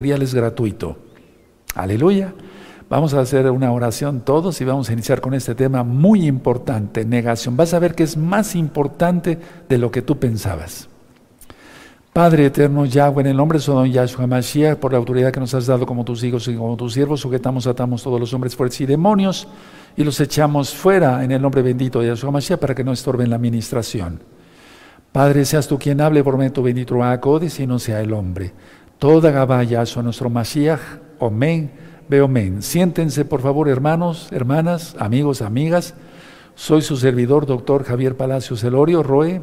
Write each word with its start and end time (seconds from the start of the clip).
es 0.00 0.32
gratuito. 0.32 0.96
Aleluya. 1.74 2.32
Vamos 2.88 3.14
a 3.14 3.20
hacer 3.20 3.50
una 3.50 3.72
oración 3.72 4.20
todos 4.20 4.60
y 4.60 4.64
vamos 4.64 4.88
a 4.88 4.92
iniciar 4.92 5.20
con 5.20 5.34
este 5.34 5.56
tema 5.56 5.82
muy 5.82 6.24
importante, 6.24 7.04
negación. 7.04 7.56
Vas 7.56 7.74
a 7.74 7.80
ver 7.80 7.96
que 7.96 8.04
es 8.04 8.16
más 8.16 8.54
importante 8.54 9.40
de 9.68 9.76
lo 9.76 9.90
que 9.90 10.00
tú 10.00 10.16
pensabas. 10.16 10.88
Padre 12.12 12.46
eterno 12.46 12.86
Yahweh, 12.86 13.22
en 13.22 13.26
el 13.26 13.36
nombre 13.36 13.58
de 13.58 13.64
su 13.64 13.72
don 13.72 13.90
Yahshua 13.90 14.28
Mashiach, 14.28 14.78
por 14.78 14.92
la 14.92 14.98
autoridad 14.98 15.32
que 15.32 15.40
nos 15.40 15.52
has 15.54 15.66
dado 15.66 15.84
como 15.84 16.04
tus 16.04 16.22
hijos 16.22 16.46
y 16.46 16.54
como 16.54 16.76
tus 16.76 16.92
siervos, 16.92 17.18
sujetamos, 17.18 17.66
atamos 17.66 18.00
todos 18.00 18.20
los 18.20 18.32
hombres 18.32 18.54
fuertes 18.54 18.80
y 18.82 18.86
demonios 18.86 19.48
y 19.96 20.04
los 20.04 20.20
echamos 20.20 20.72
fuera 20.72 21.24
en 21.24 21.32
el 21.32 21.42
nombre 21.42 21.60
bendito 21.60 21.98
de 21.98 22.06
Yahshua 22.06 22.30
Mashiach 22.30 22.60
para 22.60 22.76
que 22.76 22.84
no 22.84 22.92
estorben 22.92 23.30
la 23.30 23.34
administración. 23.34 24.20
Padre, 25.10 25.44
seas 25.44 25.66
tú 25.66 25.76
quien 25.76 26.00
hable 26.00 26.22
por 26.22 26.36
medio 26.36 26.50
de 26.50 26.54
tu 26.54 26.62
bendito 26.62 27.02
Acodes 27.02 27.58
y 27.58 27.66
no 27.66 27.80
sea 27.80 28.00
el 28.00 28.12
hombre. 28.12 28.52
Toda 28.98 29.30
Gabaya 29.30 29.82
a 29.82 30.02
nuestro 30.02 30.28
Mashiach, 30.28 30.80
Omen, 31.20 31.70
Beomen. 32.08 32.62
Siéntense, 32.62 33.24
por 33.24 33.40
favor, 33.40 33.68
hermanos, 33.68 34.26
hermanas, 34.32 34.96
amigos, 34.98 35.40
amigas. 35.40 35.94
Soy 36.56 36.82
su 36.82 36.96
servidor, 36.96 37.46
doctor 37.46 37.84
Javier 37.84 38.16
Palacios 38.16 38.64
Elorio 38.64 39.04
Roe, 39.04 39.40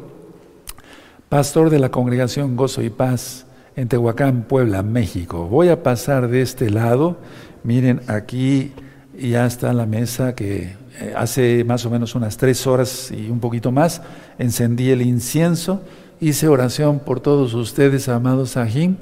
pastor 1.30 1.70
de 1.70 1.78
la 1.78 1.90
congregación 1.90 2.54
Gozo 2.54 2.82
y 2.82 2.90
Paz 2.90 3.46
en 3.76 3.88
Tehuacán, 3.88 4.42
Puebla, 4.42 4.82
México. 4.82 5.48
Voy 5.48 5.70
a 5.70 5.82
pasar 5.82 6.28
de 6.28 6.42
este 6.42 6.68
lado. 6.68 7.16
Miren, 7.64 8.02
aquí 8.08 8.74
ya 9.18 9.46
está 9.46 9.72
la 9.72 9.86
mesa 9.86 10.34
que 10.34 10.74
eh, 11.00 11.14
hace 11.16 11.64
más 11.64 11.86
o 11.86 11.90
menos 11.90 12.14
unas 12.14 12.36
tres 12.36 12.66
horas 12.66 13.10
y 13.10 13.30
un 13.30 13.40
poquito 13.40 13.72
más 13.72 14.02
encendí 14.38 14.90
el 14.90 15.00
incienso, 15.00 15.80
hice 16.20 16.46
oración 16.46 16.98
por 16.98 17.20
todos 17.20 17.54
ustedes, 17.54 18.10
amados 18.10 18.50
Sahim 18.50 18.96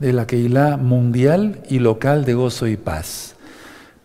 de 0.00 0.12
la 0.12 0.26
Keilah 0.26 0.76
mundial 0.76 1.62
y 1.68 1.78
local 1.78 2.24
de 2.24 2.34
gozo 2.34 2.66
y 2.66 2.76
paz, 2.76 3.36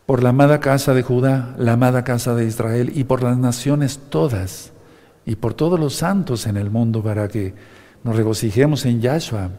por 0.05 0.23
la 0.23 0.29
amada 0.29 0.59
casa 0.59 0.93
de 0.93 1.03
Judá, 1.03 1.55
la 1.57 1.73
amada 1.73 2.03
casa 2.03 2.35
de 2.35 2.45
Israel 2.45 2.91
y 2.95 3.03
por 3.03 3.23
las 3.23 3.37
naciones 3.37 3.99
todas 4.09 4.71
y 5.25 5.35
por 5.35 5.53
todos 5.53 5.79
los 5.79 5.95
santos 5.95 6.47
en 6.47 6.57
el 6.57 6.69
mundo 6.69 7.01
para 7.01 7.27
que 7.27 7.53
nos 8.03 8.15
regocijemos 8.15 8.85
en 8.85 9.01
Yahshua 9.01 9.51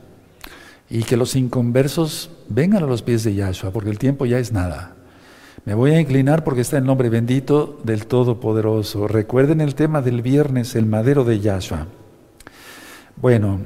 y 0.91 1.03
que 1.03 1.17
los 1.17 1.35
inconversos 1.35 2.31
vengan 2.49 2.83
a 2.83 2.87
los 2.87 3.03
pies 3.03 3.25
de 3.25 3.35
Yahshua, 3.35 3.71
porque 3.71 3.91
el 3.91 3.99
tiempo 3.99 4.27
ya 4.27 4.39
es 4.39 4.53
nada. 4.53 4.97
Me 5.65 5.73
voy 5.75 5.93
a 5.93 6.01
inclinar 6.01 6.45
porque 6.45 6.61
está 6.61 6.77
el 6.77 6.85
nombre 6.85 7.09
bendito 7.09 7.81
del 7.85 8.07
Todopoderoso. 8.07 9.09
Recuerden 9.09 9.63
el 9.63 9.75
tema 9.75 10.03
del 10.03 10.21
viernes, 10.21 10.75
el 10.75 10.85
madero 10.85 11.25
de 11.25 11.41
Yahshua. 11.41 11.87
Bueno, 13.17 13.61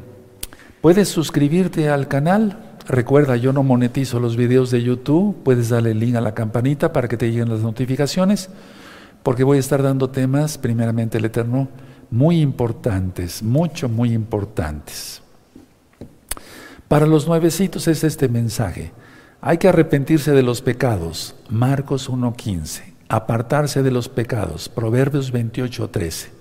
Puedes 0.80 1.08
suscribirte 1.08 1.88
al 1.88 2.06
canal. 2.06 2.76
Recuerda, 2.86 3.36
yo 3.36 3.52
no 3.52 3.64
monetizo 3.64 4.20
los 4.20 4.36
videos 4.36 4.70
de 4.70 4.82
YouTube. 4.82 5.36
Puedes 5.42 5.70
darle 5.70 5.90
el 5.90 5.98
link 5.98 6.14
a 6.14 6.20
la 6.20 6.34
campanita 6.34 6.92
para 6.92 7.08
que 7.08 7.16
te 7.16 7.30
lleguen 7.30 7.48
las 7.48 7.60
notificaciones, 7.60 8.48
porque 9.24 9.42
voy 9.42 9.56
a 9.56 9.60
estar 9.60 9.82
dando 9.82 10.10
temas, 10.10 10.56
primeramente 10.56 11.18
el 11.18 11.24
Eterno, 11.24 11.68
muy 12.10 12.40
importantes, 12.40 13.42
mucho, 13.42 13.88
muy 13.88 14.12
importantes. 14.12 15.20
Para 16.86 17.06
los 17.06 17.26
nuevecitos 17.26 17.88
es 17.88 18.04
este 18.04 18.28
mensaje. 18.28 18.92
Hay 19.40 19.58
que 19.58 19.68
arrepentirse 19.68 20.30
de 20.30 20.44
los 20.44 20.62
pecados. 20.62 21.34
Marcos 21.50 22.08
1.15. 22.08 22.94
Apartarse 23.08 23.82
de 23.82 23.90
los 23.90 24.08
pecados. 24.08 24.68
Proverbios 24.68 25.32
28.13. 25.32 26.37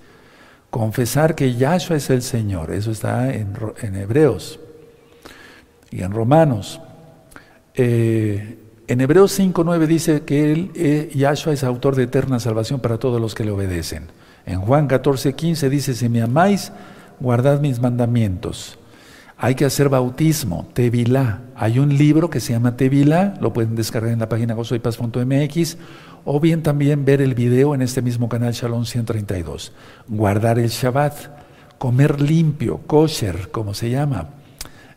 Confesar 0.70 1.34
que 1.34 1.54
Yahshua 1.54 1.96
es 1.96 2.10
el 2.10 2.22
Señor, 2.22 2.72
eso 2.72 2.90
está 2.90 3.32
en, 3.32 3.54
Hebreos 3.94 4.60
y 5.90 6.02
en 6.02 6.12
Romanos. 6.12 6.80
Eh, 7.74 8.58
en 8.86 9.00
Hebreos 9.00 9.38
5.9 9.38 9.86
dice 9.86 10.22
que 10.22 10.52
él, 10.52 10.70
eh, 10.74 11.10
Yahshua 11.14 11.54
es 11.54 11.64
autor 11.64 11.96
de 11.96 12.04
eterna 12.04 12.38
salvación 12.38 12.80
para 12.80 12.98
todos 12.98 13.20
los 13.20 13.34
que 13.34 13.44
le 13.44 13.50
obedecen. 13.50 14.08
En 14.44 14.60
Juan 14.60 14.88
14.15 14.88 15.68
dice, 15.68 15.94
si 15.94 16.08
me 16.08 16.22
amáis, 16.22 16.72
guardad 17.20 17.60
mis 17.60 17.80
mandamientos. 17.80 18.78
Hay 19.36 19.54
que 19.54 19.64
hacer 19.64 19.88
bautismo, 19.88 20.68
Tevilá. 20.72 21.42
Hay 21.54 21.78
un 21.78 21.96
libro 21.96 22.28
que 22.28 22.40
se 22.40 22.52
llama 22.52 22.76
Tevilá, 22.76 23.34
lo 23.40 23.52
pueden 23.52 23.76
descargar 23.76 24.12
en 24.12 24.18
la 24.18 24.28
página 24.28 24.54
gozoypaz.mx 24.54 25.76
o 26.24 26.40
bien 26.40 26.62
también 26.62 27.04
ver 27.04 27.20
el 27.20 27.34
video 27.34 27.74
en 27.74 27.82
este 27.82 28.02
mismo 28.02 28.28
canal 28.28 28.52
Shalom 28.52 28.84
132. 28.84 29.72
Guardar 30.08 30.58
el 30.58 30.68
Shabbat, 30.68 31.14
comer 31.78 32.20
limpio, 32.20 32.78
kosher, 32.86 33.50
como 33.50 33.74
se 33.74 33.90
llama. 33.90 34.30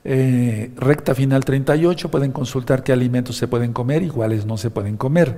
Eh, 0.03 0.71
recta 0.77 1.13
final 1.13 1.45
38, 1.45 2.09
pueden 2.09 2.31
consultar 2.31 2.83
qué 2.83 2.91
alimentos 2.91 3.37
se 3.37 3.47
pueden 3.47 3.71
comer 3.71 4.03
y 4.03 4.09
cuáles 4.09 4.45
no 4.45 4.57
se 4.57 4.69
pueden 4.69 4.97
comer. 4.97 5.37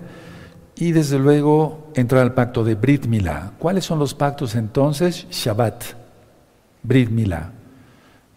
Y 0.75 0.91
desde 0.91 1.19
luego 1.19 1.91
entrar 1.95 2.21
al 2.21 2.33
pacto 2.33 2.63
de 2.63 2.75
Brit 2.75 3.05
Milá. 3.05 3.51
¿Cuáles 3.59 3.85
son 3.85 3.99
los 3.99 4.13
pactos 4.13 4.55
entonces? 4.55 5.27
Shabbat, 5.29 5.83
Brit 6.81 7.09
Milá. 7.09 7.51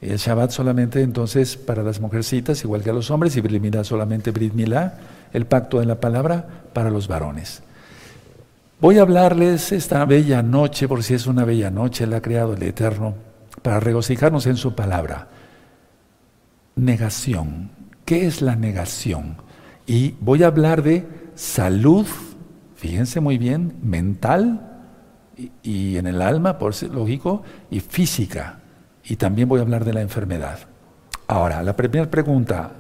El 0.01 0.19
Shabbat 0.19 0.51
solamente 0.51 1.01
entonces 1.01 1.57
para 1.57 1.83
las 1.83 2.01
mujercitas, 2.01 2.63
igual 2.63 2.83
que 2.83 2.91
a 2.91 2.93
los 2.93 3.11
hombres, 3.11 3.37
y 3.37 3.41
Brit 3.41 3.63
Milá 3.63 3.85
solamente 3.85 4.31
Brit 4.31 4.53
Milá 4.53 4.99
el 5.37 5.45
pacto 5.45 5.81
de 5.81 5.87
la 5.87 6.01
palabra 6.01 6.49
para 6.73 6.89
los 6.89 7.09
varones. 7.09 7.63
Voy 8.81 8.99
a 8.99 9.03
hablarles 9.03 9.71
esta 9.71 10.03
bella 10.07 10.43
noche, 10.43 10.89
por 10.89 11.03
si 11.03 11.13
es 11.13 11.27
una 11.27 11.45
bella 11.45 11.71
noche, 11.71 12.07
la 12.07 12.17
ha 12.17 12.23
creado 12.23 12.55
el 12.55 12.63
Eterno, 12.63 13.15
para 13.61 13.79
regocijarnos 13.79 14.47
en 14.47 14.57
su 14.57 14.75
palabra. 14.75 15.29
Negación. 16.75 17.71
¿Qué 18.07 18.27
es 18.27 18.41
la 18.41 18.57
negación? 18.57 19.37
Y 19.87 20.15
voy 20.23 20.43
a 20.43 20.47
hablar 20.47 20.83
de 20.83 21.07
salud, 21.35 22.07
fíjense 22.75 23.21
muy 23.21 23.37
bien, 23.37 23.77
mental 23.83 24.87
y, 25.63 25.99
en 25.99 26.07
el 26.07 26.23
alma, 26.23 26.57
por 26.57 26.73
ser 26.73 26.95
lógico, 26.95 27.43
y 27.71 27.81
física. 27.81 28.61
Y 29.05 29.17
también 29.17 29.51
voy 29.51 29.59
a 29.59 29.65
hablar 29.65 29.85
de 29.85 29.93
la 29.93 30.01
enfermedad. 30.01 30.61
Ahora, 31.27 31.63
la 31.63 31.77
primera 31.77 32.11
pregunta, 32.11 32.71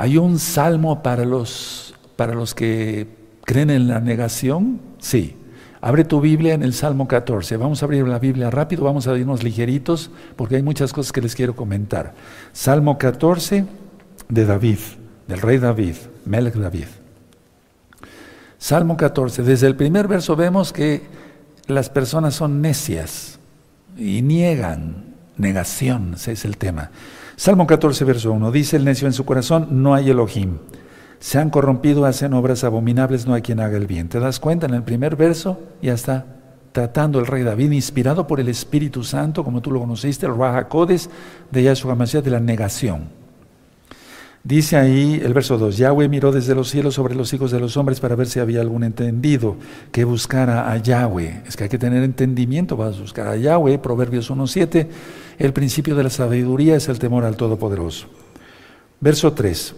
¿Hay 0.00 0.16
un 0.16 0.38
salmo 0.38 1.02
para 1.02 1.24
los, 1.24 1.92
para 2.14 2.32
los 2.32 2.54
que 2.54 3.08
creen 3.44 3.68
en 3.68 3.88
la 3.88 3.98
negación? 3.98 4.78
Sí. 4.98 5.34
Abre 5.80 6.04
tu 6.04 6.20
Biblia 6.20 6.54
en 6.54 6.62
el 6.62 6.72
Salmo 6.72 7.08
14. 7.08 7.56
Vamos 7.56 7.82
a 7.82 7.86
abrir 7.86 8.06
la 8.06 8.20
Biblia 8.20 8.48
rápido, 8.48 8.84
vamos 8.84 9.08
a 9.08 9.18
irnos 9.18 9.42
ligeritos 9.42 10.12
porque 10.36 10.54
hay 10.54 10.62
muchas 10.62 10.92
cosas 10.92 11.10
que 11.10 11.20
les 11.20 11.34
quiero 11.34 11.56
comentar. 11.56 12.14
Salmo 12.52 12.96
14 12.96 13.64
de 14.28 14.46
David, 14.46 14.78
del 15.26 15.40
rey 15.40 15.58
David, 15.58 15.96
Melech 16.24 16.54
David. 16.54 16.86
Salmo 18.56 18.96
14. 18.96 19.42
Desde 19.42 19.66
el 19.66 19.74
primer 19.74 20.06
verso 20.06 20.36
vemos 20.36 20.72
que 20.72 21.02
las 21.66 21.90
personas 21.90 22.36
son 22.36 22.62
necias 22.62 23.40
y 23.96 24.22
niegan. 24.22 25.07
Negación, 25.38 26.14
ese 26.14 26.32
es 26.32 26.44
el 26.44 26.56
tema. 26.56 26.90
Salmo 27.36 27.66
14, 27.66 28.04
verso 28.04 28.32
1. 28.32 28.50
Dice 28.50 28.76
el 28.76 28.84
necio 28.84 29.06
en 29.06 29.12
su 29.12 29.24
corazón, 29.24 29.68
no 29.70 29.94
hay 29.94 30.10
Elohim. 30.10 30.58
Se 31.20 31.38
han 31.38 31.50
corrompido, 31.50 32.04
hacen 32.04 32.34
obras 32.34 32.64
abominables, 32.64 33.26
no 33.26 33.34
hay 33.34 33.42
quien 33.42 33.60
haga 33.60 33.76
el 33.76 33.86
bien. 33.86 34.08
¿Te 34.08 34.20
das 34.20 34.40
cuenta? 34.40 34.66
En 34.66 34.74
el 34.74 34.82
primer 34.82 35.16
verso 35.16 35.60
ya 35.80 35.94
está 35.94 36.26
tratando 36.72 37.18
el 37.18 37.26
rey 37.26 37.42
David, 37.42 37.72
inspirado 37.72 38.26
por 38.26 38.40
el 38.40 38.48
Espíritu 38.48 39.02
Santo, 39.02 39.42
como 39.42 39.60
tú 39.60 39.70
lo 39.70 39.80
conociste, 39.80 40.26
el 40.26 40.36
Rahakodes 40.36 41.10
de 41.50 41.62
Yahshua 41.62 41.94
Mashiach, 41.94 42.24
de 42.24 42.30
la 42.30 42.40
negación. 42.40 43.17
Dice 44.44 44.76
ahí 44.76 45.20
el 45.22 45.34
verso 45.34 45.58
2, 45.58 45.76
Yahweh 45.76 46.08
miró 46.08 46.32
desde 46.32 46.54
los 46.54 46.70
cielos 46.70 46.94
sobre 46.94 47.14
los 47.14 47.32
hijos 47.34 47.50
de 47.50 47.60
los 47.60 47.76
hombres 47.76 48.00
para 48.00 48.14
ver 48.14 48.28
si 48.28 48.38
había 48.38 48.60
algún 48.60 48.84
entendido 48.84 49.56
que 49.92 50.04
buscara 50.04 50.70
a 50.70 50.76
Yahweh. 50.78 51.42
Es 51.46 51.56
que 51.56 51.64
hay 51.64 51.70
que 51.70 51.78
tener 51.78 52.02
entendimiento, 52.02 52.76
vas 52.76 52.96
a 52.96 53.00
buscar 53.00 53.26
a 53.28 53.36
Yahweh, 53.36 53.78
Proverbios 53.78 54.30
1.7 54.30 54.86
el 55.38 55.52
principio 55.52 55.94
de 55.94 56.02
la 56.02 56.10
sabiduría 56.10 56.74
es 56.74 56.88
el 56.88 56.98
temor 56.98 57.24
al 57.24 57.36
Todopoderoso. 57.36 58.08
Verso 59.00 59.32
3. 59.32 59.74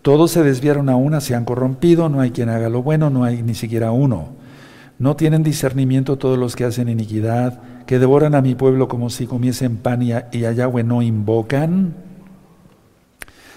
Todos 0.00 0.30
se 0.30 0.44
desviaron 0.44 0.88
a 0.88 0.96
una, 0.96 1.20
se 1.20 1.34
han 1.34 1.44
corrompido, 1.44 2.08
no 2.08 2.20
hay 2.20 2.30
quien 2.30 2.48
haga 2.48 2.68
lo 2.68 2.82
bueno, 2.82 3.10
no 3.10 3.24
hay 3.24 3.42
ni 3.42 3.54
siquiera 3.54 3.90
uno. 3.90 4.30
No 5.00 5.16
tienen 5.16 5.42
discernimiento 5.42 6.18
todos 6.18 6.38
los 6.38 6.54
que 6.54 6.64
hacen 6.64 6.88
iniquidad, 6.88 7.60
que 7.86 7.98
devoran 7.98 8.36
a 8.36 8.42
mi 8.42 8.54
pueblo 8.54 8.86
como 8.86 9.10
si 9.10 9.26
comiesen 9.26 9.76
pan 9.76 10.02
y 10.02 10.12
a, 10.12 10.30
Yahweh 10.30 10.84
no 10.84 11.02
invocan. 11.02 11.94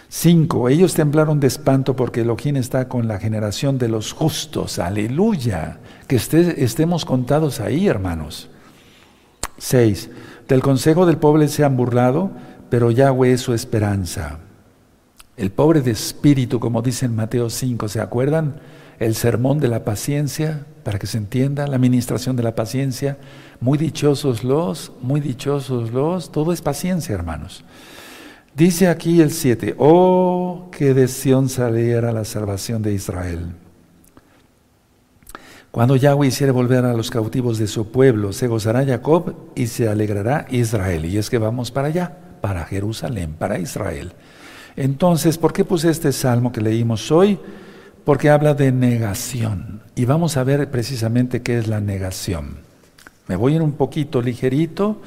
5. 0.09 0.69
Ellos 0.69 0.93
temblaron 0.93 1.39
de 1.39 1.47
espanto 1.47 1.95
porque 1.95 2.21
Elohim 2.21 2.57
está 2.57 2.87
con 2.87 3.07
la 3.07 3.19
generación 3.19 3.77
de 3.77 3.89
los 3.89 4.13
justos. 4.13 4.79
Aleluya. 4.79 5.79
Que 6.07 6.15
estemos 6.15 7.05
contados 7.05 7.59
ahí, 7.59 7.87
hermanos. 7.87 8.49
6. 9.57 10.09
Del 10.47 10.61
consejo 10.61 11.05
del 11.05 11.17
pobre 11.17 11.47
se 11.47 11.63
han 11.63 11.75
burlado, 11.77 12.31
pero 12.69 12.91
Yahweh 12.91 13.33
es 13.33 13.41
su 13.41 13.53
esperanza. 13.53 14.39
El 15.37 15.51
pobre 15.51 15.81
de 15.81 15.91
espíritu, 15.91 16.59
como 16.59 16.81
dice 16.81 17.05
en 17.05 17.15
Mateo 17.15 17.49
5, 17.49 17.87
¿se 17.89 17.99
acuerdan? 17.99 18.61
El 18.99 19.15
sermón 19.15 19.59
de 19.59 19.67
la 19.67 19.83
paciencia, 19.83 20.65
para 20.83 20.99
que 20.99 21.07
se 21.07 21.17
entienda, 21.17 21.67
la 21.67 21.75
administración 21.75 22.35
de 22.35 22.43
la 22.43 22.55
paciencia. 22.55 23.17
Muy 23.59 23.77
dichosos 23.77 24.43
los, 24.43 24.91
muy 25.01 25.19
dichosos 25.19 25.91
los, 25.91 26.31
todo 26.31 26.53
es 26.53 26.61
paciencia, 26.61 27.15
hermanos. 27.15 27.65
Dice 28.55 28.87
aquí 28.87 29.19
el 29.19 29.31
7, 29.31 29.75
oh, 29.77 30.69
que 30.71 30.93
de 30.93 31.09
Sión 31.09 31.49
saliera 31.49 32.13
la 32.13 32.23
salvación 32.23 32.81
de 32.81 32.93
Israel. 32.93 33.47
Cuando 35.71 35.97
Yahweh 35.97 36.27
hiciere 36.27 36.53
volver 36.53 36.85
a 36.85 36.93
los 36.93 37.11
cautivos 37.11 37.57
de 37.57 37.67
su 37.67 37.91
pueblo, 37.91 38.31
se 38.31 38.47
gozará 38.47 38.85
Jacob 38.85 39.35
y 39.55 39.67
se 39.67 39.89
alegrará 39.89 40.47
Israel. 40.49 41.03
Y 41.03 41.17
es 41.17 41.29
que 41.29 41.37
vamos 41.37 41.69
para 41.69 41.89
allá, 41.89 42.15
para 42.39 42.63
Jerusalén, 42.63 43.35
para 43.37 43.59
Israel. 43.59 44.13
Entonces, 44.77 45.37
¿por 45.37 45.51
qué 45.51 45.65
puse 45.65 45.89
este 45.89 46.13
salmo 46.13 46.53
que 46.53 46.61
leímos 46.61 47.11
hoy? 47.11 47.37
Porque 48.05 48.29
habla 48.29 48.53
de 48.53 48.71
negación. 48.71 49.81
Y 49.95 50.05
vamos 50.05 50.37
a 50.37 50.45
ver 50.45 50.71
precisamente 50.71 51.41
qué 51.41 51.57
es 51.57 51.67
la 51.67 51.81
negación. 51.81 52.59
Me 53.27 53.35
voy 53.35 53.57
en 53.57 53.63
un 53.63 53.73
poquito 53.73 54.21
ligerito 54.21 55.01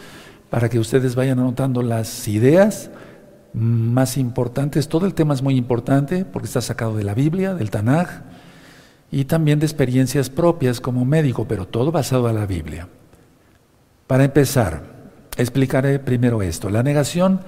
para 0.50 0.68
que 0.68 0.78
ustedes 0.78 1.14
vayan 1.14 1.38
anotando 1.38 1.80
las 1.80 2.28
ideas 2.28 2.90
más 3.52 4.16
importantes. 4.16 4.88
Todo 4.88 5.06
el 5.06 5.14
tema 5.14 5.34
es 5.34 5.42
muy 5.42 5.56
importante 5.56 6.24
porque 6.24 6.46
está 6.46 6.60
sacado 6.60 6.96
de 6.96 7.04
la 7.04 7.14
Biblia, 7.14 7.54
del 7.54 7.70
Tanaj 7.70 8.22
y 9.10 9.24
también 9.24 9.58
de 9.58 9.66
experiencias 9.66 10.30
propias 10.30 10.80
como 10.80 11.04
médico, 11.04 11.46
pero 11.48 11.66
todo 11.66 11.90
basado 11.90 12.28
en 12.28 12.36
la 12.36 12.46
Biblia. 12.46 12.88
Para 14.06 14.24
empezar, 14.24 14.82
explicaré 15.36 15.98
primero 15.98 16.42
esto. 16.42 16.70
La 16.70 16.82
negación 16.82 17.40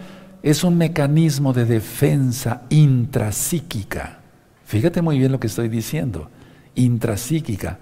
es 0.43 0.65
un 0.65 0.79
mecanismo 0.79 1.53
de 1.53 1.67
defensa 1.67 2.63
intrapsíquica. 2.71 4.21
Fíjate 4.65 5.03
muy 5.03 5.19
bien 5.19 5.33
lo 5.33 5.41
que 5.41 5.49
estoy 5.49 5.69
diciendo, 5.69 6.31
intrapsíquica, 6.75 7.79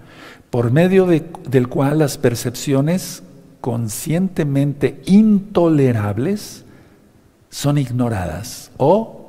por 0.49 0.71
medio 0.71 1.05
del 1.05 1.67
cual 1.67 1.99
las 1.99 2.17
percepciones 2.17 3.23
conscientemente 3.61 5.01
intolerables 5.05 6.65
son 7.49 7.77
ignoradas 7.77 8.71
o 8.77 9.19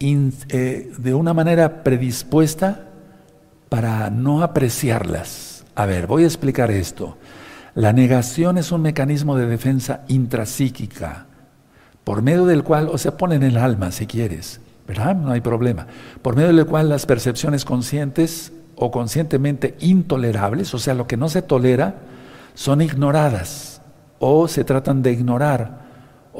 eh, 0.00 0.92
de 0.96 1.14
una 1.14 1.34
manera 1.34 1.82
predispuesta 1.82 2.88
para 3.68 4.10
no 4.10 4.42
apreciarlas. 4.42 5.64
A 5.74 5.86
ver, 5.86 6.06
voy 6.06 6.24
a 6.24 6.26
explicar 6.26 6.70
esto. 6.70 7.16
La 7.74 7.92
negación 7.92 8.58
es 8.58 8.72
un 8.72 8.82
mecanismo 8.82 9.36
de 9.36 9.46
defensa 9.46 10.04
intrapsíquica, 10.08 11.26
por 12.04 12.22
medio 12.22 12.46
del 12.46 12.64
cual, 12.64 12.88
o 12.90 12.98
sea, 12.98 13.16
pone 13.16 13.36
en 13.36 13.42
el 13.42 13.56
alma 13.56 13.92
si 13.92 14.06
quieres, 14.06 14.60
¿verdad? 14.86 15.16
No 15.16 15.32
hay 15.32 15.40
problema. 15.40 15.86
Por 16.22 16.34
medio 16.36 16.52
del 16.52 16.66
cual 16.66 16.88
las 16.88 17.06
percepciones 17.06 17.64
conscientes 17.64 18.52
o 18.76 18.90
conscientemente 18.90 19.76
intolerables, 19.80 20.72
o 20.74 20.78
sea, 20.78 20.94
lo 20.94 21.06
que 21.06 21.16
no 21.16 21.28
se 21.28 21.42
tolera, 21.42 21.96
son 22.54 22.82
ignoradas 22.82 23.82
o 24.18 24.48
se 24.48 24.64
tratan 24.64 25.02
de 25.02 25.12
ignorar 25.12 25.87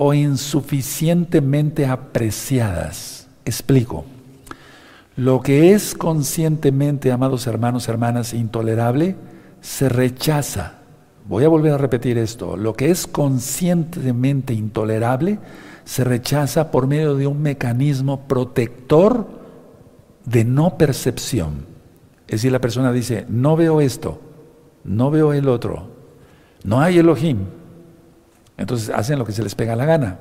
o 0.00 0.15
insuficientemente 0.15 1.87
apreciadas. 1.87 3.27
Explico. 3.45 4.05
Lo 5.17 5.41
que 5.41 5.73
es 5.73 5.97
conscientemente, 5.97 7.11
amados 7.11 7.49
hermanos, 7.49 7.89
hermanas, 7.89 8.33
intolerable, 8.33 9.17
se 9.61 9.89
rechaza. 9.89 10.75
Voy 11.27 11.45
a 11.45 11.49
volver 11.49 11.73
a 11.73 11.79
repetir 11.79 12.17
esto. 12.17 12.56
Lo 12.56 12.75
que 12.75 12.93
es 12.93 13.09
conscientemente 13.09 14.55
intolerable 14.55 15.41
se 15.85 16.05
rechaza 16.05 16.71
por 16.71 16.87
medio 16.87 17.17
de 17.17 17.27
un 17.27 17.43
mecanismo 17.43 18.29
protector 18.29 19.27
de 20.25 20.45
no 20.45 20.79
percepción. 20.79 21.67
Es 22.29 22.43
decir, 22.43 22.53
la 22.53 22.61
persona 22.61 22.93
dice, 22.93 23.27
no 23.29 23.56
veo 23.56 23.81
esto, 23.81 24.21
no 24.85 25.11
veo 25.11 25.33
el 25.33 25.49
otro, 25.49 25.89
no 26.62 26.81
hay 26.81 26.99
Elohim. 26.99 27.58
Entonces 28.59 28.91
hacen 28.91 29.19
lo 29.19 29.25
que 29.25 29.33
se 29.33 29.43
les 29.43 29.55
pega 29.55 29.77
la 29.77 29.87
gana. 29.87 30.19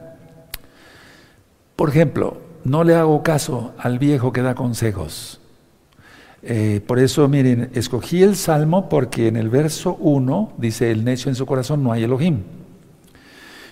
Por 1.76 1.90
ejemplo, 1.90 2.38
no 2.64 2.84
le 2.84 2.96
hago 2.96 3.22
caso 3.24 3.74
al 3.78 4.00
viejo 4.00 4.32
que 4.32 4.42
da 4.42 4.56
consejos. 4.56 5.42
Eh, 6.44 6.82
por 6.86 7.00
eso, 7.00 7.28
miren, 7.28 7.72
escogí 7.74 8.24
el 8.24 8.36
salmo 8.36 8.88
porque 8.90 9.28
en 9.28 9.36
el 9.36 9.50
verso 9.50 9.98
1 10.00 10.54
dice, 10.58 10.92
el 10.92 11.04
necio 11.04 11.30
en 11.30 11.36
su 11.36 11.46
corazón 11.46 11.84
no 11.84 11.92
hay 11.92 12.04
Elohim. 12.04 12.44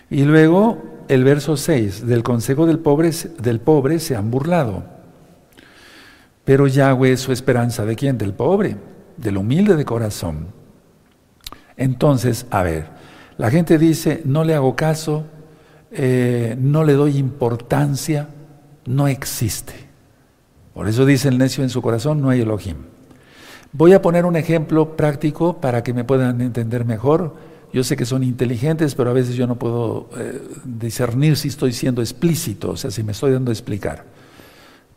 Y 0.10 0.24
luego 0.24 0.84
el 1.08 1.24
verso 1.24 1.58
6, 1.58 2.06
del 2.08 2.24
consejo 2.24 2.66
del 2.66 2.80
pobre, 2.80 3.12
del 3.40 3.60
pobre 3.60 4.00
se 4.00 4.16
han 4.16 4.32
burlado. 4.32 4.84
Pero 6.44 6.68
Yahweh 6.68 7.14
es 7.14 7.22
su 7.22 7.32
esperanza 7.32 7.86
de 7.86 7.96
quién? 7.96 8.18
Del 8.18 8.34
pobre, 8.34 8.78
del 9.18 9.38
humilde 9.38 9.76
de 9.76 9.86
corazón. 9.86 10.48
Entonces, 11.78 12.46
a 12.50 12.64
ver, 12.64 12.88
la 13.38 13.52
gente 13.52 13.78
dice, 13.78 14.22
no 14.26 14.44
le 14.44 14.56
hago 14.56 14.76
caso, 14.76 15.26
eh, 15.92 16.56
no 16.60 16.84
le 16.84 16.94
doy 16.94 17.18
importancia, 17.18 18.30
no 18.86 19.08
existe. 19.08 19.74
Por 20.74 20.88
eso 20.88 21.06
dice 21.06 21.30
el 21.30 21.38
necio 21.38 21.64
en 21.64 21.70
su 21.70 21.82
corazón, 21.82 22.22
no 22.22 22.30
hay 22.30 22.42
Elohim. 22.42 22.78
Voy 23.72 23.94
a 23.94 24.02
poner 24.02 24.26
un 24.26 24.36
ejemplo 24.36 24.96
práctico 24.96 25.60
para 25.60 25.84
que 25.84 25.94
me 25.94 26.04
puedan 26.04 26.40
entender 26.42 26.86
mejor. 26.86 27.36
Yo 27.74 27.84
sé 27.84 27.98
que 27.98 28.06
son 28.06 28.24
inteligentes, 28.24 28.96
pero 28.96 29.10
a 29.10 29.14
veces 29.14 29.36
yo 29.36 29.48
no 29.48 29.56
puedo 29.56 30.10
eh, 30.18 30.42
discernir 30.64 31.36
si 31.36 31.50
estoy 31.50 31.74
siendo 31.74 32.02
explícito, 32.02 32.72
o 32.72 32.78
sea, 32.78 32.90
si 32.90 33.04
me 33.04 33.12
estoy 33.12 33.34
dando 33.34 33.52
a 33.52 33.54
explicar. 33.54 34.06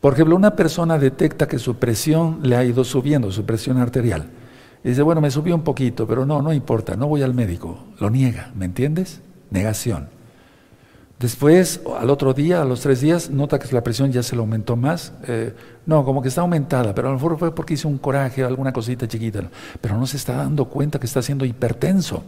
Por 0.01 0.13
ejemplo, 0.13 0.37
una 0.37 0.55
persona 0.55 0.97
detecta 0.97 1.49
que 1.49 1.59
su 1.59 1.77
presión 1.77 2.39
le 2.43 2.55
ha 2.55 2.65
ido 2.65 2.85
subiendo, 2.85 3.33
su 3.33 3.45
presión 3.45 3.79
arterial. 3.79 4.31
Y 4.85 4.91
dice, 4.91 5.03
bueno, 5.03 5.21
me 5.21 5.31
subió 5.31 5.55
un 5.55 5.63
poquito, 5.63 6.07
pero 6.07 6.25
no, 6.25 6.41
no 6.41 6.53
importa, 6.53 6.97
no 6.97 7.09
voy 7.09 7.23
al 7.23 7.35
médico. 7.35 7.79
Lo 7.99 8.11
niega, 8.11 8.53
¿me 8.55 8.65
entiendes? 8.65 9.21
Negación. 9.51 10.09
Después, 11.19 11.81
al 11.99 12.11
otro 12.11 12.33
día, 12.33 12.63
a 12.63 12.65
los 12.65 12.81
tres 12.81 13.01
días, 13.01 13.29
nota 13.29 13.59
que 13.59 13.75
la 13.75 13.83
presión 13.83 14.13
ya 14.13 14.23
se 14.23 14.37
le 14.37 14.41
aumentó 14.41 14.77
más. 14.77 15.13
Eh, 15.27 15.53
no, 15.85 16.05
como 16.05 16.23
que 16.23 16.29
está 16.29 16.43
aumentada, 16.43 16.95
pero 16.95 17.09
a 17.09 17.11
lo 17.11 17.17
mejor 17.17 17.37
fue 17.39 17.53
porque 17.53 17.75
hizo 17.75 17.89
un 17.89 17.99
coraje, 17.99 18.45
alguna 18.45 18.73
cosita 18.73 19.09
chiquita. 19.09 19.51
Pero 19.81 19.99
no 19.99 20.07
se 20.07 20.17
está 20.17 20.37
dando 20.37 20.67
cuenta 20.67 21.01
que 21.01 21.07
está 21.07 21.21
siendo 21.21 21.45
hipertenso. 21.45 22.23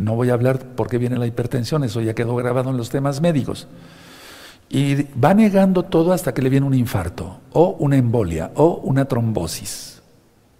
No 0.00 0.16
voy 0.16 0.30
a 0.30 0.34
hablar 0.34 0.58
por 0.58 0.88
qué 0.88 0.98
viene 0.98 1.18
la 1.18 1.26
hipertensión, 1.26 1.84
eso 1.84 2.00
ya 2.00 2.14
quedó 2.14 2.34
grabado 2.34 2.70
en 2.70 2.76
los 2.76 2.90
temas 2.90 3.20
médicos. 3.20 3.68
Y 4.68 5.02
va 5.18 5.32
negando 5.32 5.84
todo 5.84 6.12
hasta 6.12 6.34
que 6.34 6.42
le 6.42 6.50
viene 6.50 6.66
un 6.66 6.74
infarto, 6.74 7.40
o 7.52 7.76
una 7.78 7.96
embolia, 7.96 8.50
o 8.56 8.80
una 8.84 9.04
trombosis. 9.04 9.97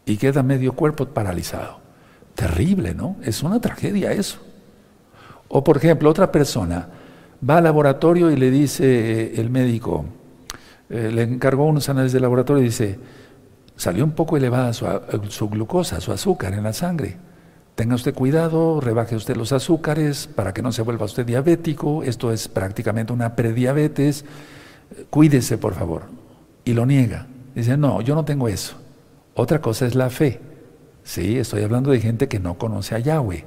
Y 0.08 0.16
queda 0.16 0.42
medio 0.42 0.72
cuerpo 0.72 1.06
paralizado. 1.06 1.80
Terrible, 2.34 2.94
¿no? 2.94 3.16
Es 3.22 3.42
una 3.42 3.60
tragedia 3.60 4.12
eso. 4.12 4.38
O 5.48 5.62
por 5.62 5.76
ejemplo, 5.76 6.10
otra 6.10 6.32
persona 6.32 6.88
Va 7.46 7.58
al 7.58 7.64
laboratorio 7.64 8.30
y 8.30 8.36
le 8.36 8.50
dice 8.50 8.84
eh, 8.84 9.32
el 9.36 9.48
médico, 9.48 10.04
eh, 10.90 11.10
le 11.12 11.22
encargó 11.22 11.66
unos 11.66 11.88
análisis 11.88 12.14
de 12.14 12.20
laboratorio 12.20 12.62
y 12.62 12.66
dice, 12.66 12.98
salió 13.76 14.04
un 14.04 14.10
poco 14.10 14.36
elevada 14.36 14.72
su, 14.72 14.86
su, 15.28 15.48
glucosa, 15.48 16.00
su 16.00 16.10
azúcar 16.10 16.54
en 16.54 16.64
la 16.64 16.72
sangre. 16.72 17.16
Tenga 17.76 17.94
usted 17.94 18.12
cuidado, 18.12 18.80
rebaje 18.80 19.14
usted 19.14 19.36
los 19.36 19.52
azúcares 19.52 20.26
para 20.26 20.52
que 20.52 20.62
no 20.62 20.72
se 20.72 20.82
vuelva 20.82 21.04
usted 21.04 21.24
diabético. 21.24 22.02
Esto 22.02 22.32
es 22.32 22.48
prácticamente 22.48 23.12
una 23.12 23.36
prediabetes. 23.36 24.24
Cuídese, 25.08 25.58
por 25.58 25.74
favor. 25.74 26.02
Y 26.64 26.72
lo 26.74 26.86
niega. 26.86 27.28
Dice, 27.54 27.76
no, 27.76 28.00
yo 28.00 28.16
no 28.16 28.24
tengo 28.24 28.48
eso. 28.48 28.74
Otra 29.38 29.60
cosa 29.60 29.86
es 29.86 29.94
la 29.94 30.10
fe. 30.10 30.40
Sí, 31.04 31.38
estoy 31.38 31.62
hablando 31.62 31.92
de 31.92 32.00
gente 32.00 32.26
que 32.26 32.40
no 32.40 32.58
conoce 32.58 32.96
a 32.96 32.98
Yahweh. 32.98 33.44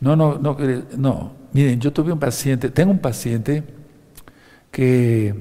No, 0.00 0.16
no, 0.16 0.36
no, 0.36 0.56
eh, 0.58 0.82
no. 0.96 1.30
Miren, 1.52 1.78
yo 1.78 1.92
tuve 1.92 2.12
un 2.12 2.18
paciente, 2.18 2.70
tengo 2.70 2.90
un 2.90 2.98
paciente 2.98 3.62
que 4.72 5.32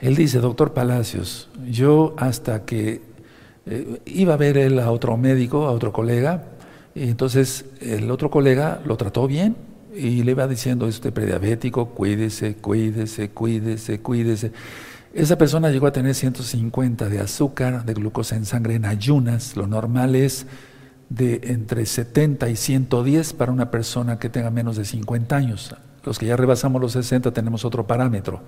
él 0.00 0.16
dice, 0.16 0.38
doctor 0.38 0.72
Palacios, 0.72 1.50
yo 1.68 2.14
hasta 2.16 2.64
que 2.64 3.02
eh, 3.66 4.00
iba 4.06 4.32
a 4.32 4.38
ver 4.38 4.56
él 4.56 4.78
a 4.78 4.90
otro 4.92 5.18
médico, 5.18 5.66
a 5.66 5.72
otro 5.72 5.92
colega, 5.92 6.44
y 6.94 7.10
entonces 7.10 7.66
el 7.82 8.10
otro 8.10 8.30
colega 8.30 8.80
lo 8.86 8.96
trató 8.96 9.26
bien 9.26 9.56
y 9.94 10.22
le 10.22 10.30
iba 10.30 10.48
diciendo, 10.48 10.88
es 10.88 11.00
prediabético, 11.00 11.90
cuídese, 11.90 12.54
cuídese, 12.54 13.28
cuídese, 13.28 14.00
cuídese. 14.00 14.52
Esa 15.16 15.38
persona 15.38 15.70
llegó 15.70 15.86
a 15.86 15.92
tener 15.92 16.14
150 16.14 17.08
de 17.08 17.20
azúcar, 17.20 17.86
de 17.86 17.94
glucosa 17.94 18.36
en 18.36 18.44
sangre 18.44 18.74
en 18.74 18.84
ayunas, 18.84 19.56
lo 19.56 19.66
normal 19.66 20.14
es 20.14 20.46
de 21.08 21.40
entre 21.44 21.86
70 21.86 22.50
y 22.50 22.56
110 22.56 23.32
para 23.32 23.50
una 23.50 23.70
persona 23.70 24.18
que 24.18 24.28
tenga 24.28 24.50
menos 24.50 24.76
de 24.76 24.84
50 24.84 25.34
años. 25.34 25.74
Los 26.04 26.18
que 26.18 26.26
ya 26.26 26.36
rebasamos 26.36 26.82
los 26.82 26.92
60 26.92 27.32
tenemos 27.32 27.64
otro 27.64 27.86
parámetro. 27.86 28.42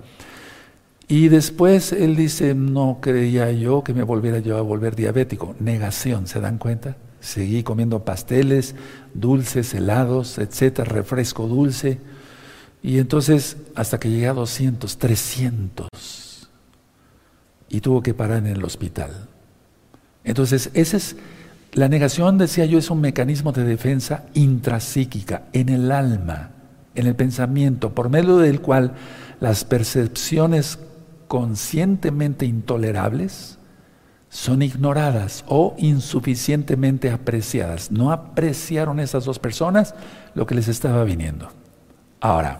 Y 1.07 1.29
después 1.29 1.91
él 1.91 2.15
dice, 2.15 2.53
no 2.53 2.99
creía 3.01 3.51
yo 3.51 3.83
que 3.83 3.95
me 3.95 4.03
volviera 4.03 4.37
yo 4.37 4.55
a 4.55 4.61
volver 4.61 4.95
diabético. 4.95 5.55
Negación, 5.59 6.27
¿se 6.27 6.39
dan 6.39 6.59
cuenta? 6.59 6.97
Seguí 7.19 7.63
comiendo 7.63 8.05
pasteles, 8.05 8.75
dulces, 9.15 9.73
helados, 9.73 10.37
etcétera, 10.37 10.87
refresco 10.87 11.47
dulce. 11.47 11.97
Y 12.83 12.99
entonces, 12.99 13.57
hasta 13.73 13.99
que 13.99 14.11
llegué 14.11 14.27
a 14.27 14.33
200, 14.33 14.99
300. 14.99 16.28
Y 17.69 17.81
tuvo 17.81 18.01
que 18.01 18.13
parar 18.13 18.39
en 18.39 18.47
el 18.47 18.63
hospital. 18.63 19.11
Entonces, 20.23 20.71
ese 20.73 20.97
es 20.97 21.15
la 21.73 21.87
negación, 21.87 22.37
decía 22.37 22.65
yo, 22.65 22.79
es 22.79 22.89
un 22.89 23.01
mecanismo 23.01 23.51
de 23.51 23.63
defensa 23.63 24.25
intrapsíquica, 24.33 25.43
en 25.53 25.69
el 25.69 25.91
alma. 25.91 26.51
en 26.95 27.07
el 27.07 27.15
pensamiento, 27.15 27.93
por 27.93 28.09
medio 28.09 28.37
del 28.37 28.59
cual 28.59 28.93
las 29.39 29.63
percepciones 29.63 30.79
conscientemente 31.29 32.45
intolerables 32.45 33.57
son 34.29 34.61
ignoradas 34.61 35.45
o 35.47 35.75
insuficientemente 35.77 37.09
apreciadas. 37.09 37.91
No 37.91 38.11
apreciaron 38.11 38.99
esas 38.99 39.25
dos 39.25 39.39
personas 39.39 39.95
lo 40.35 40.45
que 40.45 40.55
les 40.55 40.67
estaba 40.67 41.03
viniendo. 41.03 41.49
Ahora, 42.19 42.59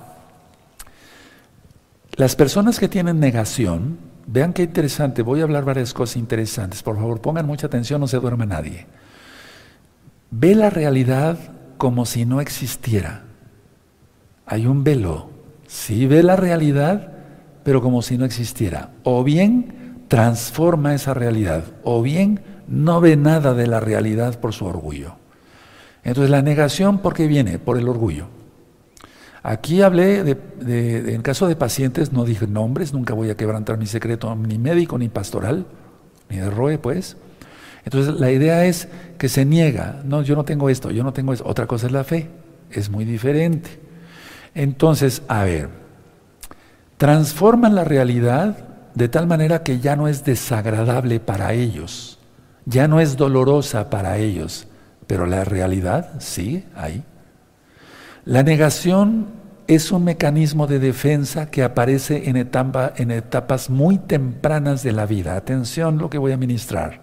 las 2.13 2.35
personas 2.35 2.79
que 2.79 2.87
tienen 2.87 3.19
negación, 3.19 3.97
vean 4.31 4.53
qué 4.53 4.63
interesante, 4.63 5.24
voy 5.24 5.41
a 5.41 5.43
hablar 5.43 5.65
varias 5.65 5.93
cosas 5.93 6.17
interesantes, 6.17 6.83
por 6.83 6.98
favor 6.98 7.19
pongan 7.19 7.48
mucha 7.48 7.67
atención, 7.67 8.00
no 8.00 8.07
se 8.07 8.19
duerma 8.19 8.45
nadie. 8.45 8.86
Ve 10.31 10.53
la 10.53 10.69
realidad 10.69 11.38
como 11.77 12.05
si 12.05 12.25
no 12.25 12.39
existiera. 12.39 13.24
Hay 14.45 14.67
un 14.67 14.83
velo, 14.83 15.29
sí 15.67 16.05
ve 16.05 16.21
la 16.21 16.36
realidad, 16.36 17.12
pero 17.63 17.81
como 17.81 18.01
si 18.01 18.17
no 18.17 18.25
existiera. 18.25 18.91
O 19.03 19.24
bien 19.24 20.03
transforma 20.07 20.93
esa 20.93 21.13
realidad, 21.13 21.63
o 21.83 22.01
bien 22.01 22.41
no 22.67 23.01
ve 23.01 23.15
nada 23.15 23.53
de 23.55 23.65
la 23.65 23.79
realidad 23.79 24.39
por 24.39 24.53
su 24.53 24.65
orgullo. 24.65 25.15
Entonces 26.03 26.29
la 26.29 26.43
negación, 26.43 27.00
¿por 27.00 27.15
qué 27.15 27.27
viene? 27.27 27.57
Por 27.57 27.77
el 27.77 27.89
orgullo. 27.89 28.27
Aquí 29.41 29.81
hablé 29.81 30.24
de, 30.24 31.13
en 31.13 31.22
caso 31.22 31.48
de 31.48 31.55
pacientes, 31.55 32.12
no 32.12 32.25
dije 32.25 32.46
nombres, 32.46 32.93
nunca 32.93 33.13
voy 33.13 33.29
a 33.29 33.38
quebrantar 33.38 33.77
mi 33.77 33.86
secreto, 33.86 34.36
ni 34.36 34.58
médico, 34.58 34.98
ni 34.98 35.08
pastoral, 35.08 35.65
ni 36.29 36.38
de 36.38 36.50
ROE, 36.50 36.77
pues. 36.77 37.15
Entonces 37.86 38.19
la 38.19 38.31
idea 38.31 38.65
es 38.65 38.89
que 39.17 39.29
se 39.29 39.46
niega, 39.46 40.01
no, 40.03 40.22
yo 40.22 40.36
no 40.36 40.43
tengo 40.43 40.69
esto, 40.69 40.91
yo 40.91 41.03
no 41.03 41.13
tengo 41.13 41.34
eso. 41.34 41.46
Otra 41.48 41.67
cosa 41.67 41.88
es 41.88 41.93
la 41.93 42.03
fe, 42.03 42.29
es 42.69 42.89
muy 42.89 43.05
diferente. 43.05 43.79
Entonces, 44.53 45.22
a 45.27 45.43
ver, 45.43 45.69
transforman 46.98 47.75
la 47.75 47.86
realidad 47.86 48.58
de 48.93 49.08
tal 49.08 49.27
manera 49.27 49.63
que 49.63 49.79
ya 49.79 49.96
no 49.96 50.08
es 50.08 50.25
desagradable 50.25 51.22
para 51.22 51.53
ellos, 51.53 52.19
ya 52.65 52.89
no 52.89 53.00
es 53.00 53.15
dolorosa 53.15 53.89
para 53.89 54.17
ellos, 54.17 54.67
pero 55.08 55.25
la 55.25 55.46
realidad 55.46 56.19
sí, 56.19 56.65
ahí. 56.75 57.03
La 58.29 58.43
negación 58.43 59.25
es 59.65 59.91
un 59.91 60.03
mecanismo 60.03 60.67
de 60.67 60.77
defensa 60.77 61.50
que 61.50 61.63
aparece 61.63 62.29
en, 62.29 62.38
etapas 62.38 63.71
muy 63.71 63.98
tempranas 63.98 64.83
de 64.83 64.91
la 64.91 65.07
vida. 65.07 65.36
Atención 65.36 65.98
lo 65.98 66.12
que 66.12 66.19
voy 66.19 66.31
a 66.31 66.38
ministrar. 66.38 67.01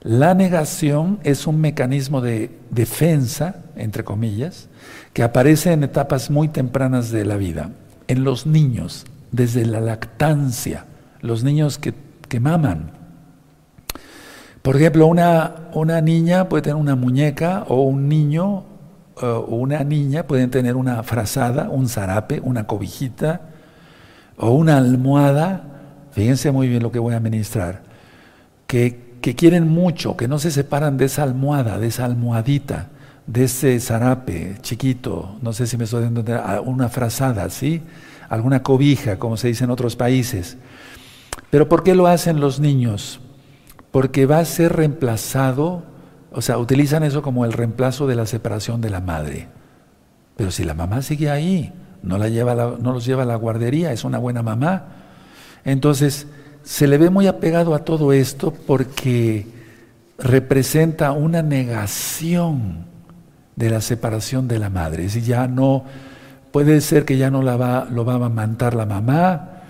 La 0.00 0.32
negación 0.32 1.20
es 1.24 1.46
un 1.46 1.60
mecanismo 1.60 2.22
de 2.22 2.58
defensa, 2.70 3.56
entre 3.76 4.02
comillas, 4.02 4.70
que 5.12 5.22
aparece 5.22 5.72
en 5.72 5.84
etapas 5.84 6.30
muy 6.30 6.48
tempranas 6.48 7.10
de 7.10 7.26
la 7.26 7.36
vida. 7.36 7.72
En 8.08 8.24
los 8.24 8.46
niños, 8.46 9.04
desde 9.32 9.66
la 9.66 9.82
lactancia, 9.82 10.86
los 11.20 11.44
niños 11.44 11.76
que, 11.76 11.92
que 12.30 12.40
maman. 12.40 12.92
Por 14.62 14.76
ejemplo, 14.76 15.06
una, 15.06 15.68
una 15.74 16.00
niña 16.00 16.48
puede 16.48 16.62
tener 16.62 16.76
una 16.76 16.96
muñeca 16.96 17.66
o 17.68 17.82
un 17.82 18.08
niño 18.08 18.69
o 19.26 19.56
una 19.56 19.84
niña 19.84 20.26
pueden 20.26 20.50
tener 20.50 20.76
una 20.76 21.02
frazada, 21.02 21.68
un 21.70 21.88
zarape, 21.88 22.40
una 22.40 22.66
cobijita 22.66 23.42
o 24.36 24.50
una 24.52 24.78
almohada. 24.78 25.64
Fíjense 26.12 26.50
muy 26.50 26.68
bien 26.68 26.82
lo 26.82 26.90
que 26.90 26.98
voy 26.98 27.14
a 27.14 27.20
ministrar. 27.20 27.82
Que, 28.66 29.16
que 29.20 29.34
quieren 29.34 29.68
mucho, 29.68 30.16
que 30.16 30.28
no 30.28 30.38
se 30.38 30.50
separan 30.50 30.96
de 30.96 31.06
esa 31.06 31.22
almohada, 31.22 31.78
de 31.78 31.88
esa 31.88 32.04
almohadita, 32.04 32.88
de 33.26 33.44
ese 33.44 33.78
zarape 33.78 34.56
chiquito, 34.60 35.36
no 35.42 35.52
sé 35.52 35.66
si 35.66 35.76
me 35.76 35.84
estoy 35.84 36.04
dando 36.04 36.24
una 36.64 36.88
frazada, 36.88 37.48
¿sí? 37.50 37.82
Alguna 38.28 38.62
cobija, 38.62 39.18
como 39.18 39.36
se 39.36 39.48
dice 39.48 39.64
en 39.64 39.70
otros 39.70 39.96
países. 39.96 40.56
Pero 41.50 41.68
¿por 41.68 41.82
qué 41.82 41.94
lo 41.94 42.06
hacen 42.06 42.40
los 42.40 42.60
niños? 42.60 43.20
Porque 43.90 44.26
va 44.26 44.38
a 44.38 44.44
ser 44.44 44.74
reemplazado 44.74 45.89
o 46.32 46.40
sea, 46.42 46.58
utilizan 46.58 47.02
eso 47.02 47.22
como 47.22 47.44
el 47.44 47.52
reemplazo 47.52 48.06
de 48.06 48.16
la 48.16 48.26
separación 48.26 48.80
de 48.80 48.90
la 48.90 49.00
madre. 49.00 49.48
Pero 50.36 50.50
si 50.50 50.64
la 50.64 50.74
mamá 50.74 51.02
sigue 51.02 51.30
ahí, 51.30 51.72
no, 52.02 52.18
la 52.18 52.28
lleva 52.28 52.54
no 52.54 52.92
los 52.92 53.04
lleva 53.04 53.24
a 53.24 53.26
la 53.26 53.36
guardería, 53.36 53.92
es 53.92 54.04
una 54.04 54.18
buena 54.18 54.42
mamá. 54.42 54.84
Entonces, 55.64 56.26
se 56.62 56.86
le 56.86 56.98
ve 56.98 57.10
muy 57.10 57.26
apegado 57.26 57.74
a 57.74 57.84
todo 57.84 58.12
esto 58.12 58.52
porque 58.66 59.46
representa 60.18 61.12
una 61.12 61.42
negación 61.42 62.84
de 63.56 63.70
la 63.70 63.80
separación 63.80 64.48
de 64.48 64.58
la 64.58 64.70
madre. 64.70 65.04
Es 65.06 65.26
ya 65.26 65.46
no, 65.48 65.84
puede 66.52 66.80
ser 66.80 67.04
que 67.04 67.18
ya 67.18 67.30
no 67.30 67.42
la 67.42 67.56
va, 67.56 67.86
lo 67.90 68.04
va 68.04 68.14
a 68.14 68.16
amamantar 68.16 68.74
la 68.74 68.86
mamá, 68.86 69.62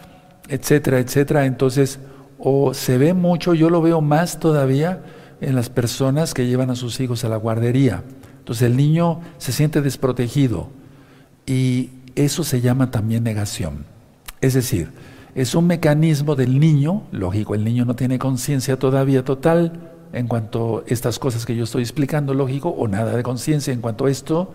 etcétera, 0.49 0.99
etcétera. 0.99 1.47
Entonces, 1.47 1.99
o 2.39 2.75
se 2.75 2.99
ve 2.99 3.15
mucho, 3.15 3.55
yo 3.55 3.71
lo 3.71 3.83
veo 3.83 4.01
más 4.01 4.39
todavía, 4.39 5.01
en 5.41 5.55
las 5.55 5.71
personas 5.71 6.35
que 6.35 6.47
llevan 6.47 6.71
a 6.71 6.77
sus 6.77 7.01
hijos 7.01 7.25
a 7.25 7.29
la 7.29 7.37
guardería. 7.37 8.05
Entonces 8.39 8.69
el 8.69 8.77
niño 8.77 9.21
se 9.39 9.53
siente 9.53 9.81
desprotegido 9.81 10.69
y 11.47 11.91
eso 12.15 12.45
se 12.45 12.61
llama 12.61 12.91
también 12.91 13.25
negación. 13.25 13.85
Es 14.41 14.55
decir, 14.55 14.91
es 15.35 15.55
un 15.55 15.67
mecanismo 15.67 16.35
del 16.35 16.59
niño, 16.59 17.05
lógico, 17.13 17.55
el 17.55 17.65
niño 17.65 17.85
no 17.85 17.95
tiene 17.95 18.19
conciencia 18.19 18.79
todavía 18.79 19.25
total 19.25 19.93
en 20.13 20.27
cuanto 20.27 20.79
a 20.79 20.83
estas 20.87 21.19
cosas 21.19 21.47
que 21.47 21.55
yo 21.55 21.65
estoy 21.65 21.83
explicando, 21.83 22.35
lógico, 22.35 22.71
o 22.71 22.89
nada 22.89 23.17
de 23.17 23.23
conciencia 23.23 23.73
en 23.73 23.81
cuanto 23.81 24.07
a 24.07 24.11
esto, 24.11 24.53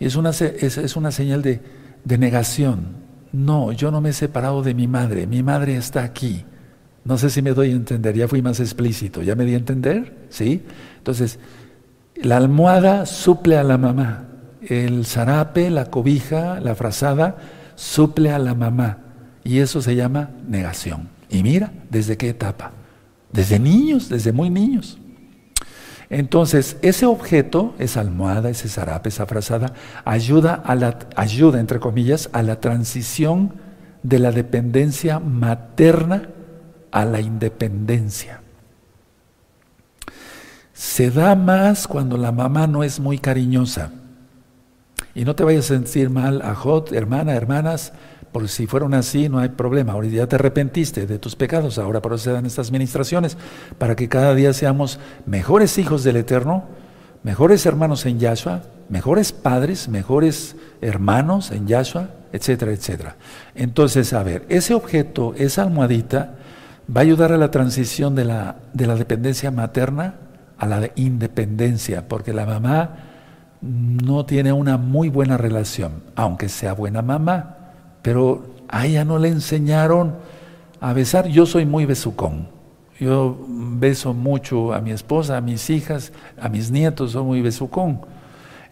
es 0.00 0.16
una, 0.16 0.30
es, 0.30 0.96
una 0.96 1.10
señal 1.10 1.42
de, 1.42 1.60
de 2.04 2.18
negación. 2.18 2.96
No, 3.32 3.72
yo 3.72 3.90
no 3.90 4.00
me 4.00 4.10
he 4.10 4.12
separado 4.14 4.62
de 4.62 4.72
mi 4.72 4.86
madre, 4.86 5.26
mi 5.26 5.42
madre 5.42 5.76
está 5.76 6.02
aquí. 6.02 6.44
No 7.04 7.16
sé 7.18 7.30
si 7.30 7.42
me 7.42 7.52
doy 7.52 7.70
a 7.70 7.74
entender, 7.74 8.14
ya 8.16 8.28
fui 8.28 8.42
más 8.42 8.60
explícito, 8.60 9.22
¿ya 9.22 9.34
me 9.34 9.44
di 9.44 9.54
a 9.54 9.58
entender? 9.58 10.26
¿Sí? 10.28 10.62
Entonces, 10.98 11.38
la 12.16 12.36
almohada 12.36 13.06
suple 13.06 13.56
a 13.56 13.62
la 13.62 13.78
mamá, 13.78 14.24
el 14.60 15.06
zarape, 15.06 15.70
la 15.70 15.86
cobija, 15.86 16.60
la 16.60 16.74
frazada, 16.74 17.36
suple 17.76 18.30
a 18.30 18.38
la 18.38 18.54
mamá. 18.54 18.98
Y 19.44 19.60
eso 19.60 19.80
se 19.80 19.94
llama 19.94 20.30
negación. 20.46 21.08
Y 21.30 21.42
mira, 21.42 21.72
¿desde 21.90 22.16
qué 22.16 22.30
etapa? 22.30 22.72
Desde 23.32 23.58
niños, 23.58 24.08
desde 24.08 24.32
muy 24.32 24.50
niños. 24.50 24.98
Entonces, 26.10 26.76
ese 26.82 27.06
objeto, 27.06 27.74
esa 27.78 28.00
almohada, 28.00 28.50
ese 28.50 28.68
zarape, 28.68 29.10
esa 29.10 29.26
frazada, 29.26 29.74
ayuda, 30.04 30.54
a 30.54 30.74
la, 30.74 30.98
ayuda, 31.16 31.60
entre 31.60 31.80
comillas, 31.80 32.30
a 32.32 32.42
la 32.42 32.60
transición 32.60 33.54
de 34.02 34.18
la 34.18 34.32
dependencia 34.32 35.18
materna 35.18 36.30
a 36.90 37.04
la 37.04 37.20
independencia. 37.20 38.40
Se 40.72 41.10
da 41.10 41.34
más 41.34 41.88
cuando 41.88 42.16
la 42.16 42.32
mamá 42.32 42.66
no 42.66 42.84
es 42.84 43.00
muy 43.00 43.18
cariñosa. 43.18 43.90
Y 45.14 45.24
no 45.24 45.34
te 45.34 45.42
vayas 45.42 45.64
a 45.64 45.74
sentir 45.74 46.10
mal, 46.10 46.42
Ajot, 46.42 46.92
hermana, 46.92 47.34
hermanas, 47.34 47.92
porque 48.32 48.48
si 48.48 48.66
fueron 48.66 48.94
así 48.94 49.28
no 49.28 49.38
hay 49.38 49.48
problema. 49.48 49.92
Ahora 49.92 50.06
ya 50.06 50.26
te 50.28 50.36
arrepentiste 50.36 51.06
de 51.06 51.18
tus 51.18 51.34
pecados, 51.34 51.78
ahora 51.78 52.00
por 52.00 52.12
eso 52.12 52.24
se 52.24 52.32
dan 52.32 52.46
estas 52.46 52.70
ministraciones, 52.70 53.36
para 53.78 53.96
que 53.96 54.08
cada 54.08 54.34
día 54.34 54.52
seamos 54.52 55.00
mejores 55.26 55.78
hijos 55.78 56.04
del 56.04 56.16
Eterno, 56.16 56.64
mejores 57.24 57.66
hermanos 57.66 58.06
en 58.06 58.20
Yahshua, 58.20 58.62
mejores 58.88 59.32
padres, 59.32 59.88
mejores 59.88 60.54
hermanos 60.80 61.50
en 61.50 61.66
Yahshua, 61.66 62.10
etcétera, 62.32 62.72
etcétera. 62.72 63.16
Entonces, 63.54 64.12
a 64.12 64.22
ver, 64.22 64.46
ese 64.48 64.74
objeto, 64.74 65.34
esa 65.36 65.62
almohadita, 65.62 66.37
va 66.94 67.00
a 67.00 67.04
ayudar 67.04 67.32
a 67.32 67.36
la 67.36 67.50
transición 67.50 68.14
de 68.14 68.24
la, 68.24 68.56
de 68.72 68.86
la 68.86 68.94
dependencia 68.94 69.50
materna 69.50 70.14
a 70.58 70.66
la 70.66 70.90
independencia, 70.96 72.08
porque 72.08 72.32
la 72.32 72.44
mamá 72.44 72.96
no 73.60 74.26
tiene 74.26 74.52
una 74.52 74.76
muy 74.76 75.08
buena 75.08 75.36
relación, 75.36 76.02
aunque 76.16 76.48
sea 76.48 76.72
buena 76.72 77.02
mamá, 77.02 77.56
pero 78.02 78.54
a 78.68 78.86
ella 78.86 79.04
no 79.04 79.18
le 79.18 79.28
enseñaron 79.28 80.16
a 80.80 80.92
besar. 80.92 81.28
Yo 81.28 81.46
soy 81.46 81.64
muy 81.64 81.86
besucón. 81.86 82.48
Yo 82.98 83.38
beso 83.48 84.12
mucho 84.12 84.72
a 84.72 84.80
mi 84.80 84.90
esposa, 84.90 85.36
a 85.36 85.40
mis 85.40 85.70
hijas, 85.70 86.12
a 86.40 86.48
mis 86.48 86.70
nietos, 86.70 87.12
soy 87.12 87.22
muy 87.22 87.42
besucón. 87.42 88.00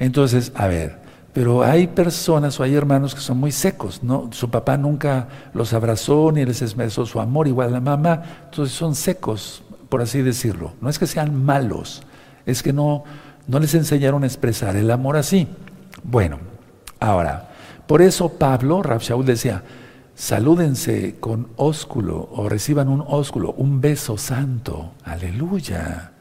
Entonces, 0.00 0.52
a 0.56 0.66
ver, 0.66 0.98
pero 1.36 1.62
hay 1.62 1.88
personas 1.88 2.58
o 2.58 2.62
hay 2.62 2.74
hermanos 2.74 3.14
que 3.14 3.20
son 3.20 3.36
muy 3.36 3.52
secos, 3.52 4.02
¿no? 4.02 4.30
Su 4.32 4.48
papá 4.48 4.78
nunca 4.78 5.28
los 5.52 5.74
abrazó 5.74 6.32
ni 6.32 6.46
les 6.46 6.62
expresó 6.62 7.04
su 7.04 7.20
amor, 7.20 7.46
igual 7.46 7.74
la 7.74 7.80
mamá, 7.82 8.22
entonces 8.46 8.74
son 8.74 8.94
secos, 8.94 9.62
por 9.90 10.00
así 10.00 10.22
decirlo. 10.22 10.72
No 10.80 10.88
es 10.88 10.98
que 10.98 11.06
sean 11.06 11.44
malos, 11.44 12.04
es 12.46 12.62
que 12.62 12.72
no, 12.72 13.04
no 13.48 13.58
les 13.58 13.74
enseñaron 13.74 14.22
a 14.22 14.26
expresar 14.26 14.76
el 14.76 14.90
amor 14.90 15.18
así. 15.18 15.46
Bueno, 16.02 16.38
ahora, 17.00 17.50
por 17.86 18.00
eso 18.00 18.30
Pablo, 18.30 18.82
Rav 18.82 19.02
Shaul 19.02 19.26
decía, 19.26 19.62
salúdense 20.14 21.16
con 21.20 21.48
ósculo 21.56 22.30
o 22.32 22.48
reciban 22.48 22.88
un 22.88 23.04
ósculo, 23.06 23.52
un 23.58 23.82
beso 23.82 24.16
santo. 24.16 24.94
Aleluya, 25.04 26.12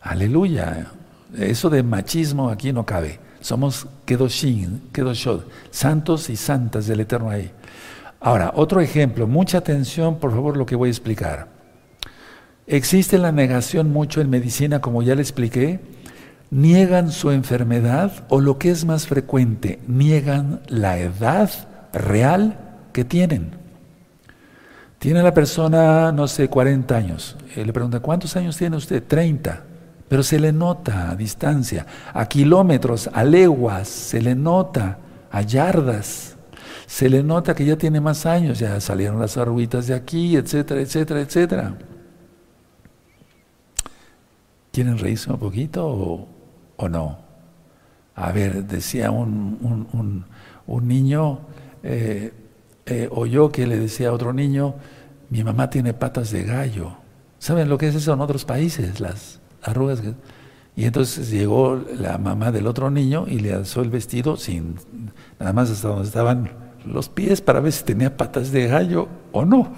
aleluya. 0.00 0.92
Eso 1.36 1.68
de 1.68 1.82
machismo 1.82 2.48
aquí 2.48 2.72
no 2.72 2.86
cabe 2.86 3.25
Somos 3.46 3.86
Kedoshim, 4.04 4.90
Kedoshot, 4.90 5.48
santos 5.70 6.30
y 6.30 6.34
santas 6.34 6.88
del 6.88 6.98
Eterno 6.98 7.30
ahí. 7.30 7.52
Ahora, 8.18 8.50
otro 8.56 8.80
ejemplo, 8.80 9.28
mucha 9.28 9.58
atención, 9.58 10.18
por 10.18 10.32
favor, 10.32 10.56
lo 10.56 10.66
que 10.66 10.74
voy 10.74 10.88
a 10.88 10.90
explicar. 10.90 11.46
Existe 12.66 13.18
la 13.18 13.30
negación 13.30 13.92
mucho 13.92 14.20
en 14.20 14.30
medicina, 14.30 14.80
como 14.80 15.00
ya 15.00 15.14
le 15.14 15.22
expliqué. 15.22 15.78
Niegan 16.50 17.12
su 17.12 17.30
enfermedad 17.30 18.24
o 18.30 18.40
lo 18.40 18.58
que 18.58 18.72
es 18.72 18.84
más 18.84 19.06
frecuente, 19.06 19.78
niegan 19.86 20.60
la 20.66 20.98
edad 20.98 21.48
real 21.92 22.58
que 22.92 23.04
tienen. 23.04 23.52
Tiene 24.98 25.22
la 25.22 25.32
persona, 25.32 26.10
no 26.10 26.26
sé, 26.26 26.48
40 26.48 26.96
años. 26.96 27.36
Eh, 27.54 27.64
le 27.64 27.72
pregunta, 27.72 28.00
¿cuántos 28.00 28.34
años 28.34 28.56
tiene 28.56 28.76
usted? 28.76 29.04
30. 29.06 29.75
Pero 30.08 30.22
se 30.22 30.38
le 30.38 30.52
nota 30.52 31.10
a 31.10 31.16
distancia, 31.16 31.86
a 32.12 32.26
kilómetros, 32.26 33.10
a 33.12 33.24
leguas, 33.24 33.88
se 33.88 34.22
le 34.22 34.34
nota, 34.34 34.98
a 35.30 35.42
yardas. 35.42 36.36
Se 36.86 37.10
le 37.10 37.22
nota 37.22 37.54
que 37.54 37.64
ya 37.64 37.76
tiene 37.76 38.00
más 38.00 38.26
años, 38.26 38.60
ya 38.60 38.80
salieron 38.80 39.18
las 39.18 39.36
arruguitas 39.36 39.88
de 39.88 39.94
aquí, 39.94 40.36
etcétera, 40.36 40.80
etcétera, 40.80 41.20
etcétera. 41.20 41.74
¿Quieren 44.72 44.98
reírse 44.98 45.32
un 45.32 45.38
poquito 45.38 46.28
o, 46.76 46.88
no? 46.88 47.18
A 48.14 48.30
ver, 48.30 48.64
decía 48.64 49.10
un, 49.10 50.24
niño, 50.82 51.40
eh, 51.82 52.32
eh, 52.86 53.08
o 53.10 53.26
yo 53.26 53.50
que 53.50 53.66
le 53.66 53.78
decía 53.78 54.10
a 54.10 54.12
otro 54.12 54.32
niño, 54.32 54.76
mi 55.30 55.42
mamá 55.42 55.68
tiene 55.70 55.92
patas 55.92 56.30
de 56.30 56.44
gallo. 56.44 56.92
¿Saben 57.38 57.68
lo 57.68 57.78
que 57.78 57.88
es 57.88 57.94
eso 57.94 58.12
en 58.12 58.20
otros 58.20 58.44
países? 58.44 59.00
Las 59.00 59.35
arrugas. 59.66 60.02
Y 60.76 60.84
entonces 60.84 61.30
llegó 61.30 61.82
la 61.98 62.18
mamá 62.18 62.52
del 62.52 62.66
otro 62.66 62.90
niño 62.90 63.26
y 63.26 63.38
le 63.40 63.54
alzó 63.54 63.80
el 63.80 63.90
vestido 63.90 64.36
sin 64.36 64.76
nada 65.38 65.52
más 65.52 65.70
hasta 65.70 65.88
donde 65.88 66.04
estaban 66.04 66.50
los 66.84 67.08
pies 67.08 67.40
para 67.40 67.60
ver 67.60 67.72
si 67.72 67.84
tenía 67.84 68.16
patas 68.16 68.52
de 68.52 68.68
gallo 68.68 69.08
o 69.32 69.44
no. 69.44 69.74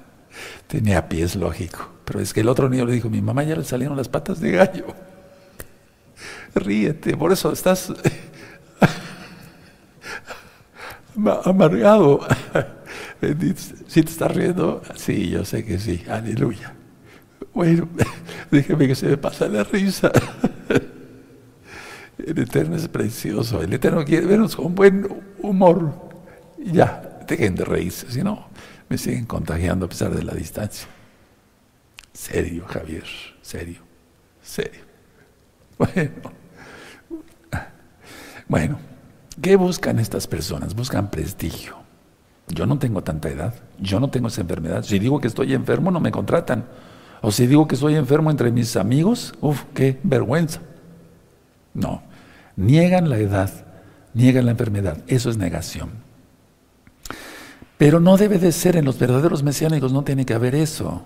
tenía 0.66 1.08
pies, 1.08 1.36
lógico. 1.36 1.88
Pero 2.04 2.20
es 2.20 2.32
que 2.32 2.40
el 2.40 2.48
otro 2.48 2.68
niño 2.68 2.84
le 2.84 2.92
dijo, 2.92 3.08
mi 3.08 3.22
mamá 3.22 3.42
ya 3.44 3.56
le 3.56 3.64
salieron 3.64 3.96
las 3.96 4.08
patas 4.08 4.38
de 4.40 4.52
gallo. 4.52 4.86
Ríete, 6.54 7.16
por 7.16 7.32
eso 7.32 7.50
estás 7.52 7.92
amargado. 11.44 12.20
Si 13.88 14.02
te 14.02 14.10
estás 14.10 14.34
riendo, 14.34 14.82
sí, 14.94 15.30
yo 15.30 15.44
sé 15.44 15.64
que 15.64 15.78
sí, 15.78 16.04
aleluya. 16.08 16.74
Bueno, 17.56 17.88
déjeme 18.50 18.86
que 18.86 18.94
se 18.94 19.06
me 19.06 19.16
pasa 19.16 19.48
la 19.48 19.64
risa. 19.64 20.12
El 22.18 22.38
Eterno 22.38 22.76
es 22.76 22.86
precioso, 22.86 23.62
el 23.62 23.72
Eterno 23.72 24.04
quiere 24.04 24.26
vernos 24.26 24.56
con 24.56 24.74
buen 24.74 25.08
humor. 25.40 26.10
Ya, 26.58 27.20
dejen 27.26 27.54
de 27.54 27.64
reírse, 27.64 28.10
si 28.10 28.22
no, 28.22 28.48
me 28.90 28.98
siguen 28.98 29.24
contagiando 29.24 29.86
a 29.86 29.88
pesar 29.88 30.14
de 30.14 30.22
la 30.22 30.34
distancia. 30.34 30.86
Serio, 32.12 32.64
Javier, 32.66 33.04
serio, 33.40 33.80
serio. 34.42 34.80
Bueno, 35.78 36.10
bueno, 38.48 38.78
¿qué 39.40 39.56
buscan 39.56 39.98
estas 39.98 40.26
personas? 40.26 40.74
Buscan 40.74 41.10
prestigio. 41.10 41.76
Yo 42.48 42.66
no 42.66 42.78
tengo 42.78 43.02
tanta 43.02 43.30
edad, 43.30 43.54
yo 43.78 43.98
no 44.00 44.10
tengo 44.10 44.28
esa 44.28 44.42
enfermedad. 44.42 44.82
Si 44.82 44.98
digo 44.98 45.20
que 45.20 45.28
estoy 45.28 45.54
enfermo, 45.54 45.90
no 45.90 46.00
me 46.00 46.10
contratan. 46.10 46.66
O 47.26 47.32
si 47.32 47.48
digo 47.48 47.66
que 47.66 47.74
estoy 47.74 47.96
enfermo 47.96 48.30
entre 48.30 48.52
mis 48.52 48.76
amigos, 48.76 49.34
uff, 49.40 49.64
qué 49.74 49.98
vergüenza. 50.04 50.60
No, 51.74 52.00
niegan 52.54 53.10
la 53.10 53.18
edad, 53.18 53.50
niegan 54.14 54.44
la 54.44 54.52
enfermedad. 54.52 54.98
Eso 55.08 55.28
es 55.28 55.36
negación. 55.36 55.90
Pero 57.78 57.98
no 57.98 58.16
debe 58.16 58.38
de 58.38 58.52
ser 58.52 58.76
en 58.76 58.84
los 58.84 58.96
verdaderos 59.00 59.42
mesiánicos, 59.42 59.92
no 59.92 60.04
tiene 60.04 60.24
que 60.24 60.34
haber 60.34 60.54
eso. 60.54 61.02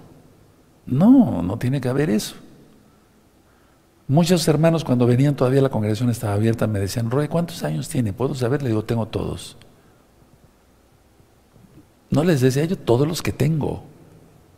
No, 0.84 1.42
no 1.42 1.56
tiene 1.56 1.80
que 1.80 1.88
haber 1.88 2.10
eso. 2.10 2.34
Muchos 4.06 4.46
hermanos 4.46 4.84
cuando 4.84 5.06
venían 5.06 5.36
todavía 5.36 5.62
la 5.62 5.70
congregación 5.70 6.10
estaba 6.10 6.34
abierta 6.34 6.66
me 6.66 6.80
decían, 6.80 7.10
Roy, 7.10 7.28
¿cuántos 7.28 7.64
años 7.64 7.88
tiene? 7.88 8.12
¿Puedo 8.12 8.34
saber? 8.34 8.60
Le 8.60 8.68
digo, 8.68 8.84
tengo 8.84 9.06
todos. 9.06 9.56
No 12.10 12.24
les 12.24 12.42
decía 12.42 12.66
yo 12.66 12.76
todos 12.76 13.08
los 13.08 13.22
que 13.22 13.32
tengo, 13.32 13.84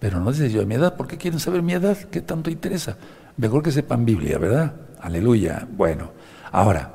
pero 0.03 0.19
no 0.19 0.33
decía 0.33 0.49
yo 0.49 0.67
mi 0.67 0.75
edad, 0.75 0.97
¿por 0.97 1.07
qué 1.07 1.17
quieren 1.17 1.39
saber 1.39 1.63
mi 1.63 1.75
edad? 1.75 1.97
¿Qué 1.97 2.21
tanto 2.21 2.51
interesa? 2.51 2.97
Mejor 3.37 3.63
que 3.63 3.71
sepan 3.71 4.05
Biblia, 4.05 4.37
¿verdad? 4.37 4.75
Aleluya. 5.01 5.65
Bueno, 5.77 6.11
ahora, 6.51 6.93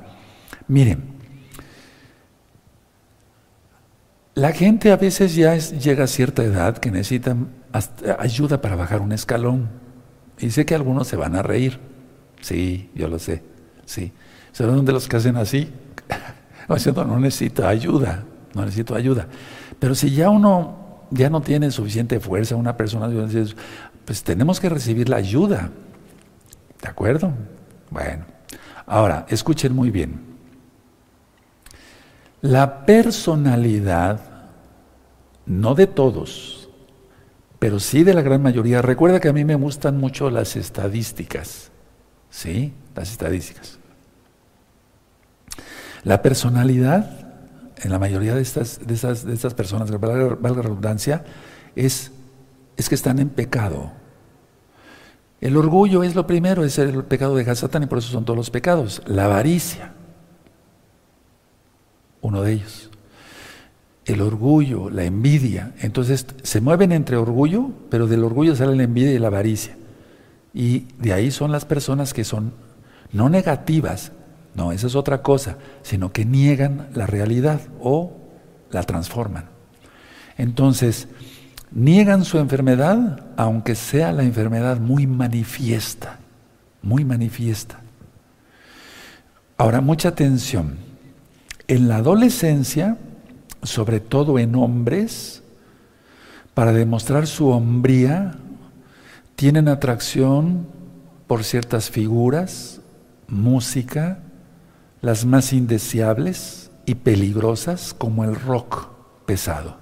miren, 0.66 1.04
la 4.34 4.52
gente 4.52 4.92
a 4.92 4.98
veces 4.98 5.34
ya 5.34 5.56
llega 5.56 6.04
a 6.04 6.06
cierta 6.06 6.44
edad 6.44 6.76
que 6.76 6.90
necesitan 6.90 7.48
ayuda 8.18 8.60
para 8.60 8.76
bajar 8.76 9.00
un 9.00 9.12
escalón. 9.12 9.70
Y 10.38 10.50
sé 10.50 10.66
que 10.66 10.74
algunos 10.74 11.08
se 11.08 11.16
van 11.16 11.34
a 11.34 11.42
reír. 11.42 11.80
Sí, 12.42 12.90
yo 12.94 13.08
lo 13.08 13.18
sé. 13.18 13.42
Sí. 13.86 14.12
¿Saben 14.52 14.84
de 14.84 14.92
los 14.92 15.08
que 15.08 15.16
hacen 15.16 15.36
así? 15.36 15.72
No, 16.68 17.04
no 17.06 17.18
necesito 17.18 17.66
ayuda. 17.66 18.24
No 18.54 18.66
necesito 18.66 18.94
ayuda. 18.94 19.28
Pero 19.80 19.94
si 19.94 20.10
ya 20.10 20.28
uno 20.28 20.77
ya 21.10 21.30
no 21.30 21.40
tiene 21.40 21.70
suficiente 21.70 22.20
fuerza, 22.20 22.56
una 22.56 22.76
persona, 22.76 23.08
pues 24.04 24.22
tenemos 24.22 24.60
que 24.60 24.68
recibir 24.68 25.08
la 25.08 25.16
ayuda. 25.16 25.70
¿De 26.82 26.88
acuerdo? 26.88 27.32
Bueno. 27.90 28.24
Ahora, 28.86 29.26
escuchen 29.28 29.74
muy 29.74 29.90
bien. 29.90 30.20
La 32.40 32.86
personalidad, 32.86 34.20
no 35.44 35.74
de 35.74 35.86
todos, 35.86 36.70
pero 37.58 37.80
sí 37.80 38.04
de 38.04 38.14
la 38.14 38.22
gran 38.22 38.42
mayoría. 38.42 38.80
Recuerda 38.80 39.20
que 39.20 39.28
a 39.28 39.32
mí 39.32 39.44
me 39.44 39.56
gustan 39.56 39.98
mucho 39.98 40.30
las 40.30 40.56
estadísticas, 40.56 41.70
¿sí? 42.30 42.72
Las 42.94 43.10
estadísticas. 43.10 43.78
La 46.04 46.22
personalidad, 46.22 47.27
en 47.82 47.90
la 47.90 47.98
mayoría 47.98 48.34
de 48.34 48.42
estas, 48.42 48.86
de 48.86 48.94
estas, 48.94 49.24
de 49.24 49.34
estas 49.34 49.54
personas, 49.54 49.90
valga, 49.90 50.36
valga 50.40 50.62
redundancia, 50.62 51.24
es, 51.76 52.12
es 52.76 52.88
que 52.88 52.94
están 52.94 53.18
en 53.18 53.28
pecado. 53.28 53.92
El 55.40 55.56
orgullo 55.56 56.02
es 56.02 56.14
lo 56.14 56.26
primero, 56.26 56.64
es 56.64 56.78
el 56.78 57.04
pecado 57.04 57.36
de 57.36 57.48
Hasatán 57.48 57.84
y 57.84 57.86
por 57.86 57.98
eso 57.98 58.10
son 58.10 58.24
todos 58.24 58.36
los 58.36 58.50
pecados. 58.50 59.02
La 59.06 59.26
avaricia, 59.26 59.92
uno 62.20 62.42
de 62.42 62.52
ellos 62.52 62.90
el 64.08 64.22
orgullo, 64.22 64.88
la 64.90 65.04
envidia. 65.04 65.74
Entonces 65.80 66.26
se 66.42 66.60
mueven 66.60 66.92
entre 66.92 67.16
orgullo, 67.16 67.70
pero 67.90 68.06
del 68.06 68.24
orgullo 68.24 68.56
sale 68.56 68.74
la 68.74 68.84
envidia 68.84 69.12
y 69.12 69.18
la 69.18 69.26
avaricia. 69.26 69.76
Y 70.54 70.86
de 70.98 71.12
ahí 71.12 71.30
son 71.30 71.52
las 71.52 71.66
personas 71.66 72.14
que 72.14 72.24
son 72.24 72.52
no 73.12 73.28
negativas, 73.28 74.12
no, 74.54 74.72
esa 74.72 74.86
es 74.86 74.94
otra 74.94 75.22
cosa, 75.22 75.56
sino 75.82 76.12
que 76.12 76.24
niegan 76.24 76.88
la 76.94 77.06
realidad 77.06 77.60
o 77.80 78.12
la 78.70 78.82
transforman. 78.82 79.46
Entonces, 80.36 81.08
niegan 81.70 82.24
su 82.24 82.38
enfermedad, 82.38 83.24
aunque 83.36 83.74
sea 83.74 84.12
la 84.12 84.22
enfermedad 84.22 84.78
muy 84.78 85.06
manifiesta, 85.06 86.18
muy 86.82 87.04
manifiesta. 87.04 87.80
Ahora, 89.56 89.80
mucha 89.80 90.10
atención. 90.10 90.76
En 91.66 91.88
la 91.88 91.96
adolescencia, 91.96 92.96
sobre 93.62 94.00
todo 94.00 94.38
en 94.38 94.54
hombres, 94.54 95.42
para 96.54 96.72
demostrar 96.72 97.26
su 97.26 97.48
hombría, 97.48 98.36
tienen 99.36 99.68
atracción 99.68 100.66
por 101.26 101.44
ciertas 101.44 101.90
figuras, 101.90 102.80
música, 103.28 104.20
las 105.00 105.24
más 105.24 105.52
indeseables 105.52 106.70
y 106.86 106.96
peligrosas 106.96 107.94
como 107.94 108.24
el 108.24 108.34
rock 108.34 108.88
pesado. 109.26 109.76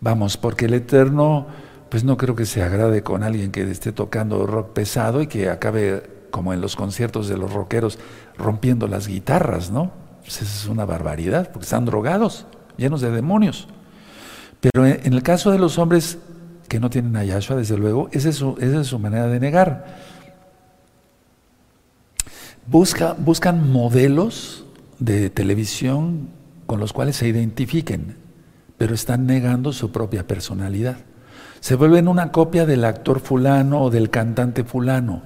Vamos, 0.00 0.36
porque 0.36 0.66
el 0.66 0.74
Eterno, 0.74 1.46
pues 1.88 2.04
no 2.04 2.16
creo 2.16 2.36
que 2.36 2.46
se 2.46 2.62
agrade 2.62 3.02
con 3.02 3.22
alguien 3.22 3.50
que 3.50 3.62
esté 3.70 3.92
tocando 3.92 4.46
rock 4.46 4.72
pesado 4.72 5.22
y 5.22 5.26
que 5.26 5.48
acabe 5.48 6.26
como 6.30 6.52
en 6.52 6.60
los 6.60 6.76
conciertos 6.76 7.28
de 7.28 7.38
los 7.38 7.52
rockeros 7.52 7.98
rompiendo 8.36 8.86
las 8.88 9.08
guitarras, 9.08 9.70
¿no? 9.70 9.90
Pues 10.20 10.42
es 10.42 10.66
una 10.66 10.84
barbaridad, 10.84 11.50
porque 11.50 11.64
están 11.64 11.86
drogados, 11.86 12.46
llenos 12.76 13.00
de 13.00 13.10
demonios. 13.10 13.68
Pero 14.60 14.84
en 14.86 15.12
el 15.12 15.22
caso 15.22 15.50
de 15.50 15.58
los 15.58 15.78
hombres 15.78 16.18
que 16.68 16.80
no 16.80 16.90
tienen 16.90 17.16
a 17.16 17.24
Yahshua, 17.24 17.56
desde 17.56 17.78
luego, 17.78 18.08
esa 18.12 18.28
es 18.28 18.36
su 18.86 18.98
manera 18.98 19.28
de 19.28 19.40
negar. 19.40 20.05
Busca, 22.66 23.14
buscan 23.18 23.70
modelos 23.70 24.64
de 24.98 25.30
televisión 25.30 26.28
con 26.66 26.80
los 26.80 26.92
cuales 26.92 27.16
se 27.16 27.28
identifiquen, 27.28 28.16
pero 28.76 28.94
están 28.94 29.26
negando 29.26 29.72
su 29.72 29.92
propia 29.92 30.26
personalidad. 30.26 30.96
Se 31.60 31.76
vuelven 31.76 32.08
una 32.08 32.32
copia 32.32 32.66
del 32.66 32.84
actor 32.84 33.20
fulano 33.20 33.82
o 33.82 33.90
del 33.90 34.10
cantante 34.10 34.64
fulano. 34.64 35.22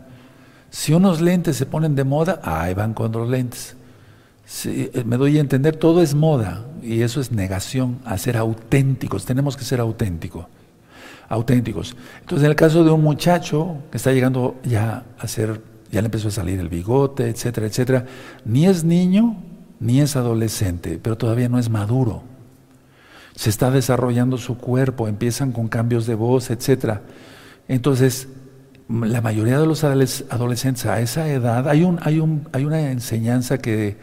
Si 0.71 0.93
unos 0.93 1.21
lentes 1.21 1.57
se 1.57 1.67
ponen 1.67 1.95
de 1.95 2.05
moda, 2.05 2.41
ahí 2.43 2.75
van 2.75 2.95
con 2.95 3.11
los 3.13 3.29
lentes. 3.29 3.77
Eh, 4.65 5.03
me 5.07 5.17
doy 5.17 5.39
a 5.39 5.41
entender, 5.41 5.77
todo 5.77 6.03
es 6.03 6.15
moda 6.15 6.67
y 6.83 7.03
eso 7.03 7.21
es 7.21 7.33
negación 7.33 8.01
a 8.05 8.19
ser 8.19 8.37
auténticos. 8.37 9.25
Tenemos 9.25 9.57
que 9.57 9.65
ser 9.65 9.81
auténticos. 9.81 10.47
Auténticos. 11.29 11.97
Entonces, 12.21 12.45
en 12.45 12.51
el 12.51 12.57
caso 12.57 12.85
de 12.85 12.91
un 12.91 13.03
muchacho 13.03 13.77
que 13.91 13.97
está 13.97 14.13
llegando 14.13 14.57
ya 14.65 15.05
a 15.19 15.29
ser, 15.29 15.63
ya 15.91 16.01
le 16.01 16.07
empezó 16.07 16.29
a 16.29 16.33
salir 16.33 16.61
el 16.61 16.69
bigote, 16.69 17.29
etcétera, 17.29 17.67
etcétera, 17.67 18.07
ni 18.45 18.67
es 18.67 18.85
niño 18.85 19.37
ni 19.79 20.01
es 20.01 20.17
adolescente, 20.17 20.99
pero 21.03 21.17
todavía 21.17 21.49
no 21.49 21.59
es 21.59 21.71
maduro. 21.71 22.23
Se 23.35 23.49
está 23.49 23.71
desarrollando 23.71 24.37
su 24.37 24.59
cuerpo, 24.59 25.09
empiezan 25.09 25.53
con 25.53 25.69
cambios 25.69 26.07
de 26.07 26.15
voz, 26.15 26.51
etcétera. 26.51 27.03
Entonces, 27.69 28.29
la 28.89 29.21
mayoría 29.21 29.59
de 29.59 29.67
los 29.67 29.85
adolescentes 29.85 30.85
a 30.85 31.01
esa 31.01 31.29
edad, 31.29 31.69
hay, 31.69 31.87
hay 32.03 32.65
una 32.65 32.91
enseñanza 32.91 33.59
que 33.59 33.97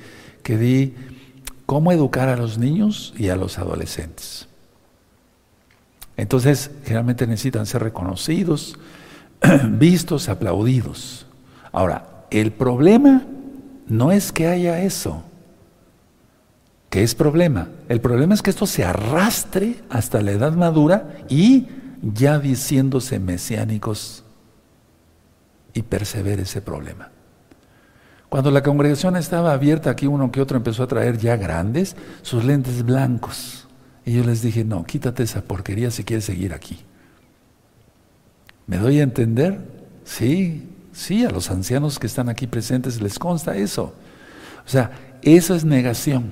que 0.47 0.57
di 0.57 0.95
cómo 1.65 1.91
educar 1.91 2.29
a 2.29 2.37
los 2.37 2.57
niños 2.57 3.13
y 3.17 3.27
a 3.27 3.35
los 3.35 3.59
adolescentes. 3.59 4.47
Entonces, 6.15 6.71
generalmente 6.85 7.27
necesitan 7.27 7.65
ser 7.65 7.83
reconocidos, 7.83 8.79
vistos, 9.71 10.29
aplaudidos. 10.29 11.25
Ahora, 11.71 12.25
el 12.29 12.51
problema 12.51 13.23
no 13.87 14.11
es 14.11 14.31
que 14.31 14.47
haya 14.47 14.81
eso. 14.81 15.23
¿Qué 16.89 17.03
es 17.03 17.15
problema? 17.15 17.69
El 17.89 18.01
problema 18.01 18.33
es 18.33 18.41
que 18.41 18.49
esto 18.49 18.65
se 18.65 18.83
arrastre 18.83 19.75
hasta 19.89 20.21
la 20.21 20.31
edad 20.31 20.53
madura 20.53 21.17
y 21.29 21.67
ya 22.01 22.39
diciéndose 22.39 23.19
mesiánicos 23.19 24.23
y 25.73 25.81
persevere 25.83 26.43
ese 26.43 26.61
problema. 26.61 27.11
Cuando 28.29 28.51
la 28.51 28.63
congregación 28.63 29.15
estaba 29.15 29.53
abierta, 29.53 29.89
aquí 29.89 30.07
uno 30.07 30.31
que 30.31 30.41
otro 30.41 30.57
empezó 30.57 30.83
a 30.83 30.87
traer 30.87 31.17
ya 31.17 31.37
grandes 31.37 31.95
sus 32.21 32.43
lentes 32.43 32.83
blancos. 32.83 33.67
Y 34.05 34.13
yo 34.13 34.23
les 34.23 34.41
dije, 34.41 34.63
no, 34.63 34.83
quítate 34.85 35.23
esa 35.23 35.41
porquería 35.41 35.91
si 35.91 36.03
quieres 36.03 36.25
seguir 36.25 36.53
aquí. 36.53 36.79
¿Me 38.65 38.77
doy 38.77 38.99
a 38.99 39.03
entender? 39.03 39.59
Sí, 40.03 40.67
sí, 40.97 41.23
a 41.23 41.29
los 41.29 41.51
ancianos 41.51 41.99
que 41.99 42.07
están 42.07 42.27
aquí 42.27 42.47
presentes 42.47 42.99
les 43.01 43.19
consta 43.19 43.55
eso. 43.55 43.93
O 44.65 44.69
sea, 44.69 44.91
eso 45.21 45.55
es 45.55 45.63
negación. 45.63 46.31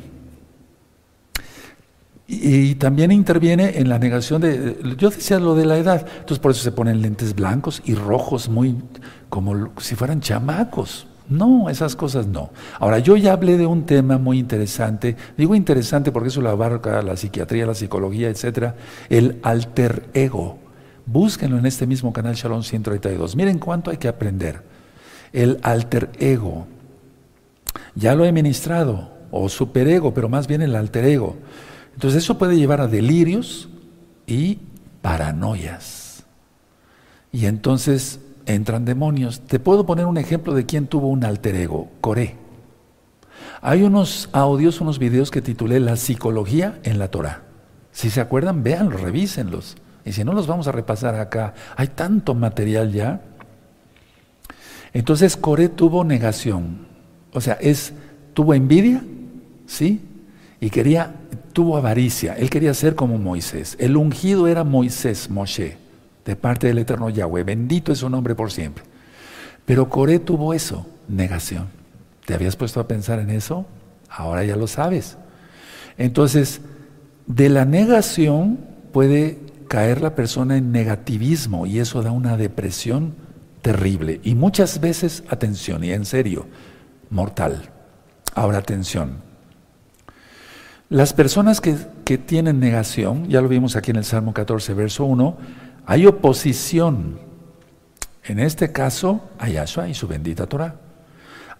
Y, 2.27 2.73
también 2.75 3.11
interviene 3.11 3.77
en 3.77 3.87
la 3.87 3.99
negación 3.99 4.41
de, 4.41 4.95
yo 4.97 5.11
decía 5.11 5.39
lo 5.39 5.53
de 5.53 5.65
la 5.65 5.77
edad, 5.77 6.07
entonces 6.07 6.39
por 6.39 6.51
eso 6.51 6.63
se 6.63 6.71
ponen 6.71 6.99
lentes 7.01 7.35
blancos 7.35 7.83
y 7.85 7.93
rojos 7.93 8.49
muy 8.49 8.75
como 9.29 9.71
si 9.79 9.95
fueran 9.95 10.21
chamacos. 10.21 11.07
No, 11.29 11.69
esas 11.69 11.95
cosas 11.95 12.27
no. 12.27 12.51
Ahora, 12.79 12.99
yo 12.99 13.17
ya 13.17 13.33
hablé 13.33 13.57
de 13.57 13.65
un 13.65 13.85
tema 13.85 14.17
muy 14.17 14.39
interesante, 14.39 15.15
digo 15.37 15.55
interesante 15.55 16.11
porque 16.11 16.29
eso 16.29 16.41
lo 16.41 16.49
abarca 16.49 17.01
la 17.01 17.17
psiquiatría, 17.17 17.65
la 17.65 17.73
psicología, 17.75 18.29
etcétera, 18.29 18.75
el 19.09 19.39
alter 19.43 20.09
ego. 20.13 20.64
Búsquenlo 21.05 21.57
en 21.57 21.65
este 21.65 21.85
mismo 21.85 22.11
canal 22.11 22.35
Shalom 22.35 22.63
132. 22.63 23.35
Miren 23.35 23.59
cuánto 23.59 23.91
hay 23.91 23.97
que 23.97 24.07
aprender. 24.07 24.63
El 25.31 25.59
alter 25.61 26.09
ego. 26.19 26.67
Ya 27.93 28.15
lo 28.15 28.25
he 28.25 28.31
ministrado, 28.31 29.11
o 29.31 29.49
superego, 29.49 30.13
pero 30.13 30.29
más 30.29 30.47
bien 30.47 30.61
el 30.61 30.75
alter 30.75 31.05
ego. 31.05 31.35
Entonces, 31.93 32.23
eso 32.23 32.37
puede 32.37 32.57
llevar 32.57 32.81
a 32.81 32.87
delirios 32.87 33.69
y 34.25 34.59
paranoias. 35.01 36.23
Y 37.31 37.45
entonces 37.45 38.19
entran 38.45 38.85
demonios. 38.85 39.41
Te 39.41 39.59
puedo 39.59 39.85
poner 39.85 40.05
un 40.05 40.17
ejemplo 40.17 40.53
de 40.53 40.65
quién 40.65 40.87
tuvo 40.87 41.09
un 41.09 41.23
alter 41.23 41.55
ego, 41.55 41.89
Coré. 42.01 42.35
Hay 43.61 43.83
unos 43.83 44.29
audios, 44.31 44.81
unos 44.81 44.99
videos 44.99 45.31
que 45.31 45.41
titulé 45.41 45.79
La 45.79 45.97
psicología 45.97 46.79
en 46.83 46.99
la 46.99 47.09
Torah. 47.09 47.43
Si 47.91 48.09
se 48.09 48.21
acuerdan, 48.21 48.63
véanlos, 48.63 49.01
revísenlos. 49.01 49.75
Y 50.05 50.11
si 50.11 50.23
no, 50.23 50.33
los 50.33 50.47
vamos 50.47 50.67
a 50.67 50.71
repasar 50.71 51.15
acá. 51.15 51.53
Hay 51.75 51.87
tanto 51.87 52.35
material 52.35 52.93
ya. 52.93 53.21
Entonces 54.93 55.35
Coré 55.35 55.67
tuvo 55.67 56.03
negación. 56.03 56.87
O 57.33 57.41
sea, 57.41 57.55
es, 57.55 57.93
tuvo 58.33 58.53
envidia, 58.53 59.03
¿sí? 59.65 60.01
Y 60.61 60.69
quería, 60.69 61.15
tuvo 61.51 61.75
avaricia. 61.75 62.33
Él 62.35 62.49
quería 62.49 62.73
ser 62.73 62.95
como 62.95 63.17
Moisés. 63.17 63.75
El 63.79 63.97
ungido 63.97 64.47
era 64.47 64.63
Moisés, 64.63 65.29
Moshe 65.29 65.77
de 66.25 66.35
parte 66.35 66.67
del 66.67 66.79
eterno 66.79 67.09
Yahweh. 67.09 67.43
Bendito 67.43 67.91
es 67.91 67.99
su 67.99 68.09
nombre 68.09 68.35
por 68.35 68.51
siempre. 68.51 68.83
Pero 69.65 69.89
Coré 69.89 70.19
tuvo 70.19 70.53
eso, 70.53 70.85
negación. 71.07 71.67
¿Te 72.25 72.33
habías 72.33 72.55
puesto 72.55 72.79
a 72.79 72.87
pensar 72.87 73.19
en 73.19 73.29
eso? 73.29 73.65
Ahora 74.09 74.43
ya 74.43 74.55
lo 74.55 74.67
sabes. 74.67 75.17
Entonces, 75.97 76.61
de 77.27 77.49
la 77.49 77.65
negación 77.65 78.59
puede 78.91 79.39
caer 79.67 80.01
la 80.01 80.15
persona 80.15 80.57
en 80.57 80.71
negativismo 80.71 81.65
y 81.65 81.79
eso 81.79 82.01
da 82.01 82.11
una 82.11 82.37
depresión 82.37 83.15
terrible. 83.61 84.19
Y 84.23 84.35
muchas 84.35 84.79
veces, 84.79 85.23
atención, 85.29 85.83
y 85.83 85.91
en 85.91 86.05
serio, 86.05 86.45
mortal. 87.09 87.69
Ahora 88.33 88.59
atención. 88.59 89.23
Las 90.89 91.13
personas 91.13 91.61
que, 91.61 91.75
que 92.03 92.17
tienen 92.17 92.59
negación, 92.59 93.27
ya 93.27 93.41
lo 93.41 93.47
vimos 93.47 93.75
aquí 93.75 93.91
en 93.91 93.97
el 93.97 94.05
Salmo 94.05 94.33
14, 94.33 94.73
verso 94.73 95.05
1, 95.05 95.37
hay 95.85 96.05
oposición, 96.05 97.19
en 98.23 98.39
este 98.39 98.71
caso, 98.71 99.29
a 99.39 99.49
Yahshua 99.49 99.89
y 99.89 99.93
su 99.93 100.07
bendita 100.07 100.47
Torah. 100.47 100.75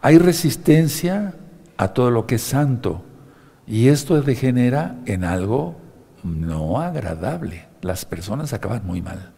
Hay 0.02 0.18
resistencia 0.18 1.34
a 1.78 1.88
todo 1.90 2.12
lo 2.12 2.28
que 2.28 2.36
es 2.36 2.44
santo 2.44 3.04
y 3.68 3.88
esto 3.88 4.22
degenera 4.22 4.98
en 5.06 5.24
algo 5.24 5.76
no 6.24 6.80
agradable. 6.82 7.66
Las 7.86 8.04
personas 8.04 8.52
acaban 8.52 8.84
muy 8.84 9.04
mal. 9.04 9.32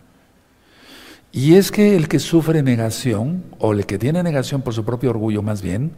Y 1.33 1.55
es 1.55 1.69
que 1.69 1.97
el 1.97 2.07
que 2.07 2.19
sufre 2.19 2.63
negación, 2.63 3.43
o 3.59 3.73
el 3.73 3.85
que 3.85 3.97
tiene 3.97 4.23
negación 4.23 4.61
por 4.61 4.73
su 4.73 4.85
propio 4.85 5.09
orgullo 5.09 5.41
más 5.41 5.61
bien, 5.61 5.91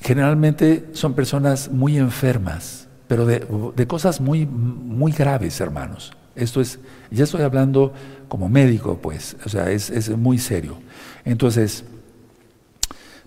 generalmente 0.00 0.88
son 0.94 1.12
personas 1.12 1.70
muy 1.70 1.98
enfermas, 1.98 2.88
pero 3.06 3.26
de, 3.26 3.46
de 3.76 3.86
cosas 3.86 4.22
muy, 4.22 4.46
muy 4.46 5.12
graves, 5.12 5.60
hermanos. 5.60 6.12
Esto 6.34 6.62
es, 6.62 6.78
ya 7.10 7.24
estoy 7.24 7.42
hablando 7.42 7.92
como 8.28 8.48
médico, 8.48 8.98
pues, 9.02 9.36
o 9.44 9.50
sea, 9.50 9.70
es, 9.70 10.08
muy 10.16 10.38
serio. 10.38 10.78
Entonces, 11.26 11.84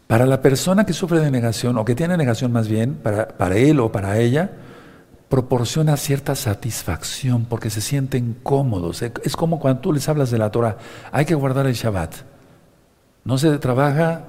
para 0.07 0.25
la 0.25 0.41
persona 0.41 0.83
que 0.83 0.93
sufre 0.93 1.19
de 1.19 1.29
negación, 1.29 1.77
o 1.77 1.85
que 1.85 1.93
tiene 1.93 2.17
negación 2.17 2.51
más 2.51 2.67
bien, 2.67 2.95
para, 2.95 3.27
para 3.27 3.55
él 3.55 3.79
o 3.79 3.91
para 3.91 4.17
ella, 4.17 4.49
proporciona 5.33 5.97
cierta 5.97 6.35
satisfacción 6.35 7.45
porque 7.45 7.71
se 7.71 7.81
sienten 7.81 8.37
cómodos. 8.43 9.01
Es 9.01 9.35
como 9.35 9.59
cuando 9.59 9.81
tú 9.81 9.91
les 9.91 10.07
hablas 10.07 10.29
de 10.29 10.37
la 10.37 10.51
Torah, 10.51 10.77
hay 11.11 11.25
que 11.25 11.33
guardar 11.33 11.65
el 11.65 11.73
Shabbat. 11.73 12.17
No 13.23 13.39
se 13.39 13.57
trabaja 13.57 14.25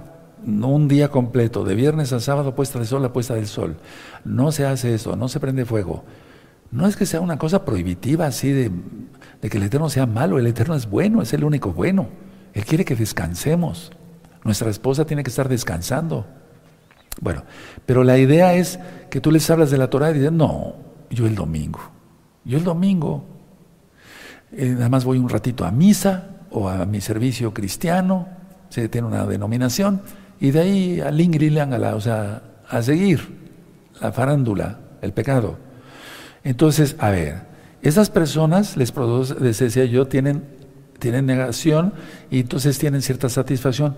un 0.47 0.89
día 0.89 1.11
completo, 1.11 1.63
de 1.63 1.75
viernes 1.75 2.15
a 2.15 2.21
sábado, 2.21 2.55
puesta 2.55 2.79
de 2.79 2.87
sol 2.87 3.05
a 3.05 3.13
puesta 3.13 3.35
del 3.35 3.49
sol. 3.49 3.77
No 4.25 4.51
se 4.51 4.65
hace 4.65 4.95
eso, 4.95 5.15
no 5.15 5.29
se 5.29 5.41
prende 5.41 5.67
fuego. 5.67 6.05
No 6.71 6.87
es 6.87 6.97
que 6.97 7.05
sea 7.05 7.21
una 7.21 7.37
cosa 7.37 7.67
prohibitiva 7.67 8.25
así 8.25 8.51
de, 8.51 8.71
que 9.43 9.59
el 9.59 9.65
Eterno 9.65 9.91
sea 9.91 10.07
malo, 10.07 10.39
el 10.39 10.47
Eterno 10.47 10.75
es 10.75 10.89
bueno, 10.89 11.21
es 11.21 11.35
el 11.35 11.45
único 11.45 11.75
bueno. 11.75 12.09
Él 12.55 12.65
quiere 12.65 12.87
que 12.87 12.97
descansemos. 12.97 13.93
Nuestra 14.43 14.71
esposa 14.71 15.05
tiene 15.05 15.23
que 15.23 15.29
estar 15.29 15.51
descansando. 15.51 16.27
Bueno, 17.21 17.45
pero 17.85 18.05
la 18.05 18.17
idea 18.17 18.55
es 18.55 18.79
que 19.11 19.21
tú 19.21 19.31
les 19.31 19.51
hablas 19.51 19.71
de 19.71 19.77
la 19.77 19.91
Torah 19.91 20.11
y 20.11 20.15
dices, 20.15 20.33
no, 20.33 20.83
yo 21.11 21.27
el 21.27 21.35
domingo. 21.35 21.81
Yo 22.45 22.59
el 22.59 22.65
domingo, 22.65 23.25
eh, 24.53 24.71
nada 24.71 24.89
más 24.89 25.05
voy 25.05 25.19
un 25.19 25.29
ratito 25.29 25.65
a 25.65 25.71
misa 25.71 26.31
o 26.51 26.69
a 26.69 26.85
mi 26.87 27.01
servicio 27.01 27.53
cristiano, 27.53 28.29
se 28.69 28.89
tiene 28.89 29.07
una 29.07 29.25
denominación, 29.27 30.03
y 30.41 30.51
de 30.51 30.61
ahí 30.61 31.01
al 31.01 31.21
Ingrilang, 31.21 31.73
o 31.73 32.01
sea, 32.01 32.43
a 32.69 32.83
seguir 32.83 33.21
la 34.01 34.13
farándula, 34.13 34.79
el 35.01 35.13
pecado. 35.13 35.57
Entonces, 36.43 36.97
a 36.99 37.11
ver, 37.11 37.43
esas 37.83 38.11
personas, 38.11 38.77
les 38.77 38.93
produce, 38.93 39.35
les 39.41 39.59
decía 39.59 39.85
yo, 39.85 40.07
tienen, 40.07 40.45
tienen 40.99 41.27
negación 41.27 41.93
y 42.31 42.41
entonces 42.41 42.79
tienen 42.79 43.03
cierta 43.03 43.29
satisfacción 43.29 43.97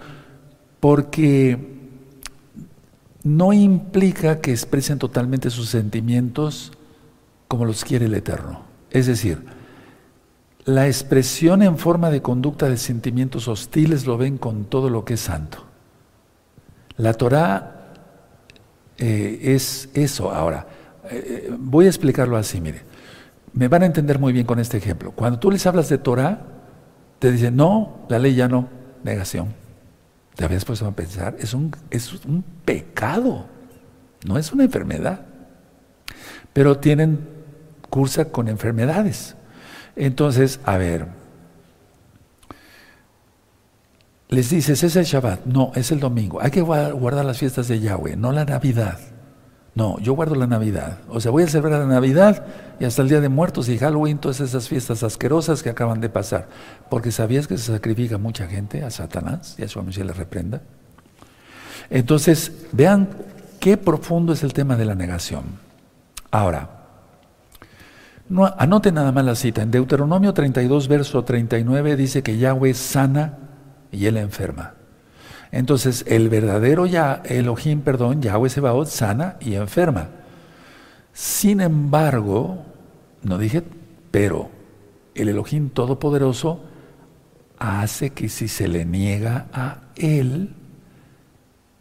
porque 0.81 1.77
no 3.23 3.53
implica 3.53 4.40
que 4.40 4.53
expresen 4.53 4.99
totalmente 4.99 5.51
sus 5.51 5.69
sentimientos 5.69 6.73
como 7.49 7.65
los 7.65 7.85
quiere 7.85 8.07
el 8.07 8.15
Eterno. 8.15 8.63
Es 8.91 9.07
decir, 9.07 9.45
la 10.65 10.87
expresión 10.87 11.63
en 11.63 11.79
forma 11.79 12.11
de 12.11 12.23
conducta 12.23 12.69
de 12.69 12.77
sentimientos 12.77 13.49
hostiles 13.49 14.07
lo 14.07 14.19
ven 14.19 14.39
con 14.39 14.65
todo 14.65 14.91
lo 14.91 15.05
que 15.05 15.15
es 15.15 15.21
santo. 15.21 15.65
La 16.97 17.15
Torah 17.15 17.93
eh, 18.99 19.39
es 19.43 19.91
eso. 19.95 20.33
Ahora, 20.33 20.67
eh, 21.11 21.55
voy 21.59 21.87
a 21.87 21.89
explicarlo 21.89 22.37
así, 22.37 22.61
mire. 22.61 22.83
Me 23.53 23.69
van 23.69 23.83
a 23.83 23.87
entender 23.87 24.19
muy 24.19 24.33
bien 24.33 24.47
con 24.47 24.59
este 24.59 24.77
ejemplo. 24.77 25.13
Cuando 25.13 25.39
tú 25.39 25.51
les 25.51 25.67
hablas 25.67 25.89
de 25.89 25.99
Torah, 25.99 26.41
te 27.19 27.31
dicen, 27.33 27.57
no, 27.57 28.07
la 28.09 28.19
ley 28.19 28.35
ya 28.35 28.49
no, 28.49 28.69
negación. 29.03 29.55
¿Te 30.35 30.45
habías 30.45 30.65
puesto 30.65 30.87
a 30.87 30.93
pensar? 30.93 31.37
Es 31.39 31.55
un, 31.55 31.75
es 31.91 32.13
un 32.27 32.45
pecado. 32.65 33.47
No 34.27 34.37
es 34.37 34.53
una 34.53 34.65
enfermedad. 34.65 35.25
Pero 36.53 36.79
tienen, 36.79 37.27
cursa 37.90 38.27
con 38.27 38.49
enfermedades. 38.49 39.37
Entonces, 39.96 40.61
a 40.64 40.77
ver, 40.77 41.07
les 44.29 44.51
dices, 44.51 44.83
es 44.83 44.96
el 44.96 45.05
Shabbat. 45.05 45.46
No, 45.46 45.72
es 45.75 45.92
el 45.92 46.01
domingo. 46.01 46.40
Hay 46.42 46.51
que 46.51 46.61
guardar 46.61 47.25
las 47.25 47.38
fiestas 47.38 47.68
de 47.68 47.81
Yahweh, 47.81 48.16
no 48.16 48.33
la 48.33 48.44
Navidad. 48.44 48.99
No, 49.75 49.99
yo 50.01 50.14
guardo 50.14 50.35
la 50.35 50.46
Navidad. 50.46 50.99
O 51.09 51.20
sea, 51.20 51.31
voy 51.31 51.42
a 51.42 51.49
celebrar 51.49 51.81
la 51.81 51.87
Navidad 51.87 52.46
y 52.81 52.87
hasta 52.87 53.03
el 53.03 53.09
Día 53.09 53.20
de 53.20 53.29
Muertos 53.29 53.68
y 53.68 53.77
Halloween, 53.77 54.18
todas 54.18 54.40
esas 54.40 54.68
fiestas 54.68 55.03
asquerosas 55.03 55.62
que 55.62 55.68
acaban 55.68 56.01
de 56.01 56.09
pasar. 56.09 56.49
Porque 56.88 57.12
sabías 57.12 57.46
que 57.46 57.59
se 57.59 57.72
sacrifica 57.72 58.16
mucha 58.16 58.49
gente 58.49 58.83
a 58.83 58.90
Satanás, 58.90 59.55
y 59.59 59.64
a 59.64 59.68
su 59.68 59.83
le 59.83 60.12
reprenda. 60.14 60.62
Entonces, 61.90 62.53
vean 62.72 63.11
qué 63.61 63.77
profundo 63.77 64.33
es 64.33 64.42
el 64.42 64.55
tema 64.55 64.77
de 64.77 64.87
la 64.87 64.94
negación. 64.94 65.44
Ahora, 66.31 66.76
no, 68.29 68.53
anoten 68.59 68.95
nada 68.95 69.12
más 69.12 69.25
la 69.25 69.35
cita. 69.35 69.62
En 69.62 69.71
Deuteronomio 69.71 70.35
32, 70.35 70.89
verso 70.89 71.25
39 71.25 71.97
dice 71.97 72.23
que 72.23 72.39
Yahweh 72.39 72.75
sana 72.75 73.39
y 73.93 74.07
él 74.07 74.17
enferma. 74.17 74.75
Entonces, 75.53 76.05
el 76.09 76.29
verdadero 76.29 76.87
ya, 76.87 77.23
Elohim, 77.25 77.81
perdón, 77.81 78.21
Yahweh 78.21 78.51
Sebaot, 78.51 78.89
sana 78.89 79.37
y 79.41 79.55
enferma. 79.55 80.09
Sin 81.12 81.61
embargo, 81.61 82.65
no 83.23 83.39
dije, 83.39 83.62
pero 84.11 84.51
el 85.15 85.29
Elohim 85.29 85.71
Todopoderoso 85.71 86.61
hace 87.59 88.11
que 88.11 88.29
si 88.29 88.49
se 88.49 88.69
le 88.69 88.85
niega 88.85 89.47
a 89.53 89.79
Él, 89.97 90.55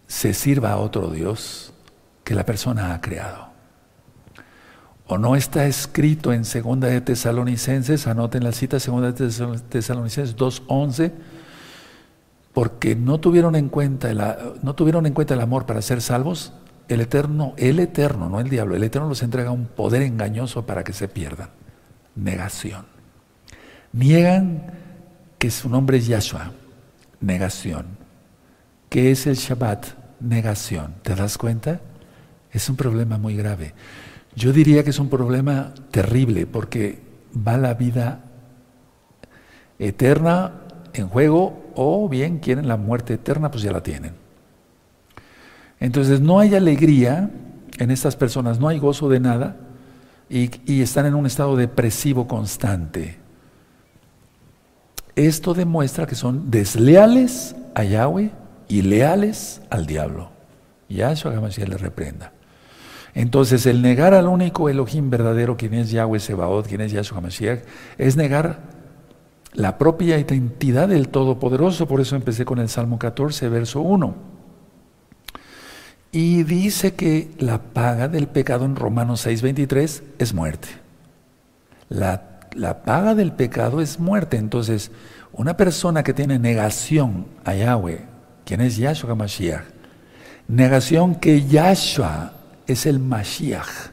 se 0.07 0.33
sirva 0.33 0.71
a 0.71 0.77
otro 0.77 1.09
Dios 1.09 1.73
que 2.23 2.35
la 2.35 2.45
persona 2.45 2.93
ha 2.93 3.01
creado. 3.01 3.44
O 5.07 5.17
no 5.17 5.35
está 5.35 5.67
escrito 5.67 6.33
en 6.33 6.45
Segunda 6.45 6.87
de 6.87 6.99
Tesalonicenses, 6.99 8.07
anoten 8.07 8.43
la 8.43 8.51
cita, 8.51 8.79
Segunda 8.79 9.11
de 9.11 9.29
Tesalonicenses 9.69 10.35
2.11, 10.35 11.11
porque 12.53 12.95
no 12.95 13.19
tuvieron 13.19 13.55
en 13.55 13.69
cuenta 13.69 14.09
el, 14.09 14.21
no 14.63 14.73
tuvieron 14.73 15.05
en 15.05 15.13
cuenta 15.13 15.35
el 15.35 15.41
amor 15.41 15.65
para 15.65 15.81
ser 15.81 16.01
salvos, 16.01 16.53
el 16.87 17.01
eterno, 17.01 17.53
el 17.57 17.79
eterno, 17.79 18.29
no 18.29 18.39
el 18.39 18.49
diablo, 18.49 18.75
el 18.75 18.83
eterno 18.83 19.07
los 19.07 19.21
entrega 19.21 19.51
un 19.51 19.65
poder 19.65 20.01
engañoso 20.01 20.65
para 20.65 20.83
que 20.83 20.93
se 20.93 21.07
pierdan. 21.07 21.49
Negación. 22.15 22.85
Niegan 23.91 24.71
que 25.37 25.51
su 25.51 25.69
nombre 25.69 25.97
es 25.97 26.07
Yahshua. 26.07 26.51
Negación. 27.19 27.85
¿Qué 28.89 29.11
es 29.11 29.27
el 29.27 29.35
Shabbat? 29.35 29.85
Negación. 30.19 30.95
¿Te 31.01 31.15
das 31.15 31.37
cuenta? 31.37 31.81
Es 32.51 32.69
un 32.69 32.75
problema 32.75 33.17
muy 33.17 33.35
grave. 33.35 33.73
Yo 34.35 34.51
diría 34.51 34.83
que 34.83 34.89
es 34.89 34.99
un 34.99 35.09
problema 35.09 35.73
terrible 35.91 36.45
porque 36.45 36.99
va 37.35 37.57
la 37.57 37.73
vida 37.73 38.23
eterna 39.79 40.61
en 40.93 41.07
juego 41.07 41.71
o 41.75 42.07
bien 42.09 42.39
quieren 42.39 42.67
la 42.67 42.77
muerte 42.77 43.13
eterna, 43.15 43.51
pues 43.51 43.63
ya 43.63 43.71
la 43.71 43.83
tienen. 43.83 44.13
Entonces 45.79 46.21
no 46.21 46.39
hay 46.39 46.55
alegría 46.55 47.29
en 47.77 47.91
estas 47.91 48.15
personas, 48.15 48.59
no 48.59 48.67
hay 48.67 48.79
gozo 48.79 49.09
de 49.09 49.19
nada 49.19 49.57
y, 50.29 50.81
están 50.81 51.05
en 51.05 51.15
un 51.15 51.25
estado 51.25 51.55
depresivo 51.55 52.27
constante. 52.27 53.17
Esto 55.15 55.53
demuestra 55.53 56.05
que 56.05 56.15
son 56.15 56.51
desleales 56.51 57.55
a 57.73 57.83
Yahweh 57.83 58.31
y 58.67 58.81
leales 58.81 59.61
al 59.69 59.85
diablo. 59.85 60.29
Yahshua 60.89 61.35
Hamashiach 61.35 61.69
le 61.69 61.77
reprenda. 61.77 62.31
Entonces, 63.15 63.65
el 63.65 63.81
negar 63.81 64.13
al 64.13 64.27
único 64.27 64.67
Elohim 64.69 65.09
verdadero, 65.09 65.55
quien 65.55 65.73
es 65.73 65.89
Yahweh 65.89 66.19
Sebaot, 66.19 66.67
quien 66.67 66.81
es 66.81 66.91
Yahshua 66.91 67.19
Hamashiach, 67.19 67.61
es 67.97 68.17
negar 68.17 68.59
la 69.53 69.77
propia 69.77 70.19
identidad 70.19 70.89
del 70.89 71.07
Todopoderoso. 71.07 71.87
Por 71.87 72.01
eso 72.01 72.17
empecé 72.17 72.43
con 72.43 72.59
el 72.59 72.67
Salmo 72.67 72.99
14, 72.99 73.47
verso 73.47 73.79
1. 73.79 74.15
Y 76.11 76.43
dice 76.43 76.95
que 76.95 77.31
la 77.39 77.61
paga 77.61 78.09
del 78.09 78.27
pecado 78.27 78.65
en 78.65 78.75
Romanos 78.75 79.21
6, 79.21 79.41
23 79.41 80.03
es 80.19 80.33
muerte. 80.33 80.67
La, 81.87 82.41
la 82.53 82.83
paga 82.83 83.15
del 83.15 83.31
pecado 83.31 83.79
es 83.79 83.97
muerte. 83.97 84.35
Entonces, 84.35 84.91
una 85.31 85.55
persona 85.55 86.03
que 86.03 86.13
tiene 86.13 86.37
negación 86.37 87.27
a 87.45 87.55
Yahweh, 87.55 88.01
quien 88.43 88.59
es 88.59 88.75
Yahshua 88.75 89.13
Hamashiach, 89.13 89.63
negación 90.49 91.15
que 91.15 91.45
Yahshua 91.45 92.34
es 92.67 92.85
el 92.85 92.99
Mashiach, 92.99 93.91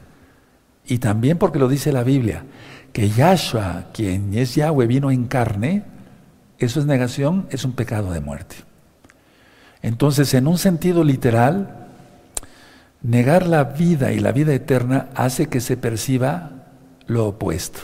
y 0.86 0.98
también 0.98 1.38
porque 1.38 1.58
lo 1.58 1.68
dice 1.68 1.92
la 1.92 2.04
Biblia, 2.04 2.44
que 2.92 3.10
Yahshua, 3.10 3.86
quien 3.92 4.34
es 4.34 4.54
Yahweh, 4.54 4.86
vino 4.86 5.10
en 5.10 5.26
carne, 5.26 5.84
eso 6.58 6.80
es 6.80 6.86
negación, 6.86 7.46
es 7.50 7.64
un 7.64 7.72
pecado 7.72 8.12
de 8.12 8.20
muerte. 8.20 8.56
Entonces, 9.80 10.34
en 10.34 10.46
un 10.46 10.58
sentido 10.58 11.02
literal, 11.02 11.88
negar 13.02 13.46
la 13.46 13.64
vida 13.64 14.12
y 14.12 14.20
la 14.20 14.32
vida 14.32 14.54
eterna 14.54 15.08
hace 15.14 15.48
que 15.48 15.60
se 15.60 15.76
perciba 15.76 16.66
lo 17.06 17.26
opuesto. 17.26 17.80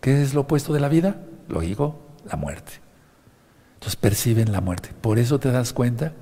¿Qué 0.00 0.22
es 0.22 0.34
lo 0.34 0.42
opuesto 0.42 0.72
de 0.72 0.80
la 0.80 0.88
vida? 0.88 1.16
Lógico, 1.48 1.98
la 2.28 2.36
muerte. 2.36 2.72
Entonces 3.74 3.96
perciben 3.96 4.52
la 4.52 4.60
muerte. 4.60 4.90
Por 5.00 5.18
eso 5.18 5.38
te 5.38 5.50
das 5.50 5.72
cuenta, 5.72 6.12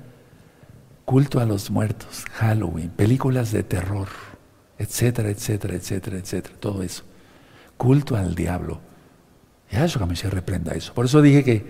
culto 1.06 1.40
a 1.40 1.46
los 1.46 1.70
muertos, 1.70 2.24
Halloween, 2.34 2.90
películas 2.90 3.52
de 3.52 3.62
terror, 3.62 4.08
etcétera, 4.76 5.30
etcétera, 5.30 5.74
etcétera, 5.74 6.18
etcétera, 6.18 6.54
todo 6.60 6.82
eso 6.82 7.04
culto 7.76 8.16
al 8.16 8.34
diablo. 8.34 8.80
Yahshua 9.70 10.14
se 10.14 10.30
reprenda 10.30 10.72
eso. 10.72 10.94
Por 10.94 11.06
eso 11.06 11.22
dije 11.22 11.44
que 11.44 11.66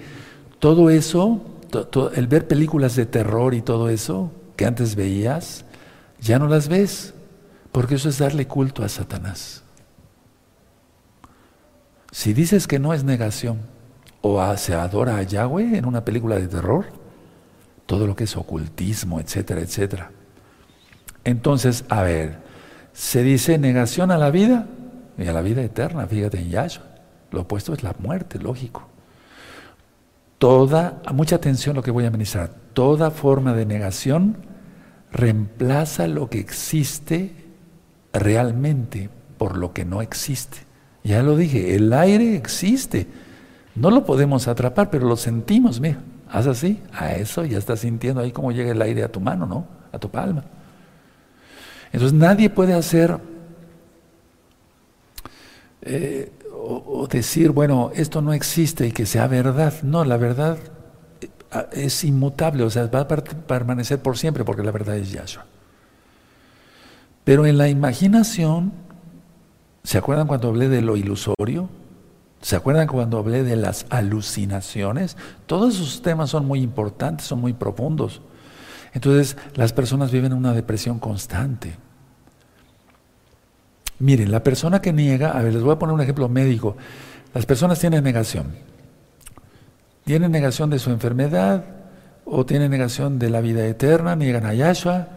todo 0.58 0.90
eso, 0.90 1.40
el 2.14 2.26
ver 2.26 2.46
películas 2.46 2.96
de 2.96 3.06
terror 3.06 3.54
y 3.54 3.62
todo 3.62 3.88
eso 3.88 4.32
que 4.56 4.66
antes 4.66 4.94
veías, 4.94 5.64
ya 6.20 6.38
no 6.38 6.48
las 6.48 6.68
ves, 6.68 7.14
porque 7.72 7.96
eso 7.96 8.08
es 8.08 8.18
darle 8.18 8.46
culto 8.46 8.82
a 8.82 8.88
Satanás. 8.88 9.62
Si 12.10 12.32
dices 12.32 12.66
que 12.66 12.78
no 12.78 12.94
es 12.94 13.04
negación 13.04 13.60
o 14.22 14.56
se 14.56 14.74
adora 14.74 15.16
a 15.16 15.22
Yahweh 15.22 15.76
en 15.76 15.84
una 15.84 16.04
película 16.04 16.36
de 16.36 16.48
terror, 16.48 16.86
todo 17.86 18.06
lo 18.06 18.14
que 18.16 18.24
es 18.24 18.36
ocultismo, 18.36 19.20
etcétera, 19.20 19.60
etcétera. 19.60 20.10
Entonces, 21.24 21.84
a 21.88 22.02
ver, 22.02 22.38
se 22.92 23.22
dice 23.22 23.58
negación 23.58 24.10
a 24.10 24.18
la 24.18 24.30
vida, 24.30 24.66
y 25.18 25.26
a 25.26 25.32
la 25.32 25.42
vida 25.42 25.62
eterna, 25.62 26.06
fíjate 26.06 26.38
en 26.38 26.50
Yahshua. 26.50 26.84
Lo 27.30 27.42
opuesto 27.42 27.72
es 27.72 27.82
la 27.82 27.94
muerte, 27.98 28.38
lógico. 28.38 28.86
Toda, 30.38 31.00
mucha 31.14 31.36
atención 31.36 31.74
lo 31.74 31.82
que 31.82 31.90
voy 31.90 32.04
a 32.04 32.10
ministrar, 32.10 32.50
toda 32.74 33.10
forma 33.10 33.54
de 33.54 33.64
negación 33.64 34.36
reemplaza 35.10 36.06
lo 36.06 36.28
que 36.28 36.38
existe 36.38 37.32
realmente 38.12 39.08
por 39.38 39.56
lo 39.56 39.72
que 39.72 39.84
no 39.84 40.02
existe. 40.02 40.58
Ya 41.02 41.22
lo 41.22 41.36
dije, 41.36 41.74
el 41.74 41.92
aire 41.92 42.36
existe. 42.36 43.06
No 43.74 43.90
lo 43.90 44.04
podemos 44.04 44.48
atrapar, 44.48 44.90
pero 44.90 45.06
lo 45.06 45.16
sentimos, 45.16 45.80
mira. 45.80 45.98
Haz 46.30 46.46
así, 46.46 46.82
a 46.92 47.12
eso 47.12 47.44
ya 47.44 47.58
estás 47.58 47.80
sintiendo 47.80 48.20
ahí 48.20 48.32
cómo 48.32 48.52
llega 48.52 48.72
el 48.72 48.82
aire 48.82 49.04
a 49.04 49.08
tu 49.08 49.20
mano, 49.20 49.46
¿no? 49.46 49.66
A 49.92 49.98
tu 49.98 50.10
palma. 50.10 50.44
Entonces 51.92 52.12
nadie 52.12 52.50
puede 52.50 52.74
hacer 52.74 53.18
eh, 55.82 56.32
o, 56.52 57.06
decir, 57.06 57.50
bueno, 57.52 57.92
esto 57.94 58.20
no 58.20 58.32
existe 58.32 58.88
y 58.88 58.92
que 58.92 59.06
sea 59.06 59.28
verdad. 59.28 59.72
No, 59.82 60.04
la 60.04 60.16
verdad 60.16 60.58
eh, 61.20 61.28
es 61.72 62.02
inmutable, 62.02 62.64
o 62.64 62.70
sea, 62.70 62.86
va 62.88 63.00
a 63.00 63.08
permanecer 63.08 64.00
por 64.00 64.18
siempre 64.18 64.44
porque 64.44 64.64
la 64.64 64.72
verdad 64.72 64.96
es 64.96 65.12
Yahshua. 65.12 65.46
Pero 67.22 67.46
en 67.46 67.56
la 67.56 67.68
imaginación, 67.68 68.72
¿se 69.84 69.98
acuerdan 69.98 70.26
cuando 70.26 70.48
hablé 70.48 70.68
de 70.68 70.82
lo 70.82 70.96
ilusorio? 70.96 71.68
¿Se 72.46 72.54
acuerdan 72.54 72.86
cuando 72.86 73.18
hablé 73.18 73.42
de 73.42 73.56
las 73.56 73.86
alucinaciones? 73.90 75.16
Todos 75.46 75.74
esos 75.74 76.00
temas 76.00 76.30
son 76.30 76.46
muy 76.46 76.60
importantes, 76.60 77.26
son 77.26 77.40
muy 77.40 77.54
profundos. 77.54 78.20
Entonces, 78.94 79.36
las 79.56 79.72
personas 79.72 80.12
viven 80.12 80.32
una 80.32 80.52
depresión 80.52 81.00
constante. 81.00 81.74
Miren, 83.98 84.30
la 84.30 84.44
persona 84.44 84.80
que 84.80 84.92
niega, 84.92 85.32
a 85.32 85.42
ver, 85.42 85.54
les 85.54 85.62
voy 85.64 85.72
a 85.72 85.78
poner 85.80 85.92
un 85.92 86.00
ejemplo 86.00 86.28
médico. 86.28 86.76
Las 87.34 87.46
personas 87.46 87.80
tienen 87.80 88.04
negación. 88.04 88.54
Tienen 90.04 90.30
negación 90.30 90.70
de 90.70 90.78
su 90.78 90.90
enfermedad 90.90 91.64
o 92.24 92.46
tienen 92.46 92.70
negación 92.70 93.18
de 93.18 93.28
la 93.28 93.40
vida 93.40 93.66
eterna, 93.66 94.14
niegan 94.14 94.46
a 94.46 94.54
Yahshua, 94.54 95.08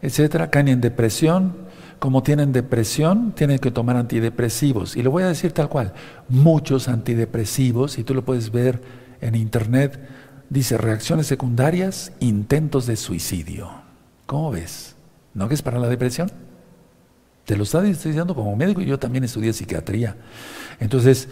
etcétera, 0.00 0.48
caen 0.48 0.68
en 0.68 0.80
depresión. 0.80 1.67
Como 1.98 2.22
tienen 2.22 2.52
depresión, 2.52 3.32
tienen 3.32 3.58
que 3.58 3.70
tomar 3.70 3.96
antidepresivos. 3.96 4.96
Y 4.96 5.02
lo 5.02 5.10
voy 5.10 5.24
a 5.24 5.28
decir 5.28 5.52
tal 5.52 5.68
cual. 5.68 5.94
Muchos 6.28 6.88
antidepresivos, 6.88 7.98
y 7.98 8.04
tú 8.04 8.14
lo 8.14 8.24
puedes 8.24 8.52
ver 8.52 8.80
en 9.20 9.34
internet, 9.34 9.98
dice 10.48 10.78
reacciones 10.78 11.26
secundarias, 11.26 12.12
intentos 12.20 12.86
de 12.86 12.96
suicidio. 12.96 13.70
¿Cómo 14.26 14.50
ves? 14.52 14.94
¿No 15.34 15.48
que 15.48 15.54
es 15.54 15.62
para 15.62 15.78
la 15.78 15.88
depresión? 15.88 16.30
Te 17.44 17.56
lo 17.56 17.62
está 17.62 17.80
diciendo 17.80 18.34
como 18.34 18.54
médico 18.56 18.80
y 18.80 18.86
yo 18.86 18.98
también 18.98 19.24
estudié 19.24 19.52
psiquiatría. 19.52 20.16
Entonces, 20.80 21.28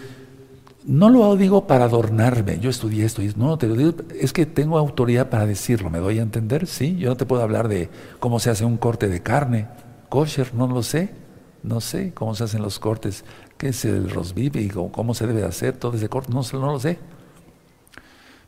no 0.86 1.10
lo 1.10 1.36
digo 1.36 1.66
para 1.66 1.84
adornarme, 1.84 2.60
yo 2.60 2.70
estudié 2.70 3.04
esto, 3.04 3.20
no, 3.36 3.58
te 3.58 3.66
lo 3.66 3.74
digo, 3.74 3.94
es 4.18 4.32
que 4.32 4.46
tengo 4.46 4.78
autoridad 4.78 5.28
para 5.28 5.44
decirlo, 5.44 5.90
¿me 5.90 5.98
doy 5.98 6.20
a 6.20 6.22
entender? 6.22 6.66
Sí, 6.66 6.96
yo 6.96 7.08
no 7.08 7.16
te 7.16 7.26
puedo 7.26 7.42
hablar 7.42 7.68
de 7.68 7.90
cómo 8.20 8.38
se 8.38 8.50
hace 8.50 8.64
un 8.64 8.76
corte 8.76 9.08
de 9.08 9.20
carne, 9.20 9.66
kosher, 10.08 10.54
no 10.54 10.66
lo 10.66 10.82
sé, 10.82 11.10
no 11.62 11.80
sé 11.80 12.12
cómo 12.14 12.34
se 12.34 12.44
hacen 12.44 12.62
los 12.62 12.78
cortes, 12.78 13.24
qué 13.58 13.68
es 13.68 13.84
el 13.84 14.10
rosbif 14.10 14.56
y 14.56 14.68
cómo 14.68 15.14
se 15.14 15.26
debe 15.26 15.44
hacer 15.44 15.76
todo 15.76 15.96
ese 15.96 16.08
corte, 16.08 16.32
no, 16.32 16.42
lo 16.52 16.80
sé. 16.80 16.98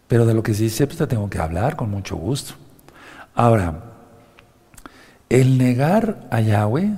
Pero 0.07 0.25
de 0.25 0.35
lo 0.35 0.43
que 0.43 0.55
sí 0.55 0.71
sé, 0.71 0.87
pues 0.87 0.99
te 0.99 1.07
tengo 1.07 1.29
que 1.29 1.39
hablar 1.39 1.77
con 1.77 1.91
mucho 1.91 2.17
gusto. 2.17 2.55
Ahora, 3.35 3.83
el 5.29 5.59
negar 5.59 6.27
a 6.31 6.41
Yahweh 6.41 6.97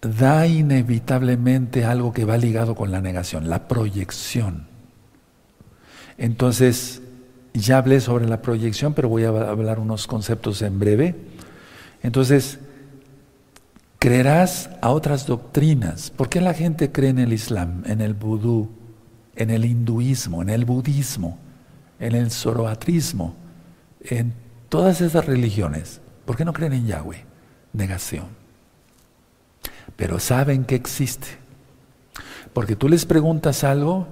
da 0.00 0.46
inevitablemente 0.46 1.84
algo 1.84 2.12
que 2.12 2.24
va 2.24 2.36
ligado 2.36 2.74
con 2.74 2.90
la 2.90 3.00
negación, 3.00 3.48
la 3.48 3.68
proyección. 3.68 4.66
Entonces, 6.18 7.02
ya 7.54 7.78
hablé 7.78 8.00
sobre 8.00 8.26
la 8.26 8.42
proyección, 8.42 8.94
pero 8.94 9.08
voy 9.08 9.24
a 9.24 9.28
hablar 9.28 9.78
unos 9.78 10.06
conceptos 10.06 10.62
en 10.62 10.78
breve. 10.78 11.14
Entonces, 12.02 12.58
creerás 14.04 14.68
a 14.82 14.90
otras 14.90 15.26
doctrinas. 15.26 16.10
¿Por 16.10 16.28
qué 16.28 16.42
la 16.42 16.52
gente 16.52 16.92
cree 16.92 17.08
en 17.08 17.18
el 17.18 17.32
Islam, 17.32 17.84
en 17.86 18.02
el 18.02 18.12
vudú, 18.12 18.68
en 19.34 19.48
el 19.48 19.64
hinduismo, 19.64 20.42
en 20.42 20.50
el 20.50 20.66
budismo, 20.66 21.38
en 21.98 22.14
el 22.14 22.30
zoroatrismo, 22.30 23.34
en 24.02 24.34
todas 24.68 25.00
esas 25.00 25.24
religiones? 25.24 26.02
¿Por 26.26 26.36
qué 26.36 26.44
no 26.44 26.52
creen 26.52 26.74
en 26.74 26.86
Yahweh? 26.86 27.24
Negación. 27.72 28.26
Pero 29.96 30.20
saben 30.20 30.66
que 30.66 30.74
existe. 30.74 31.38
Porque 32.52 32.76
tú 32.76 32.90
les 32.90 33.06
preguntas 33.06 33.64
algo, 33.64 34.06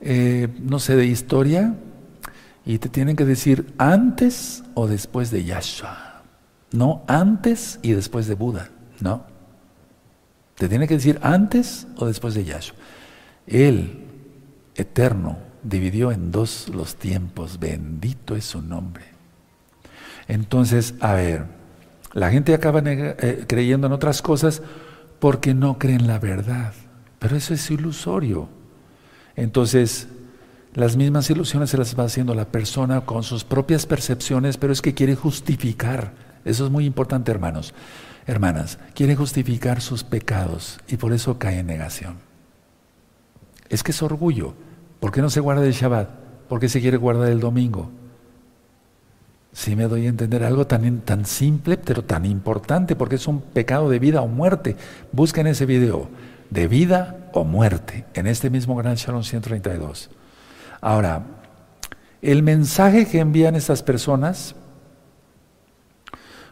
eh, 0.00 0.48
no 0.62 0.78
sé, 0.78 0.96
de 0.96 1.04
historia, 1.04 1.74
y 2.64 2.78
te 2.78 2.88
tienen 2.88 3.14
que 3.14 3.26
decir 3.26 3.74
antes 3.76 4.64
o 4.72 4.86
después 4.86 5.30
de 5.30 5.44
Yahshua. 5.44 6.22
No 6.72 7.02
antes 7.08 7.78
y 7.82 7.92
después 7.92 8.26
de 8.26 8.36
Buda, 8.36 8.70
no. 9.02 9.33
Te 10.56 10.68
tiene 10.68 10.86
que 10.86 10.94
decir 10.94 11.18
antes 11.22 11.86
o 11.96 12.06
después 12.06 12.34
de 12.34 12.44
Yahshua. 12.44 12.76
Él, 13.46 14.04
eterno, 14.74 15.38
dividió 15.62 16.12
en 16.12 16.30
dos 16.30 16.68
los 16.68 16.96
tiempos. 16.96 17.58
Bendito 17.58 18.36
es 18.36 18.44
su 18.44 18.62
nombre. 18.62 19.04
Entonces, 20.28 20.94
a 21.00 21.14
ver, 21.14 21.46
la 22.12 22.30
gente 22.30 22.54
acaba 22.54 22.80
eh, 22.84 23.44
creyendo 23.46 23.88
en 23.88 23.92
otras 23.92 24.22
cosas 24.22 24.62
porque 25.18 25.54
no 25.54 25.78
creen 25.78 26.06
la 26.06 26.18
verdad. 26.18 26.72
Pero 27.18 27.36
eso 27.36 27.54
es 27.54 27.70
ilusorio. 27.70 28.48
Entonces, 29.36 30.08
las 30.74 30.96
mismas 30.96 31.28
ilusiones 31.30 31.70
se 31.70 31.78
las 31.78 31.98
va 31.98 32.04
haciendo 32.04 32.34
la 32.34 32.46
persona 32.46 33.02
con 33.02 33.22
sus 33.22 33.44
propias 33.44 33.86
percepciones, 33.86 34.56
pero 34.56 34.72
es 34.72 34.82
que 34.82 34.94
quiere 34.94 35.14
justificar. 35.14 36.12
Eso 36.44 36.66
es 36.66 36.70
muy 36.70 36.84
importante, 36.84 37.30
hermanos. 37.30 37.74
Hermanas, 38.26 38.78
quiere 38.94 39.16
justificar 39.16 39.80
sus 39.80 40.02
pecados 40.02 40.78
y 40.88 40.96
por 40.96 41.12
eso 41.12 41.38
cae 41.38 41.58
en 41.58 41.66
negación. 41.66 42.16
Es 43.68 43.82
que 43.82 43.92
es 43.92 44.02
orgullo. 44.02 44.54
¿Por 45.00 45.12
qué 45.12 45.20
no 45.20 45.28
se 45.30 45.40
guarda 45.40 45.66
el 45.66 45.72
Shabbat? 45.72 46.08
¿Por 46.48 46.60
qué 46.60 46.68
se 46.68 46.80
quiere 46.80 46.96
guardar 46.96 47.28
el 47.28 47.40
domingo? 47.40 47.90
Si 49.52 49.76
me 49.76 49.84
doy 49.84 50.06
a 50.06 50.08
entender 50.08 50.42
algo 50.42 50.66
tan, 50.66 51.00
tan 51.00 51.26
simple, 51.26 51.76
pero 51.76 52.02
tan 52.02 52.24
importante, 52.24 52.96
porque 52.96 53.16
es 53.16 53.28
un 53.28 53.40
pecado 53.40 53.88
de 53.88 53.98
vida 53.98 54.22
o 54.22 54.28
muerte. 54.28 54.76
Busquen 55.12 55.46
ese 55.46 55.66
video, 55.66 56.08
de 56.50 56.66
vida 56.66 57.28
o 57.32 57.44
muerte, 57.44 58.04
en 58.14 58.26
este 58.26 58.50
mismo 58.50 58.74
Gran 58.74 58.96
Shalom 58.96 59.22
132. 59.22 60.10
Ahora, 60.80 61.22
el 62.20 62.42
mensaje 62.42 63.06
que 63.06 63.20
envían 63.20 63.54
estas 63.54 63.82
personas 63.82 64.56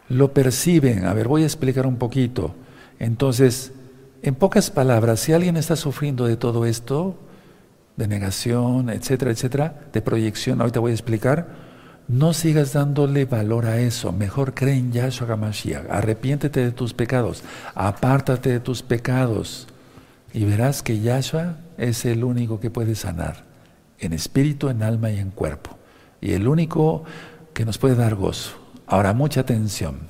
lo 0.09 0.33
perciben. 0.33 1.05
A 1.05 1.15
ver, 1.15 1.29
voy 1.29 1.43
a 1.43 1.47
explicar 1.47 1.87
un 1.87 1.97
poquito. 1.97 2.55
Entonces, 2.99 3.73
en 4.23 4.35
pocas 4.35 4.71
palabras, 4.71 5.21
si 5.21 5.33
alguien 5.33 5.57
está 5.57 5.77
sufriendo 5.77 6.27
de 6.27 6.37
todo 6.37 6.65
esto, 6.65 7.17
de 7.97 8.07
negación, 8.09 8.91
etcétera, 8.91 9.31
etcétera, 9.31 9.81
de 9.93 10.01
proyección, 10.03 10.61
ahorita 10.61 10.81
voy 10.81 10.93
a 10.93 10.95
explicar, 10.95 11.49
no 12.09 12.33
sigas 12.33 12.73
dándole 12.73 13.25
valor 13.25 13.67
a 13.67 13.81
eso, 13.81 14.12
mejor 14.12 14.55
cree 14.55 14.77
en 14.77 14.93
Yahshua 14.93 15.33
HaMashiach, 15.33 15.87
arrepiéntete 15.91 16.61
de 16.61 16.73
tus 16.73 16.95
pecados, 16.95 17.43
apártate 17.75 18.51
de 18.51 18.61
tus 18.61 18.83
pecados 18.83 19.69
y 20.33 20.45
verás 20.45 20.83
que 20.83 21.01
Yahshua 21.01 21.57
es 21.77 22.05
el 22.05 22.25
único 22.25 22.61
que 22.61 22.71
puede 22.71 22.95
sanar, 22.95 23.45
en 23.99 24.12
espíritu, 24.12 24.69
en 24.69 24.83
alma 24.83 25.11
y 25.11 25.19
en 25.19 25.31
cuerpo, 25.31 25.77
y 26.21 26.33
el 26.33 26.49
único 26.49 27.05
que 27.55 27.65
nos 27.65 27.79
puede 27.79 27.95
dar 27.95 28.15
gozo. 28.15 28.62
Ahora, 28.87 29.12
mucha 29.12 29.40
atención, 29.40 30.01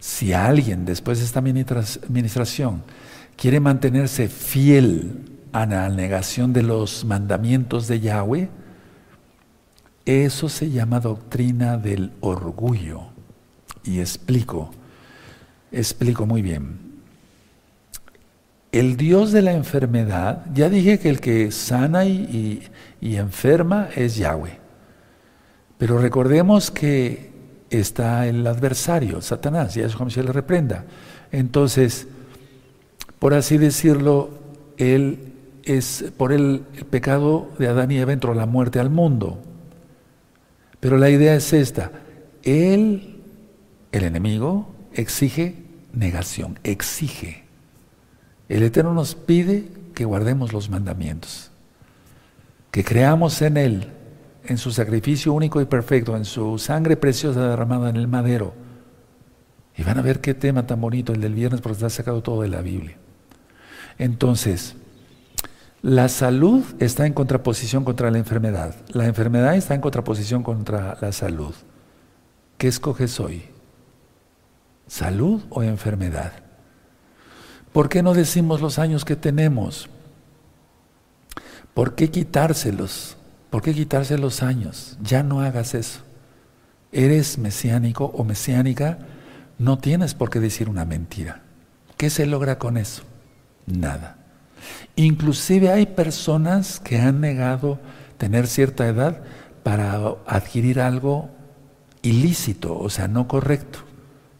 si 0.00 0.32
alguien 0.32 0.84
después 0.84 1.18
de 1.18 1.24
esta 1.24 1.40
administración 1.40 2.82
quiere 3.36 3.60
mantenerse 3.60 4.28
fiel 4.28 5.38
a 5.52 5.66
la 5.66 5.88
negación 5.88 6.52
de 6.52 6.62
los 6.62 7.04
mandamientos 7.04 7.88
de 7.88 8.00
Yahweh, 8.00 8.48
eso 10.04 10.48
se 10.48 10.70
llama 10.70 11.00
doctrina 11.00 11.76
del 11.76 12.12
orgullo. 12.20 13.02
Y 13.84 14.00
explico, 14.00 14.70
explico 15.70 16.26
muy 16.26 16.42
bien. 16.42 16.88
El 18.72 18.96
Dios 18.96 19.32
de 19.32 19.42
la 19.42 19.52
enfermedad, 19.52 20.44
ya 20.52 20.68
dije 20.68 20.98
que 20.98 21.08
el 21.08 21.20
que 21.20 21.50
sana 21.50 22.04
y, 22.04 22.68
enferma 23.00 23.88
es 23.94 24.16
Yahweh. 24.16 24.58
Pero 25.78 25.98
recordemos 25.98 26.70
que 26.70 27.32
está 27.70 28.26
el 28.26 28.46
adversario, 28.46 29.20
Satanás, 29.20 29.76
y 29.76 29.80
eso 29.80 29.98
como 29.98 30.10
se 30.10 30.22
le 30.22 30.32
reprenda. 30.32 30.84
Entonces, 31.32 32.06
por 33.18 33.34
así 33.34 33.58
decirlo, 33.58 34.30
él 34.76 35.32
es 35.64 36.12
por 36.16 36.32
el 36.32 36.62
pecado 36.90 37.50
de 37.58 37.68
Adán 37.68 37.90
y 37.90 37.98
Eva 37.98 38.12
entró 38.12 38.34
la 38.34 38.46
muerte 38.46 38.80
al 38.80 38.90
mundo. 38.90 39.42
Pero 40.80 40.96
la 40.96 41.10
idea 41.10 41.34
es 41.34 41.52
esta. 41.52 41.90
Él, 42.42 43.20
el 43.92 44.04
enemigo, 44.04 44.72
exige 44.94 45.56
negación, 45.92 46.58
exige. 46.62 47.44
El 48.48 48.62
Eterno 48.62 48.94
nos 48.94 49.14
pide 49.14 49.68
que 49.94 50.04
guardemos 50.04 50.52
los 50.52 50.70
mandamientos, 50.70 51.50
que 52.70 52.84
creamos 52.84 53.42
en 53.42 53.56
Él, 53.56 53.92
en 54.48 54.58
su 54.58 54.70
sacrificio 54.70 55.32
único 55.32 55.60
y 55.60 55.66
perfecto, 55.66 56.16
en 56.16 56.24
su 56.24 56.58
sangre 56.58 56.96
preciosa 56.96 57.48
derramada 57.48 57.90
en 57.90 57.96
el 57.96 58.08
madero. 58.08 58.54
Y 59.76 59.82
van 59.84 59.98
a 59.98 60.02
ver 60.02 60.20
qué 60.20 60.34
tema 60.34 60.66
tan 60.66 60.80
bonito 60.80 61.12
el 61.12 61.20
del 61.20 61.34
viernes, 61.34 61.60
porque 61.60 61.74
está 61.74 61.90
sacado 61.90 62.22
todo 62.22 62.42
de 62.42 62.48
la 62.48 62.62
Biblia. 62.62 62.96
Entonces, 63.98 64.74
la 65.82 66.08
salud 66.08 66.64
está 66.80 67.06
en 67.06 67.12
contraposición 67.12 67.84
contra 67.84 68.10
la 68.10 68.18
enfermedad. 68.18 68.74
La 68.88 69.06
enfermedad 69.06 69.54
está 69.54 69.74
en 69.74 69.80
contraposición 69.80 70.42
contra 70.42 70.96
la 71.00 71.12
salud. 71.12 71.54
¿Qué 72.56 72.66
escoges 72.66 73.20
hoy? 73.20 73.44
¿Salud 74.86 75.42
o 75.50 75.62
enfermedad? 75.62 76.32
¿Por 77.72 77.88
qué 77.88 78.02
no 78.02 78.14
decimos 78.14 78.60
los 78.60 78.78
años 78.78 79.04
que 79.04 79.14
tenemos? 79.14 79.88
¿Por 81.74 81.94
qué 81.94 82.10
quitárselos? 82.10 83.17
¿Por 83.50 83.62
qué 83.62 83.74
quitarse 83.74 84.18
los 84.18 84.42
años? 84.42 84.98
Ya 85.02 85.22
no 85.22 85.40
hagas 85.40 85.74
eso. 85.74 86.00
Eres 86.92 87.38
mesiánico 87.38 88.06
o 88.06 88.24
mesiánica, 88.24 88.98
no 89.58 89.78
tienes 89.78 90.14
por 90.14 90.30
qué 90.30 90.40
decir 90.40 90.68
una 90.68 90.84
mentira. 90.84 91.42
¿Qué 91.96 92.10
se 92.10 92.26
logra 92.26 92.58
con 92.58 92.76
eso? 92.76 93.02
Nada. 93.66 94.16
Inclusive 94.96 95.70
hay 95.70 95.86
personas 95.86 96.80
que 96.80 96.98
han 96.98 97.20
negado 97.20 97.78
tener 98.18 98.46
cierta 98.46 98.86
edad 98.86 99.22
para 99.62 99.98
adquirir 100.26 100.80
algo 100.80 101.30
ilícito, 102.02 102.78
o 102.78 102.90
sea, 102.90 103.08
no 103.08 103.28
correcto. 103.28 103.80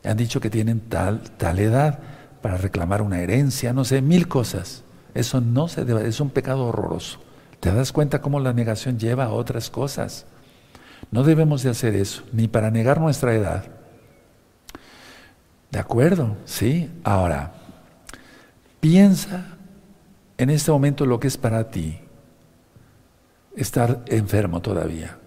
Han 0.04 0.16
dicho 0.16 0.40
que 0.40 0.50
tienen 0.50 0.80
tal, 0.80 1.22
tal 1.36 1.58
edad 1.58 2.00
para 2.40 2.56
reclamar 2.56 3.02
una 3.02 3.20
herencia, 3.20 3.72
no 3.72 3.84
sé, 3.84 4.00
mil 4.00 4.28
cosas. 4.28 4.84
Eso 5.14 5.40
no 5.40 5.68
se 5.68 5.84
debe, 5.84 6.06
es 6.06 6.20
un 6.20 6.30
pecado 6.30 6.66
horroroso. 6.66 7.20
¿Te 7.60 7.72
das 7.72 7.92
cuenta 7.92 8.20
cómo 8.20 8.40
la 8.40 8.52
negación 8.52 8.98
lleva 8.98 9.24
a 9.24 9.32
otras 9.32 9.70
cosas? 9.70 10.26
No 11.10 11.24
debemos 11.24 11.62
de 11.62 11.70
hacer 11.70 11.94
eso, 11.94 12.22
ni 12.32 12.48
para 12.48 12.70
negar 12.70 13.00
nuestra 13.00 13.34
edad. 13.34 13.64
¿De 15.70 15.78
acuerdo? 15.78 16.36
Sí. 16.44 16.90
Ahora, 17.04 17.52
piensa 18.80 19.58
en 20.36 20.50
este 20.50 20.70
momento 20.70 21.04
lo 21.04 21.18
que 21.18 21.28
es 21.28 21.36
para 21.36 21.70
ti 21.70 21.98
estar 23.56 24.02
enfermo 24.06 24.60
todavía. 24.60 25.18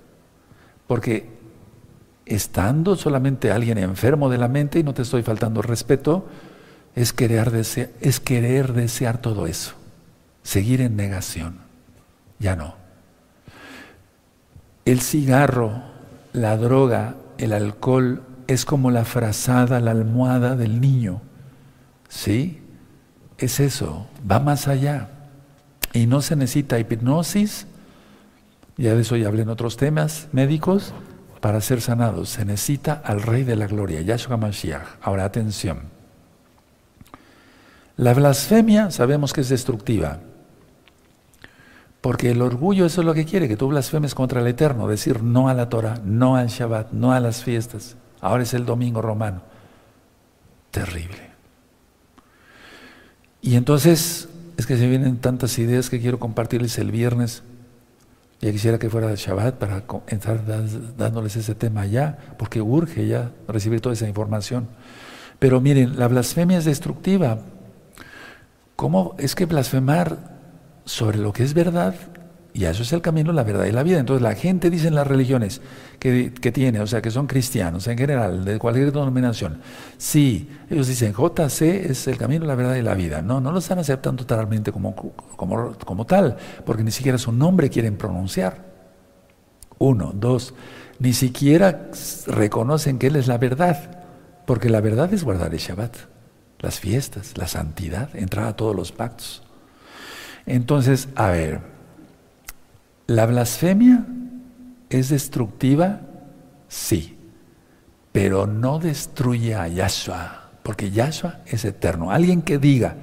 Porque 0.88 1.29
estando 2.25 2.95
solamente 2.95 3.51
alguien 3.51 3.77
enfermo 3.77 4.29
de 4.29 4.38
la 4.38 4.47
mente, 4.47 4.79
y 4.79 4.84
no 4.84 4.93
te 4.93 5.01
estoy 5.01 5.21
faltando 5.21 5.61
respeto, 5.61 6.27
es 6.95 7.13
querer, 7.13 7.51
desear, 7.51 7.89
es 7.99 8.19
querer 8.19 8.73
desear 8.73 9.17
todo 9.19 9.47
eso, 9.47 9.73
seguir 10.43 10.82
en 10.82 10.95
negación. 10.95 11.70
Ya 12.41 12.55
no. 12.55 12.73
El 14.83 14.99
cigarro, 14.99 15.83
la 16.33 16.57
droga, 16.57 17.15
el 17.37 17.53
alcohol 17.53 18.23
es 18.47 18.65
como 18.65 18.89
la 18.89 19.05
frazada, 19.05 19.79
la 19.79 19.91
almohada 19.91 20.55
del 20.55 20.81
niño. 20.81 21.21
¿Sí? 22.09 22.61
Es 23.37 23.59
eso, 23.59 24.07
va 24.29 24.39
más 24.39 24.67
allá. 24.67 25.09
Y 25.93 26.07
no 26.07 26.21
se 26.21 26.35
necesita 26.35 26.79
hipnosis, 26.79 27.67
ya 28.75 28.95
de 28.95 29.01
eso 29.01 29.15
ya 29.15 29.27
hablé 29.27 29.43
en 29.43 29.49
otros 29.49 29.77
temas 29.77 30.27
médicos, 30.31 30.93
para 31.41 31.61
ser 31.61 31.81
sanados. 31.81 32.29
Se 32.29 32.45
necesita 32.45 33.01
al 33.05 33.21
Rey 33.21 33.43
de 33.43 33.55
la 33.55 33.67
Gloria, 33.67 34.01
Yahshua 34.01 34.37
Mashiach. 34.37 34.97
Ahora 35.01 35.25
atención. 35.25 35.81
La 37.97 38.13
blasfemia 38.13 38.89
sabemos 38.89 39.31
que 39.31 39.41
es 39.41 39.49
destructiva. 39.49 40.19
Porque 42.02 42.32
el 42.32 42.41
orgullo 42.41 42.88
eso 42.88 43.02
es 43.02 43.06
lo 43.06 43.14
que 43.14 43.26
quiere, 43.26 43.47
que 43.47 43.56
tú 43.56 43.68
blasfemes 43.68 44.16
contra 44.16 44.41
el 44.41 44.47
Eterno, 44.47 44.88
decir 44.88 45.22
no 45.22 45.49
a 45.49 45.54
la 45.54 45.70
Torah, 45.70 46.02
no 46.04 46.36
al 46.36 46.47
Shabbat, 46.47 46.91
no 46.91 47.14
a 47.14 47.20
las 47.20 47.43
fiestas. 47.43 47.95
Ahora 48.20 48.41
es 48.41 48.56
el 48.56 48.66
domingo 48.66 49.04
romano. 49.04 49.43
Terrible. 50.72 51.32
Y 53.41 53.56
entonces 53.56 54.30
es 54.58 54.66
que 54.66 54.78
se 54.78 54.88
vienen 54.88 55.18
tantas 55.18 55.58
ideas 55.60 55.89
que 55.89 55.99
quiero 55.99 56.20
compartirles 56.20 56.78
el 56.80 56.91
viernes. 56.91 57.43
Ya 58.41 58.52
quisiera 58.52 58.80
que 58.80 58.89
fuera 58.89 59.12
el 59.12 59.18
Shabbat 59.18 59.56
para 59.56 59.84
estar 60.08 60.43
dándoles 60.97 61.36
ese 61.36 61.54
tema 61.54 61.86
ya, 61.86 62.18
porque 62.39 62.62
urge 62.62 63.08
ya 63.08 63.32
recibir 63.47 63.82
toda 63.82 63.93
esa 63.93 64.08
información. 64.08 64.68
Pero 65.38 65.62
miren, 65.62 65.99
la 65.99 66.08
blasfemia 66.08 66.58
es 66.58 66.66
destructiva. 66.66 67.39
¿Cómo 68.76 69.16
es 69.20 69.36
que 69.36 69.45
blasfemar 69.45 70.40
sobre 70.86 71.17
lo 71.17 71.34
que 71.34 71.43
es 71.43 71.53
verdad 71.53 71.95
y 72.53 72.65
eso 72.65 72.84
es 72.84 72.91
el 72.91 73.01
camino, 73.01 73.32
la 73.32 73.43
verdad 73.43 73.65
y 73.65 73.71
la 73.71 73.84
vida. 73.84 73.99
Entonces 73.99 74.21
la 74.21 74.36
gente 74.36 74.69
dice 74.69 74.88
en 74.88 74.95
las 74.95 75.07
religiones 75.07 75.61
que, 75.99 76.29
tiene, 76.53 76.82
o 76.82 76.88
sea, 76.88 77.01
que 77.01 77.11
son 77.11 77.27
cristianos 77.27 77.88
en 77.88 77.97
general, 77.97 78.43
de 78.43 78.59
cualquier 78.59 78.91
denominación. 78.91 79.61
Sí, 79.97 80.49
ellos 80.69 80.88
dicen 80.88 81.13
JC 81.13 81.61
es 81.61 82.07
el 82.07 82.17
camino, 82.17 82.45
la 82.45 82.55
verdad 82.55 82.75
y 82.75 82.82
la 82.82 82.93
vida. 82.93 83.21
No, 83.21 83.39
no 83.39 83.51
lo 83.51 83.59
están 83.59 83.79
aceptando 83.79 84.25
totalmente 84.25 84.71
como, 84.71 84.95
como, 84.95 85.73
como 85.86 86.05
tal, 86.05 86.36
porque 86.65 86.84
ni 86.84 86.91
siquiera 86.91 87.17
su 87.17 87.32
nombre 87.32 87.69
quieren 87.69 87.97
pronunciar. 87.97 88.69
Uno, 89.77 90.11
dos, 90.13 90.53
ni 90.99 91.13
siquiera 91.13 91.89
reconocen 92.27 92.99
que 92.99 93.07
Él 93.07 93.15
es 93.15 93.27
la 93.27 93.38
verdad, 93.38 94.03
porque 94.45 94.69
la 94.69 94.82
verdad 94.82 95.11
es 95.13 95.23
guardar 95.23 95.53
el 95.53 95.59
Shabbat, 95.59 95.95
las 96.59 96.79
fiestas, 96.79 97.38
la 97.38 97.47
santidad, 97.47 98.13
entrar 98.13 98.47
a 98.47 98.55
todos 98.55 98.75
los 98.75 98.91
pactos. 98.91 99.41
Entonces, 100.45 101.09
a 101.15 101.29
ver, 101.29 101.71
¿La 103.11 103.25
blasfemia 103.25 104.05
es 104.89 105.09
destructiva? 105.09 105.99
Sí, 106.69 107.17
pero 108.13 108.47
no 108.47 108.79
destruye 108.79 109.53
a 109.53 109.67
Yahshua, 109.67 110.51
porque 110.63 110.91
Yahshua 110.91 111.39
es 111.45 111.65
eterno. 111.65 112.11
Alguien 112.11 112.41
que 112.41 112.57
diga, 112.57 112.95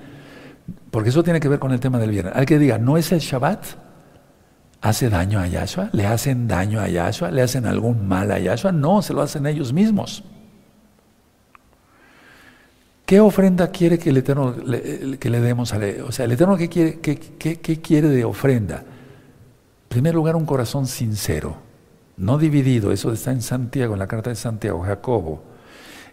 porque 0.91 1.11
eso 1.11 1.23
tiene 1.23 1.41
que 1.41 1.49
ver 1.51 1.59
con 1.59 1.73
el 1.73 1.81
tema 1.81 1.99
del 1.99 2.11
viernes, 2.11 2.33
alguien 2.33 2.47
que 2.47 2.59
diga, 2.59 2.79
no 2.79 2.97
es 2.97 3.13
el 3.13 3.19
Shabbat, 3.19 3.63
¿hace 4.81 5.11
daño 5.11 5.41
a 5.41 5.47
Yahshua? 5.47 5.91
¿Le 5.93 6.07
hacen 6.07 6.49
daño 6.49 6.81
a 6.81 6.89
Yahshua? 6.89 7.31
¿Le 7.31 7.43
hacen 7.43 7.67
algún 7.67 8.09
mal 8.09 8.33
a 8.33 8.39
Yahshua? 8.39 8.73
No, 8.73 9.03
se 9.03 9.13
lo 9.13 9.21
hacen 9.21 9.45
ellos 9.45 9.75
mismos. 9.75 10.25
¿Qué 13.09 13.21
ofrenda 13.21 13.71
quiere 13.71 13.99
que 13.99 14.11
el 14.11 14.19
Eterno 14.19 14.55
le, 14.67 15.17
que 15.17 15.31
le 15.31 15.41
demos 15.41 15.73
a 15.73 15.81
O 16.07 16.13
sea, 16.13 16.27
el 16.27 16.33
Eterno 16.33 16.59
¿qué 16.59 16.69
quiere, 16.69 16.99
qué 17.01 17.81
quiere 17.81 18.07
de 18.09 18.23
ofrenda? 18.27 18.81
En 18.81 19.89
primer 19.89 20.15
lugar, 20.15 20.37
un 20.37 20.45
corazón 20.45 20.87
sincero, 20.87 21.57
no 22.19 22.37
dividido. 22.37 22.93
Eso 22.93 23.11
está 23.11 23.33
en 23.33 23.41
Santiago, 23.41 23.95
en 23.95 23.99
la 23.99 24.07
carta 24.07 24.29
de 24.29 24.37
Santiago, 24.37 24.83
Jacobo. 24.83 25.43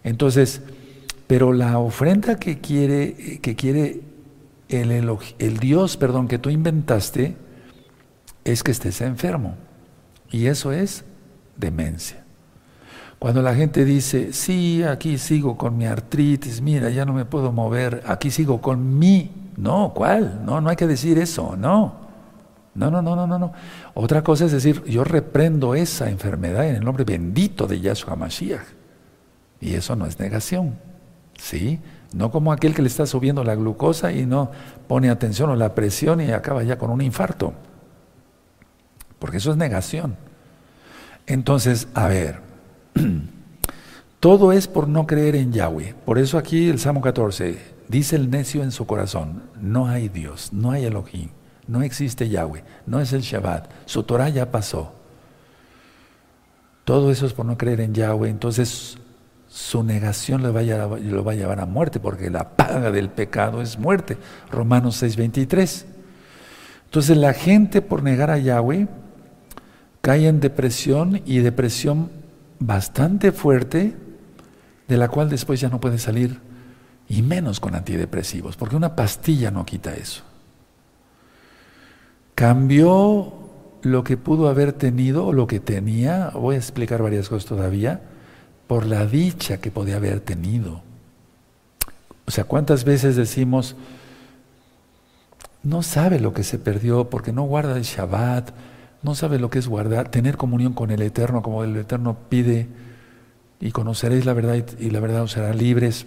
Entonces, 0.04 0.62
pero 1.26 1.52
la 1.52 1.78
ofrenda 1.78 2.36
que 2.36 2.60
quiere, 2.60 3.40
que 3.42 3.54
quiere 3.54 4.00
el, 4.70 4.90
el 5.38 5.56
Dios, 5.58 5.98
perdón, 5.98 6.28
que 6.28 6.38
tú 6.38 6.48
inventaste, 6.48 7.36
es 8.42 8.62
que 8.62 8.70
estés 8.70 9.02
enfermo. 9.02 9.54
Y 10.30 10.46
eso 10.46 10.72
es 10.72 11.04
demencia. 11.58 12.25
Cuando 13.18 13.42
la 13.42 13.54
gente 13.54 13.84
dice, 13.84 14.32
sí, 14.32 14.82
aquí 14.82 15.18
sigo 15.18 15.56
con 15.56 15.76
mi 15.76 15.86
artritis, 15.86 16.60
mira, 16.60 16.90
ya 16.90 17.04
no 17.04 17.12
me 17.12 17.24
puedo 17.24 17.50
mover, 17.50 18.02
aquí 18.06 18.30
sigo 18.30 18.60
con 18.60 18.98
mi, 18.98 19.30
no, 19.56 19.92
¿cuál? 19.94 20.44
No, 20.44 20.60
no 20.60 20.68
hay 20.68 20.76
que 20.76 20.86
decir 20.86 21.18
eso, 21.18 21.56
no. 21.56 22.06
No, 22.74 22.90
no, 22.90 23.00
no, 23.00 23.16
no, 23.16 23.26
no, 23.26 23.38
no. 23.38 23.52
Otra 23.94 24.22
cosa 24.22 24.44
es 24.44 24.52
decir, 24.52 24.84
yo 24.84 25.02
reprendo 25.02 25.74
esa 25.74 26.10
enfermedad 26.10 26.68
en 26.68 26.76
el 26.76 26.84
nombre 26.84 27.04
bendito 27.04 27.66
de 27.66 27.80
Yahshua 27.80 28.16
Mashiach. 28.16 28.66
Y 29.60 29.74
eso 29.74 29.96
no 29.96 30.04
es 30.04 30.20
negación. 30.20 30.78
¿Sí? 31.38 31.80
No 32.12 32.30
como 32.30 32.52
aquel 32.52 32.74
que 32.74 32.82
le 32.82 32.88
está 32.88 33.06
subiendo 33.06 33.44
la 33.44 33.54
glucosa 33.54 34.12
y 34.12 34.26
no 34.26 34.50
pone 34.88 35.08
atención 35.08 35.50
a 35.50 35.56
la 35.56 35.74
presión 35.74 36.20
y 36.20 36.32
acaba 36.32 36.62
ya 36.62 36.76
con 36.76 36.90
un 36.90 37.00
infarto. 37.00 37.54
Porque 39.18 39.38
eso 39.38 39.50
es 39.50 39.56
negación. 39.56 40.16
Entonces, 41.26 41.88
a 41.94 42.08
ver, 42.08 42.40
todo 44.20 44.52
es 44.52 44.68
por 44.68 44.88
no 44.88 45.06
creer 45.06 45.36
en 45.36 45.52
Yahweh. 45.52 45.94
Por 46.04 46.18
eso 46.18 46.38
aquí 46.38 46.68
el 46.68 46.78
Salmo 46.78 47.00
14 47.00 47.58
dice 47.88 48.16
el 48.16 48.30
necio 48.30 48.62
en 48.62 48.72
su 48.72 48.86
corazón, 48.86 49.42
no 49.60 49.88
hay 49.88 50.08
Dios, 50.08 50.52
no 50.52 50.70
hay 50.70 50.84
Elohim. 50.84 51.30
No 51.68 51.82
existe 51.82 52.28
Yahweh, 52.28 52.62
no 52.86 53.00
es 53.00 53.12
el 53.12 53.22
Shabbat, 53.22 53.68
su 53.86 54.04
Torah 54.04 54.28
ya 54.28 54.50
pasó. 54.52 54.92
Todo 56.84 57.10
eso 57.10 57.26
es 57.26 57.32
por 57.32 57.44
no 57.44 57.58
creer 57.58 57.80
en 57.80 57.92
Yahweh, 57.92 58.30
entonces 58.30 58.98
su 59.48 59.82
negación 59.82 60.42
lo 60.42 60.52
va, 60.52 60.60
a, 60.60 61.34
llevar 61.34 61.60
a 61.60 61.66
muerte, 61.66 61.98
porque 61.98 62.30
la 62.30 62.50
paga 62.50 62.92
del 62.92 63.08
pecado 63.08 63.62
es 63.62 63.78
muerte. 63.78 64.16
Romanos 64.50 65.02
6:23. 65.02 65.86
Entonces 66.84 67.16
la 67.16 67.32
gente 67.32 67.82
por 67.82 68.04
negar 68.04 68.30
a 68.30 68.38
Yahweh 68.38 68.86
cae 70.00 70.28
en 70.28 70.38
depresión 70.38 71.20
y 71.24 71.38
depresión 71.38 72.10
bastante 72.58 73.32
fuerte, 73.32 73.94
de 74.88 74.96
la 74.96 75.08
cual 75.08 75.28
después 75.28 75.60
ya 75.60 75.68
no 75.68 75.80
puede 75.80 75.98
salir, 75.98 76.40
y 77.08 77.22
menos 77.22 77.60
con 77.60 77.74
antidepresivos, 77.74 78.56
porque 78.56 78.76
una 78.76 78.96
pastilla 78.96 79.50
no 79.50 79.64
quita 79.64 79.94
eso 79.94 80.22
cambió 82.36 83.32
lo 83.80 84.04
que 84.04 84.16
pudo 84.16 84.48
haber 84.48 84.72
tenido 84.74 85.26
o 85.26 85.32
lo 85.32 85.48
que 85.48 85.58
tenía, 85.58 86.30
voy 86.34 86.54
a 86.54 86.58
explicar 86.58 87.02
varias 87.02 87.28
cosas 87.28 87.48
todavía, 87.48 88.02
por 88.68 88.84
la 88.84 89.06
dicha 89.06 89.58
que 89.58 89.70
podía 89.70 89.96
haber 89.96 90.20
tenido. 90.20 90.82
O 92.26 92.30
sea, 92.30 92.44
¿cuántas 92.44 92.84
veces 92.84 93.16
decimos, 93.16 93.74
no 95.62 95.82
sabe 95.82 96.20
lo 96.20 96.34
que 96.34 96.44
se 96.44 96.58
perdió 96.58 97.08
porque 97.08 97.32
no 97.32 97.44
guarda 97.44 97.76
el 97.76 97.84
Shabbat, 97.84 98.50
no 99.06 99.14
sabe 99.14 99.38
lo 99.38 99.48
que 99.48 99.58
es 99.58 99.68
guardar, 99.68 100.10
tener 100.10 100.36
comunión 100.36 100.74
con 100.74 100.90
el 100.90 101.00
Eterno, 101.00 101.40
como 101.40 101.64
el 101.64 101.74
Eterno 101.76 102.18
pide, 102.28 102.68
y 103.60 103.70
conoceréis 103.70 104.26
la 104.26 104.34
verdad 104.34 104.62
y 104.78 104.90
la 104.90 105.00
verdad 105.00 105.22
os 105.22 105.32
será 105.32 105.54
libres? 105.54 106.04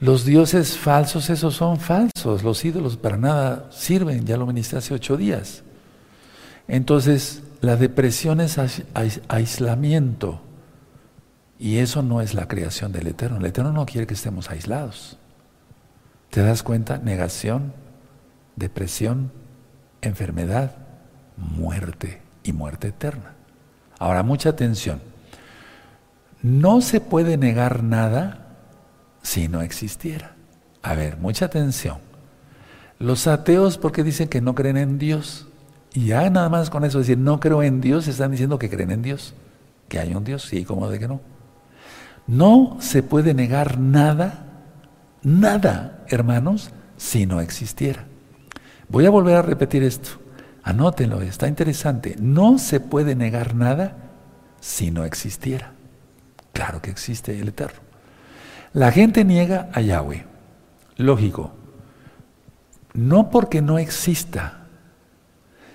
Los 0.00 0.24
dioses 0.24 0.78
falsos, 0.78 1.28
esos 1.28 1.54
son 1.54 1.78
falsos. 1.78 2.44
Los 2.44 2.64
ídolos 2.64 2.96
para 2.96 3.16
nada 3.16 3.66
sirven, 3.70 4.24
ya 4.24 4.36
lo 4.36 4.46
ministré 4.46 4.78
hace 4.78 4.94
ocho 4.94 5.16
días. 5.16 5.64
Entonces, 6.68 7.42
la 7.60 7.76
depresión 7.76 8.40
es 8.40 8.58
aislamiento. 9.28 10.40
Y 11.58 11.78
eso 11.78 12.02
no 12.02 12.20
es 12.20 12.34
la 12.34 12.46
creación 12.46 12.92
del 12.92 13.08
Eterno. 13.08 13.38
El 13.38 13.46
Eterno 13.46 13.72
no 13.72 13.84
quiere 13.84 14.06
que 14.06 14.14
estemos 14.14 14.48
aislados. 14.48 15.18
¿Te 16.30 16.42
das 16.42 16.62
cuenta? 16.62 16.98
Negación, 16.98 17.72
depresión, 18.54 19.32
enfermedad, 20.08 20.72
muerte 21.36 22.20
y 22.42 22.52
muerte 22.52 22.88
eterna. 22.88 23.34
Ahora, 23.98 24.22
mucha 24.22 24.50
atención. 24.50 25.00
No 26.42 26.80
se 26.80 27.00
puede 27.00 27.36
negar 27.36 27.82
nada 27.82 28.56
si 29.22 29.48
no 29.48 29.62
existiera. 29.62 30.34
A 30.82 30.94
ver, 30.94 31.16
mucha 31.16 31.46
atención. 31.46 31.98
Los 32.98 33.26
ateos, 33.26 33.78
porque 33.78 34.02
dicen 34.02 34.28
que 34.28 34.40
no 34.40 34.54
creen 34.54 34.76
en 34.76 34.98
Dios? 34.98 35.46
Y 35.94 36.06
ya 36.06 36.28
nada 36.30 36.48
más 36.48 36.70
con 36.70 36.84
eso 36.84 36.98
decir, 36.98 37.18
no 37.18 37.40
creo 37.40 37.62
en 37.62 37.80
Dios, 37.80 38.08
están 38.08 38.30
diciendo 38.30 38.58
que 38.58 38.70
creen 38.70 38.90
en 38.90 39.02
Dios. 39.02 39.34
Que 39.88 39.98
hay 39.98 40.14
un 40.14 40.24
Dios, 40.24 40.42
sí, 40.42 40.64
como 40.64 40.88
de 40.88 40.98
que 40.98 41.08
no. 41.08 41.20
No 42.26 42.76
se 42.80 43.02
puede 43.02 43.34
negar 43.34 43.78
nada, 43.78 44.44
nada, 45.22 46.04
hermanos, 46.08 46.70
si 46.96 47.26
no 47.26 47.40
existiera. 47.40 48.07
Voy 48.88 49.06
a 49.06 49.10
volver 49.10 49.36
a 49.36 49.42
repetir 49.42 49.82
esto. 49.82 50.10
Anótenlo, 50.62 51.22
está 51.22 51.48
interesante. 51.48 52.16
No 52.18 52.58
se 52.58 52.80
puede 52.80 53.14
negar 53.14 53.54
nada 53.54 53.96
si 54.60 54.90
no 54.90 55.04
existiera. 55.04 55.72
Claro 56.52 56.82
que 56.82 56.90
existe 56.90 57.38
el 57.38 57.48
Eterno. 57.48 57.80
La 58.72 58.92
gente 58.92 59.24
niega 59.24 59.70
a 59.72 59.80
Yahweh. 59.80 60.24
Lógico. 60.96 61.52
No 62.94 63.30
porque 63.30 63.62
no 63.62 63.78
exista, 63.78 64.66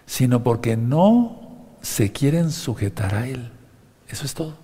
sino 0.05 0.43
porque 0.43 0.75
no 0.75 1.41
se 1.81 2.11
quieren 2.11 2.51
sujetar 2.51 3.15
a 3.15 3.27
Él. 3.27 3.51
Eso 4.09 4.25
es 4.25 4.33
todo. 4.33 4.57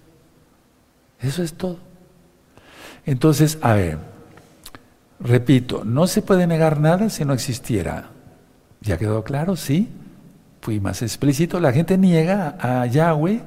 Eso 1.19 1.43
es 1.43 1.53
todo. 1.53 1.77
Entonces, 3.05 3.57
a 3.61 3.73
ver, 3.73 3.97
repito, 5.19 5.83
no 5.83 6.07
se 6.07 6.21
puede 6.21 6.47
negar 6.47 6.79
nada 6.79 7.09
si 7.09 7.25
no 7.25 7.33
existiera. 7.33 8.09
¿Ya 8.81 8.97
quedó 8.97 9.23
claro? 9.23 9.55
Sí. 9.55 9.89
Fui 10.61 10.79
más 10.79 11.01
explícito. 11.01 11.59
La 11.59 11.71
gente 11.71 11.97
niega 11.97 12.57
a 12.59 12.85
Yahweh, 12.85 13.41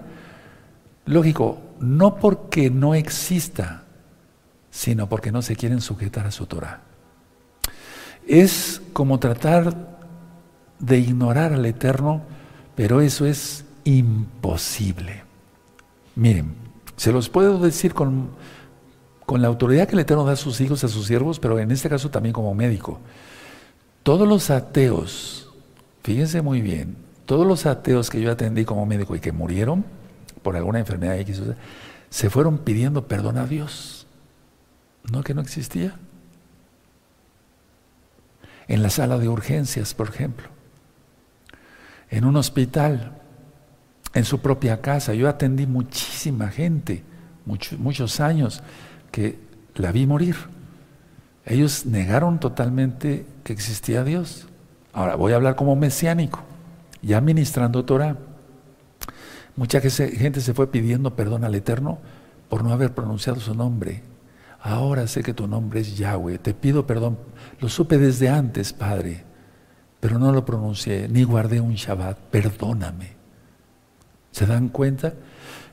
lógico, 1.06 1.60
no 1.78 2.16
porque 2.16 2.70
no 2.70 2.94
exista, 2.94 3.84
sino 4.70 5.08
porque 5.08 5.32
no 5.32 5.42
se 5.42 5.56
quieren 5.56 5.80
sujetar 5.80 6.26
a 6.26 6.30
su 6.30 6.46
Torah. 6.46 6.80
Es 8.26 8.80
como 8.92 9.18
tratar 9.18 9.98
de 10.78 10.98
ignorar 10.98 11.52
al 11.52 11.66
Eterno, 11.66 12.22
pero 12.74 13.00
eso 13.00 13.26
es 13.26 13.64
imposible. 13.84 15.24
Miren, 16.14 16.54
se 16.96 17.12
los 17.12 17.28
puedo 17.28 17.58
decir 17.58 17.94
con, 17.94 18.30
con 19.26 19.42
la 19.42 19.48
autoridad 19.48 19.86
que 19.86 19.94
el 19.94 20.00
Eterno 20.00 20.24
da 20.24 20.32
a 20.32 20.36
sus 20.36 20.60
hijos, 20.60 20.82
a 20.84 20.88
sus 20.88 21.06
siervos, 21.06 21.38
pero 21.38 21.58
en 21.58 21.70
este 21.70 21.88
caso 21.88 22.10
también 22.10 22.32
como 22.32 22.54
médico. 22.54 23.00
Todos 24.02 24.26
los 24.26 24.50
ateos, 24.50 25.50
fíjense 26.02 26.42
muy 26.42 26.60
bien, 26.60 26.96
todos 27.26 27.46
los 27.46 27.66
ateos 27.66 28.10
que 28.10 28.20
yo 28.20 28.32
atendí 28.32 28.64
como 28.64 28.84
médico 28.84 29.14
y 29.14 29.20
que 29.20 29.32
murieron 29.32 29.84
por 30.42 30.56
alguna 30.56 30.80
enfermedad 30.80 31.18
X, 31.20 31.40
se 32.10 32.30
fueron 32.30 32.58
pidiendo 32.58 33.06
perdón 33.06 33.38
a 33.38 33.46
Dios. 33.46 34.06
No 35.10 35.22
que 35.22 35.34
no 35.34 35.40
existía. 35.40 35.96
En 38.68 38.82
la 38.82 38.90
sala 38.90 39.18
de 39.18 39.28
urgencias, 39.28 39.94
por 39.94 40.08
ejemplo. 40.08 40.48
En 42.10 42.24
un 42.24 42.36
hospital, 42.36 43.20
en 44.14 44.24
su 44.24 44.40
propia 44.40 44.80
casa. 44.80 45.14
Yo 45.14 45.28
atendí 45.28 45.66
muchísima 45.66 46.48
gente, 46.48 47.02
muchos 47.44 48.20
años, 48.20 48.62
que 49.10 49.38
la 49.74 49.92
vi 49.92 50.06
morir. 50.06 50.36
Ellos 51.44 51.86
negaron 51.86 52.38
totalmente 52.38 53.26
que 53.42 53.52
existía 53.52 54.04
Dios. 54.04 54.46
Ahora 54.92 55.16
voy 55.16 55.32
a 55.32 55.36
hablar 55.36 55.56
como 55.56 55.76
mesiánico, 55.76 56.40
ya 57.02 57.20
ministrando 57.20 57.84
Torah. 57.84 58.16
Mucha 59.56 59.80
gente 59.80 60.40
se 60.40 60.54
fue 60.54 60.70
pidiendo 60.70 61.14
perdón 61.14 61.44
al 61.44 61.54
Eterno 61.54 61.98
por 62.48 62.64
no 62.64 62.72
haber 62.72 62.94
pronunciado 62.94 63.40
su 63.40 63.54
nombre. 63.54 64.02
Ahora 64.60 65.06
sé 65.06 65.22
que 65.22 65.34
tu 65.34 65.46
nombre 65.46 65.80
es 65.80 65.96
Yahweh. 65.96 66.38
Te 66.38 66.54
pido 66.54 66.86
perdón. 66.86 67.18
Lo 67.60 67.68
supe 67.68 67.98
desde 67.98 68.28
antes, 68.28 68.72
Padre, 68.72 69.24
pero 70.00 70.18
no 70.18 70.32
lo 70.32 70.44
pronuncié 70.44 71.08
ni 71.08 71.24
guardé 71.24 71.60
un 71.60 71.74
Shabbat. 71.74 72.18
Perdóname. 72.18 73.12
¿Se 74.30 74.46
dan 74.46 74.68
cuenta? 74.68 75.14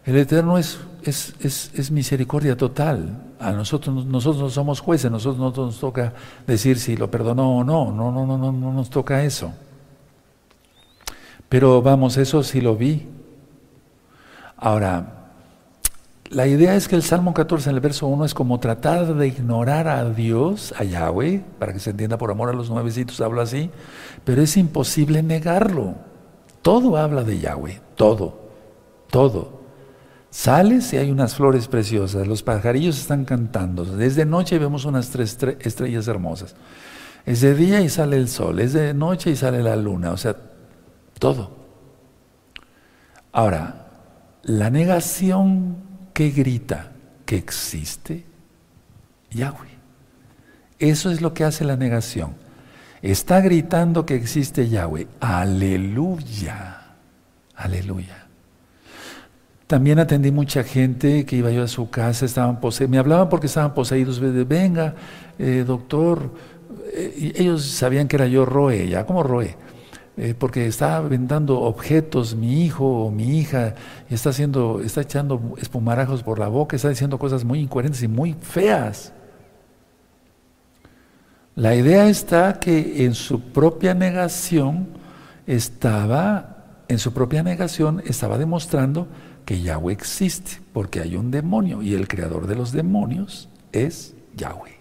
El 0.06 0.16
Eterno 0.18 0.58
es, 0.58 0.80
es, 1.04 1.34
es, 1.42 1.92
misericordia 1.92 2.58
total. 2.58 3.22
A 3.40 3.52
nosotros, 3.52 4.06
nosotros 4.06 4.42
no 4.42 4.50
somos 4.50 4.80
jueces, 4.80 5.12
nosotros 5.12 5.38
no 5.38 5.66
nos 5.66 5.80
toca 5.80 6.14
decir 6.48 6.80
si 6.80 6.98
lo 6.98 7.12
perdonó 7.12 7.58
o 7.58 7.64
no. 7.64 7.92
No, 7.92 8.12
no, 8.12 8.26
no, 8.26 8.38
no, 8.38 8.52
no 8.52 8.74
nos 8.74 8.90
toca 8.90 9.24
eso. 9.24 9.54
Pero 11.48 11.82
vamos, 11.82 12.18
eso 12.18 12.44
sí 12.44 12.62
lo 12.62 12.76
vi. 12.76 13.08
Ahora, 14.58 15.20
la 16.30 16.46
idea 16.46 16.76
es 16.76 16.88
que 16.88 16.96
el 16.96 17.02
Salmo 17.02 17.34
14 17.34 17.70
en 17.70 17.76
el 17.76 17.82
verso 17.82 18.06
1 18.06 18.26
es 18.26 18.34
como 18.36 18.60
tratar 18.60 19.16
de 19.16 19.28
ignorar 19.28 19.88
a 19.88 20.08
Dios, 20.10 20.76
a 20.78 20.84
Yahweh, 20.84 21.44
para 21.58 21.74
que 21.74 21.80
se 21.80 21.90
entienda 21.90 22.18
por 22.20 22.30
amor 22.30 22.50
a 22.50 22.54
los 22.54 22.70
nuevecitos, 22.70 23.20
habla 23.20 23.44
así, 23.44 23.72
pero 24.26 24.44
es 24.44 24.56
imposible 24.56 25.24
negarlo. 25.24 25.96
Todo 26.62 26.98
habla 26.98 27.24
de 27.24 27.40
Yahweh, 27.40 27.82
todo, 27.96 28.38
todo. 29.10 29.59
Sales 30.32 30.94
y 30.94 30.98
hay 30.98 31.10
unas 31.10 31.36
flores 31.36 31.68
preciosas, 31.68 32.28
los 32.28 32.44
pajarillos 32.44 33.00
están 33.00 33.26
cantando. 33.26 33.84
Desde 33.84 34.26
noche 34.26 34.60
vemos 34.60 34.86
unas 34.86 35.10
tres 35.10 35.38
estrellas 35.62 36.08
hermosas. 36.08 36.56
Es 37.26 37.42
de 37.42 37.56
día 37.56 37.82
y 37.82 37.90
sale 37.90 38.18
el 38.18 38.28
sol, 38.28 38.60
es 38.60 38.74
de 38.74 38.94
noche 38.94 39.32
y 39.32 39.36
sale 39.36 39.64
la 39.64 39.76
luna, 39.76 40.12
o 40.12 40.18
sea, 40.18 40.36
todo. 41.18 41.58
Ahora, 43.32 43.88
la 44.44 44.70
negación 44.70 45.78
que 46.14 46.30
grita 46.30 46.92
que 47.26 47.36
existe 47.36 48.26
Yahweh. 49.32 49.78
Eso 50.80 51.12
es 51.12 51.22
lo 51.22 51.34
que 51.34 51.44
hace 51.44 51.66
la 51.66 51.76
negación. 51.76 52.36
Está 53.02 53.42
gritando 53.42 54.06
que 54.06 54.16
existe 54.16 54.70
Yahweh. 54.70 55.08
Aleluya. 55.20 56.96
Aleluya. 57.56 58.19
También 59.70 60.00
atendí 60.00 60.32
mucha 60.32 60.64
gente 60.64 61.28
que 61.28 61.36
iba 61.36 61.52
yo 61.52 61.62
a 61.62 61.68
su 61.68 61.92
casa, 61.92 62.26
estaban 62.26 62.60
poseídos, 62.60 62.90
me 62.90 62.98
hablaban 62.98 63.30
porque 63.30 63.46
estaban 63.46 63.76
poseídos, 63.76 64.20
venga, 64.48 64.96
eh, 65.38 65.64
doctor, 65.64 66.32
eh, 66.92 67.34
ellos 67.36 67.66
sabían 67.66 68.08
que 68.08 68.16
era 68.16 68.26
yo 68.26 68.46
Roe, 68.46 68.90
ya 68.90 69.06
como 69.06 69.22
Roe, 69.22 69.56
eh, 70.18 70.34
porque 70.36 70.66
estaba 70.66 71.08
vendando 71.08 71.62
objetos 71.62 72.34
mi 72.34 72.66
hijo 72.66 73.06
o 73.06 73.12
mi 73.12 73.38
hija, 73.38 73.76
está 74.10 74.32
haciendo, 74.32 74.82
está 74.84 75.02
echando 75.02 75.54
espumarajos 75.62 76.24
por 76.24 76.40
la 76.40 76.48
boca, 76.48 76.76
está 76.76 76.90
diciendo 76.90 77.20
cosas 77.20 77.44
muy 77.44 77.60
incoherentes 77.60 78.02
y 78.02 78.08
muy 78.08 78.34
feas. 78.42 79.14
La 81.54 81.76
idea 81.76 82.10
está 82.10 82.60
que 82.60 83.06
en 83.06 83.14
su 83.14 83.40
propia 83.40 83.94
negación 83.94 84.88
estaba, 85.46 86.56
en 86.88 86.98
su 86.98 87.14
propia 87.14 87.44
negación 87.44 88.02
estaba 88.08 88.40
demostrando 88.40 89.08
que 89.50 89.60
Yahweh 89.60 89.94
existe, 89.94 90.62
porque 90.74 91.02
hay 91.02 91.16
un 91.16 91.32
demonio 91.32 91.82
y 91.82 91.96
el 91.96 92.08
creador 92.08 92.46
de 92.46 92.54
los 92.54 92.72
demonios 92.72 93.50
es 93.72 94.14
Yahweh. 94.38 94.78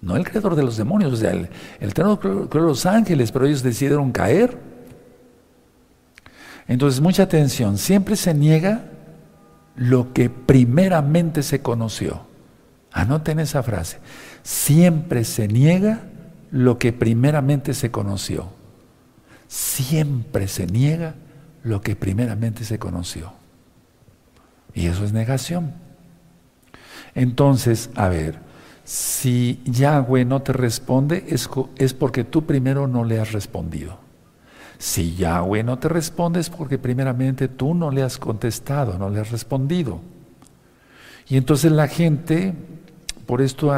No 0.00 0.16
el 0.16 0.24
creador 0.24 0.56
de 0.56 0.62
los 0.62 0.78
demonios, 0.78 1.12
o 1.12 1.16
sea, 1.16 1.32
el, 1.32 1.50
el 1.78 1.92
creó, 1.92 2.18
los 2.50 2.86
ángeles, 2.86 3.30
pero 3.30 3.44
ellos 3.44 3.62
decidieron 3.62 4.10
caer. 4.10 4.56
Entonces, 6.66 7.02
mucha 7.02 7.24
atención, 7.24 7.76
siempre 7.76 8.16
se 8.16 8.32
niega 8.32 8.86
lo 9.76 10.14
que 10.14 10.30
primeramente 10.30 11.42
se 11.42 11.60
conoció. 11.60 12.22
Anoten 12.92 13.40
esa 13.40 13.62
frase. 13.62 13.98
Siempre 14.42 15.22
se 15.22 15.48
niega 15.48 16.00
lo 16.50 16.78
que 16.78 16.94
primeramente 16.94 17.74
se 17.74 17.90
conoció. 17.90 18.48
Siempre 19.48 20.48
se 20.48 20.66
niega 20.66 21.14
lo 21.62 21.82
que 21.82 21.94
primeramente 21.94 22.64
se 22.64 22.78
conoció. 22.78 23.41
Y 24.74 24.86
eso 24.86 25.04
es 25.04 25.12
negación. 25.12 25.72
Entonces, 27.14 27.90
a 27.94 28.08
ver, 28.08 28.38
si 28.84 29.60
Yahweh 29.64 30.24
no 30.24 30.42
te 30.42 30.52
responde, 30.52 31.24
es, 31.28 31.48
es, 31.76 31.94
porque 31.94 32.24
tú 32.24 32.46
primero 32.46 32.86
no 32.86 33.04
le 33.04 33.20
has 33.20 33.32
respondido. 33.32 33.98
Si 34.78 35.14
Yahweh 35.14 35.62
no 35.62 35.78
te 35.78 35.88
responde, 35.88 36.40
es 36.40 36.50
porque 36.50 36.78
primeramente 36.78 37.48
tú 37.48 37.74
no 37.74 37.90
le 37.90 38.02
has 38.02 38.18
contestado, 38.18 38.98
no 38.98 39.10
le 39.10 39.20
has 39.20 39.30
respondido. 39.30 40.00
Y 41.28 41.36
entonces 41.36 41.70
la 41.70 41.86
gente, 41.86 42.54
por, 43.26 43.42
esto, 43.42 43.72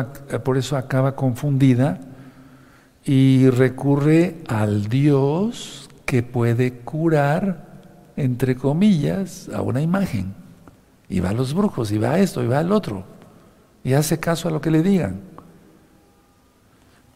por 0.44 0.56
eso 0.56 0.76
acaba 0.76 1.14
confundida 1.14 2.00
y 3.04 3.50
recurre 3.50 4.36
al 4.48 4.88
Dios 4.88 5.90
que 6.06 6.22
puede 6.22 6.78
curar, 6.78 7.82
entre 8.16 8.56
comillas, 8.56 9.50
a 9.52 9.60
una 9.60 9.82
imagen. 9.82 10.43
Y 11.08 11.20
va 11.20 11.30
a 11.30 11.34
los 11.34 11.54
brujos, 11.54 11.92
y 11.92 11.98
va 11.98 12.12
a 12.12 12.18
esto, 12.18 12.42
y 12.42 12.46
va 12.46 12.58
al 12.58 12.72
otro. 12.72 13.04
Y 13.82 13.92
hace 13.92 14.18
caso 14.18 14.48
a 14.48 14.50
lo 14.50 14.60
que 14.60 14.70
le 14.70 14.82
digan. 14.82 15.20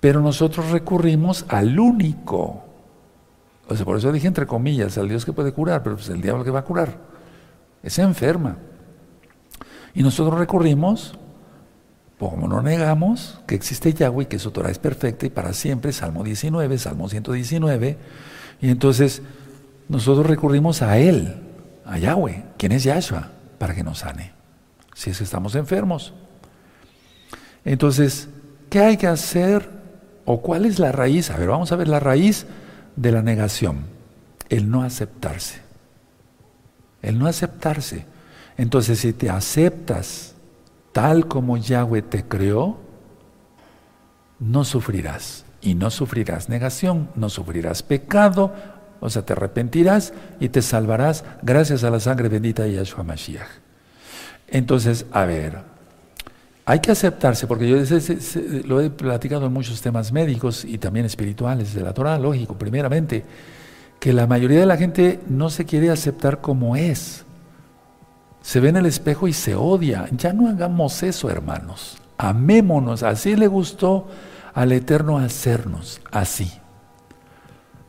Pero 0.00 0.20
nosotros 0.20 0.70
recurrimos 0.70 1.44
al 1.48 1.78
único. 1.78 2.64
O 3.66 3.74
sea, 3.74 3.84
por 3.84 3.96
eso 3.96 4.12
dije 4.12 4.26
entre 4.26 4.46
comillas, 4.46 4.96
al 4.98 5.08
Dios 5.08 5.24
que 5.24 5.32
puede 5.32 5.52
curar, 5.52 5.82
pero 5.82 5.96
pues 5.96 6.08
el 6.10 6.20
diablo 6.20 6.44
que 6.44 6.50
va 6.50 6.60
a 6.60 6.64
curar. 6.64 6.96
Es 7.82 7.98
enferma. 7.98 8.56
Y 9.94 10.02
nosotros 10.02 10.38
recurrimos, 10.38 11.14
como 12.18 12.46
no 12.46 12.62
negamos 12.62 13.40
que 13.46 13.54
existe 13.54 13.92
Yahweh, 13.92 14.28
que 14.28 14.38
su 14.38 14.50
Torah 14.50 14.70
es 14.70 14.78
perfecta 14.78 15.26
y 15.26 15.30
para 15.30 15.52
siempre, 15.52 15.92
Salmo 15.92 16.22
19, 16.22 16.78
Salmo 16.78 17.08
119, 17.08 17.98
y 18.60 18.70
entonces 18.70 19.22
nosotros 19.88 20.26
recurrimos 20.26 20.82
a 20.82 20.98
Él, 20.98 21.42
a 21.84 21.98
Yahweh, 21.98 22.44
quien 22.58 22.72
es 22.72 22.84
Yahshua 22.84 23.37
para 23.58 23.74
que 23.74 23.82
nos 23.82 23.98
sane, 23.98 24.32
si 24.94 25.10
es 25.10 25.18
que 25.18 25.24
estamos 25.24 25.54
enfermos. 25.54 26.14
Entonces, 27.64 28.28
¿qué 28.70 28.80
hay 28.80 28.96
que 28.96 29.06
hacer 29.06 29.68
o 30.24 30.40
cuál 30.40 30.64
es 30.64 30.78
la 30.78 30.92
raíz? 30.92 31.30
A 31.30 31.36
ver, 31.36 31.48
vamos 31.48 31.72
a 31.72 31.76
ver 31.76 31.88
la 31.88 32.00
raíz 32.00 32.46
de 32.96 33.12
la 33.12 33.22
negación, 33.22 33.84
el 34.48 34.70
no 34.70 34.82
aceptarse. 34.82 35.60
El 37.02 37.18
no 37.18 37.26
aceptarse. 37.26 38.06
Entonces, 38.56 39.00
si 39.00 39.12
te 39.12 39.30
aceptas 39.30 40.34
tal 40.92 41.28
como 41.28 41.56
Yahweh 41.56 42.02
te 42.02 42.24
creó, 42.24 42.78
no 44.40 44.64
sufrirás. 44.64 45.44
Y 45.60 45.74
no 45.74 45.90
sufrirás 45.90 46.48
negación, 46.48 47.10
no 47.14 47.28
sufrirás 47.28 47.82
pecado, 47.82 48.52
o 49.00 49.10
sea, 49.10 49.22
te 49.22 49.32
arrepentirás 49.32 50.12
y 50.40 50.48
te 50.48 50.62
salvarás 50.62 51.24
gracias 51.42 51.84
a 51.84 51.90
la 51.90 52.00
sangre 52.00 52.28
bendita 52.28 52.62
de 52.64 52.74
Yahshua 52.74 53.04
Mashiach. 53.04 53.48
Entonces, 54.48 55.06
a 55.12 55.24
ver, 55.24 55.58
hay 56.64 56.80
que 56.80 56.90
aceptarse, 56.90 57.46
porque 57.46 57.68
yo 57.68 57.76
lo 58.66 58.80
he 58.80 58.90
platicado 58.90 59.46
en 59.46 59.52
muchos 59.52 59.80
temas 59.80 60.12
médicos 60.12 60.64
y 60.64 60.78
también 60.78 61.06
espirituales 61.06 61.74
de 61.74 61.82
la 61.82 61.94
Torah, 61.94 62.18
lógico, 62.18 62.58
primeramente, 62.58 63.24
que 63.98 64.12
la 64.12 64.26
mayoría 64.26 64.60
de 64.60 64.66
la 64.66 64.76
gente 64.76 65.20
no 65.28 65.50
se 65.50 65.64
quiere 65.64 65.90
aceptar 65.90 66.40
como 66.40 66.76
es. 66.76 67.24
Se 68.42 68.60
ve 68.60 68.68
en 68.68 68.76
el 68.76 68.86
espejo 68.86 69.28
y 69.28 69.32
se 69.32 69.54
odia. 69.54 70.08
Ya 70.12 70.32
no 70.32 70.48
hagamos 70.48 71.02
eso, 71.02 71.30
hermanos. 71.30 71.98
Amémonos. 72.16 73.02
Así 73.02 73.34
le 73.34 73.46
gustó 73.46 74.06
al 74.54 74.72
Eterno 74.72 75.18
hacernos, 75.18 76.00
así. 76.10 76.52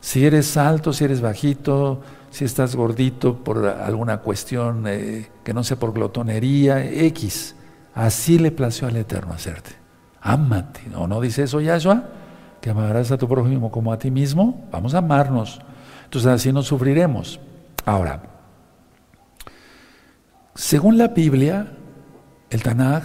Si 0.01 0.25
eres 0.25 0.55
alto, 0.57 0.93
si 0.93 1.03
eres 1.03 1.21
bajito, 1.21 2.01
si 2.31 2.45
estás 2.45 2.75
gordito 2.75 3.35
por 3.35 3.65
alguna 3.65 4.19
cuestión 4.19 4.85
eh, 4.87 5.29
que 5.43 5.53
no 5.53 5.63
sea 5.63 5.77
por 5.77 5.93
glotonería, 5.93 6.83
X. 6.85 7.55
Así 7.93 8.39
le 8.39 8.51
plació 8.51 8.87
al 8.87 8.95
Eterno 8.95 9.33
hacerte. 9.33 9.71
Ámate. 10.21 10.81
¿O 10.95 11.07
no 11.07 11.19
dice 11.21 11.43
eso 11.43 11.59
Yahshua? 11.59 12.03
Que 12.61 12.69
amarás 12.69 13.11
a 13.11 13.17
tu 13.17 13.27
prójimo 13.27 13.71
como 13.71 13.91
a 13.91 13.99
ti 13.99 14.11
mismo. 14.11 14.67
Vamos 14.71 14.93
a 14.93 14.99
amarnos. 14.99 15.59
Entonces 16.05 16.31
así 16.31 16.53
no 16.53 16.61
sufriremos. 16.61 17.39
Ahora, 17.85 18.21
según 20.55 20.97
la 20.97 21.09
Biblia, 21.09 21.67
el 22.49 22.63
Tanaj, 22.63 23.03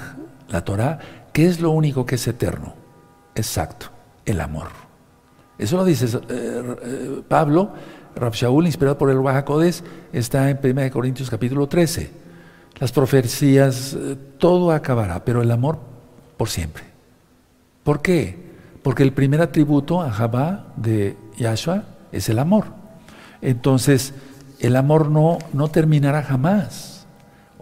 la 0.48 0.64
Torah, 0.64 0.98
¿qué 1.32 1.46
es 1.46 1.60
lo 1.60 1.70
único 1.70 2.04
que 2.04 2.16
es 2.16 2.26
eterno? 2.26 2.74
Exacto, 3.34 3.86
el 4.24 4.40
amor. 4.40 4.83
Eso 5.58 5.76
lo 5.76 5.84
dice 5.84 6.06
eh, 6.06 6.76
eh, 6.82 7.22
Pablo, 7.28 7.70
Rab 8.16 8.32
Shaul, 8.32 8.66
inspirado 8.66 8.98
por 8.98 9.10
el 9.10 9.18
Wahakodes, 9.18 9.84
está 10.12 10.50
en 10.50 10.58
1 10.62 10.90
Corintios 10.90 11.30
capítulo 11.30 11.66
13. 11.66 12.10
Las 12.80 12.92
profecías, 12.92 13.94
eh, 13.94 14.16
todo 14.38 14.72
acabará, 14.72 15.24
pero 15.24 15.42
el 15.42 15.50
amor 15.50 15.78
por 16.36 16.48
siempre. 16.48 16.84
¿Por 17.84 18.02
qué? 18.02 18.36
Porque 18.82 19.02
el 19.02 19.12
primer 19.12 19.40
atributo, 19.40 20.00
Ahabá, 20.00 20.72
de 20.76 21.16
Yahshua, 21.36 21.84
es 22.10 22.28
el 22.28 22.38
amor. 22.38 22.66
Entonces, 23.40 24.14
el 24.60 24.76
amor 24.76 25.10
no, 25.10 25.38
no 25.52 25.68
terminará 25.68 26.22
jamás. 26.22 26.93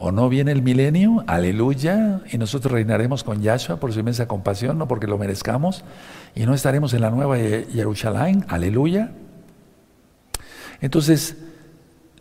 O 0.04 0.10
no 0.10 0.28
viene 0.28 0.50
el 0.50 0.62
milenio, 0.62 1.22
aleluya, 1.28 2.22
y 2.32 2.36
nosotros 2.36 2.72
reinaremos 2.72 3.22
con 3.22 3.40
Yahshua 3.40 3.76
por 3.76 3.92
su 3.92 4.00
inmensa 4.00 4.26
compasión, 4.26 4.76
no 4.76 4.88
porque 4.88 5.06
lo 5.06 5.16
merezcamos, 5.16 5.84
y 6.34 6.44
no 6.44 6.54
estaremos 6.54 6.92
en 6.92 7.02
la 7.02 7.10
nueva 7.10 7.36
Jerusalén, 7.36 8.44
aleluya. 8.48 9.12
Entonces, 10.80 11.36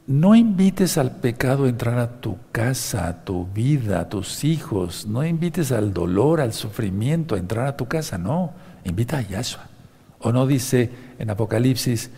no 0.05 0.36
invites 0.36 0.99
al 0.99 1.09
pecado 1.09 1.65
a 1.65 1.69
entrar 1.69 1.97
a 1.97 2.21
tu 2.21 2.38
casa, 2.51 3.07
a 3.07 3.25
tu 3.25 3.47
vida, 3.47 4.01
a 4.01 4.09
tus 4.09 4.43
hijos. 4.43 5.07
No 5.07 5.25
invites 5.25 5.71
al 5.71 5.91
dolor, 5.91 6.39
al 6.39 6.53
sufrimiento 6.53 7.34
a 7.34 7.39
entrar 7.39 7.65
a 7.65 7.77
tu 7.77 7.88
casa. 7.88 8.19
No, 8.19 8.51
invita 8.84 9.17
a 9.17 9.21
Yahshua. 9.21 9.69
O 10.19 10.32
no 10.32 10.45
dice 10.45 10.91
en 11.17 11.32
Apocalipsis, 11.32 12.11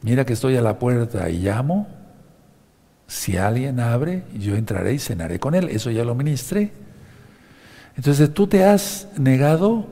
mira 0.00 0.24
que 0.24 0.32
estoy 0.32 0.56
a 0.56 0.62
la 0.62 0.78
puerta 0.78 1.28
y 1.28 1.40
llamo. 1.40 1.99
Si 3.10 3.36
alguien 3.36 3.80
abre, 3.80 4.22
yo 4.38 4.54
entraré 4.54 4.94
y 4.94 5.00
cenaré 5.00 5.40
con 5.40 5.56
él. 5.56 5.68
Eso 5.68 5.90
ya 5.90 6.04
lo 6.04 6.14
ministré. 6.14 6.70
Entonces 7.96 8.32
tú 8.32 8.46
te 8.46 8.64
has 8.64 9.08
negado 9.18 9.88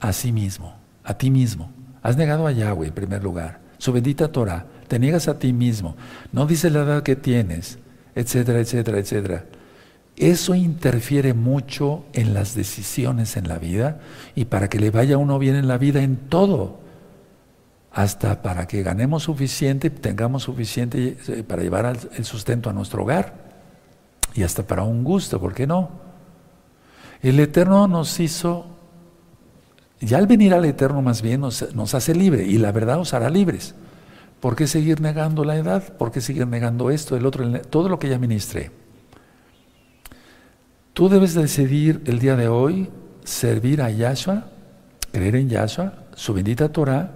a 0.00 0.14
sí 0.14 0.32
mismo, 0.32 0.74
a 1.04 1.18
ti 1.18 1.30
mismo. 1.30 1.70
Has 2.00 2.16
negado 2.16 2.46
a 2.46 2.52
Yahweh 2.52 2.88
en 2.88 2.94
primer 2.94 3.22
lugar, 3.22 3.60
su 3.76 3.92
bendita 3.92 4.32
Torah. 4.32 4.64
Te 4.88 4.98
niegas 4.98 5.28
a 5.28 5.38
ti 5.38 5.52
mismo. 5.52 5.96
No 6.32 6.46
dices 6.46 6.72
la 6.72 6.80
edad 6.80 7.02
que 7.02 7.14
tienes, 7.14 7.78
etcétera, 8.14 8.60
etcétera, 8.60 8.98
etcétera. 9.00 9.44
Eso 10.16 10.54
interfiere 10.54 11.34
mucho 11.34 12.06
en 12.14 12.32
las 12.32 12.54
decisiones 12.54 13.36
en 13.36 13.48
la 13.48 13.58
vida 13.58 14.00
y 14.34 14.46
para 14.46 14.70
que 14.70 14.80
le 14.80 14.90
vaya 14.90 15.18
uno 15.18 15.38
bien 15.38 15.56
en 15.56 15.68
la 15.68 15.76
vida 15.76 16.02
en 16.02 16.16
todo. 16.16 16.80
Hasta 17.92 18.42
para 18.42 18.66
que 18.66 18.82
ganemos 18.82 19.24
suficiente, 19.24 19.90
tengamos 19.90 20.44
suficiente 20.44 21.16
eh, 21.28 21.42
para 21.42 21.62
llevar 21.62 21.98
el 22.16 22.24
sustento 22.24 22.70
a 22.70 22.72
nuestro 22.72 23.02
hogar. 23.02 23.50
Y 24.34 24.44
hasta 24.44 24.62
para 24.62 24.84
un 24.84 25.02
gusto, 25.02 25.40
¿por 25.40 25.54
qué 25.54 25.66
no? 25.66 25.90
El 27.22 27.40
Eterno 27.40 27.88
nos 27.88 28.20
hizo 28.20 28.80
ya 30.00 30.16
al 30.16 30.26
venir 30.26 30.54
al 30.54 30.64
Eterno 30.64 31.02
más 31.02 31.20
bien 31.20 31.42
nos, 31.42 31.94
hace 31.94 32.14
libre 32.14 32.44
y 32.44 32.56
la 32.56 32.72
verdad 32.72 32.98
os 32.98 33.12
hará 33.12 33.28
libres. 33.28 33.74
¿Por 34.40 34.56
qué 34.56 34.66
seguir 34.66 35.02
negando 35.02 35.44
la 35.44 35.56
edad? 35.56 35.96
¿Por 35.98 36.10
qué 36.10 36.22
seguir 36.22 36.46
negando 36.46 36.90
esto, 36.90 37.16
el 37.16 37.26
otro, 37.26 37.60
todo 37.62 37.90
lo 37.90 37.98
que 37.98 38.08
ya 38.08 38.18
ministré? 38.18 38.70
Tú 40.94 41.10
debes 41.10 41.34
decidir 41.34 42.02
el 42.06 42.18
día 42.18 42.36
de 42.36 42.48
hoy 42.48 42.88
servir 43.24 43.82
a 43.82 43.90
Yahshua, 43.90 44.46
creer 45.12 45.36
en 45.36 45.50
Yahshua, 45.50 45.92
su 46.14 46.32
bendita 46.32 46.70
Torah, 46.70 47.12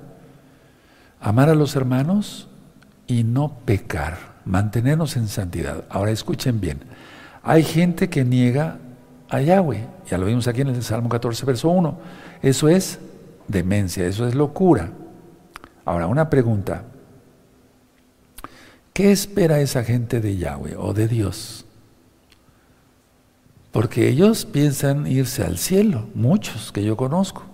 amar 1.25 1.49
a 1.49 1.55
los 1.55 1.75
hermanos 1.75 2.49
y 3.07 3.25
no 3.25 3.57
pecar, 3.65 4.19
mantenernos 4.45 5.17
en 5.17 5.27
santidad. 5.29 5.85
Ahora 5.89 6.11
escuchen 6.11 6.61
bien, 6.61 6.81
hay 7.43 7.65
gente 7.65 8.11
que 8.11 8.27
niega 8.27 8.79
a 9.31 9.41
Yahweh, 9.41 9.87
ya 10.09 10.19
lo 10.19 10.27
vimos 10.27 10.47
aquí 10.47 10.61
en 10.61 10.69
el 10.69 10.83
Salmo 10.83 11.09
14, 11.09 11.47
verso 11.47 11.71
1. 11.71 11.99
Eso 12.43 12.69
es 12.69 12.99
demencia, 13.49 14.07
eso 14.07 14.29
es 14.29 14.35
locura. 14.35 14.91
Ahora, 15.87 16.07
una 16.09 16.29
pregunta. 16.29 16.85
¿Qué 18.93 19.11
espera 19.11 19.61
esa 19.61 19.83
gente 19.83 20.21
de 20.21 20.37
Yahweh 20.37 20.77
o 20.77 20.93
de 20.93 21.09
Dios? 21.09 21.65
Porque 23.73 24.09
ellos 24.09 24.45
piensan 24.45 25.07
irse 25.07 25.43
al 25.43 25.57
cielo, 25.57 26.07
muchos 26.15 26.71
que 26.71 26.85
yo 26.85 26.99
conozco. 26.99 27.54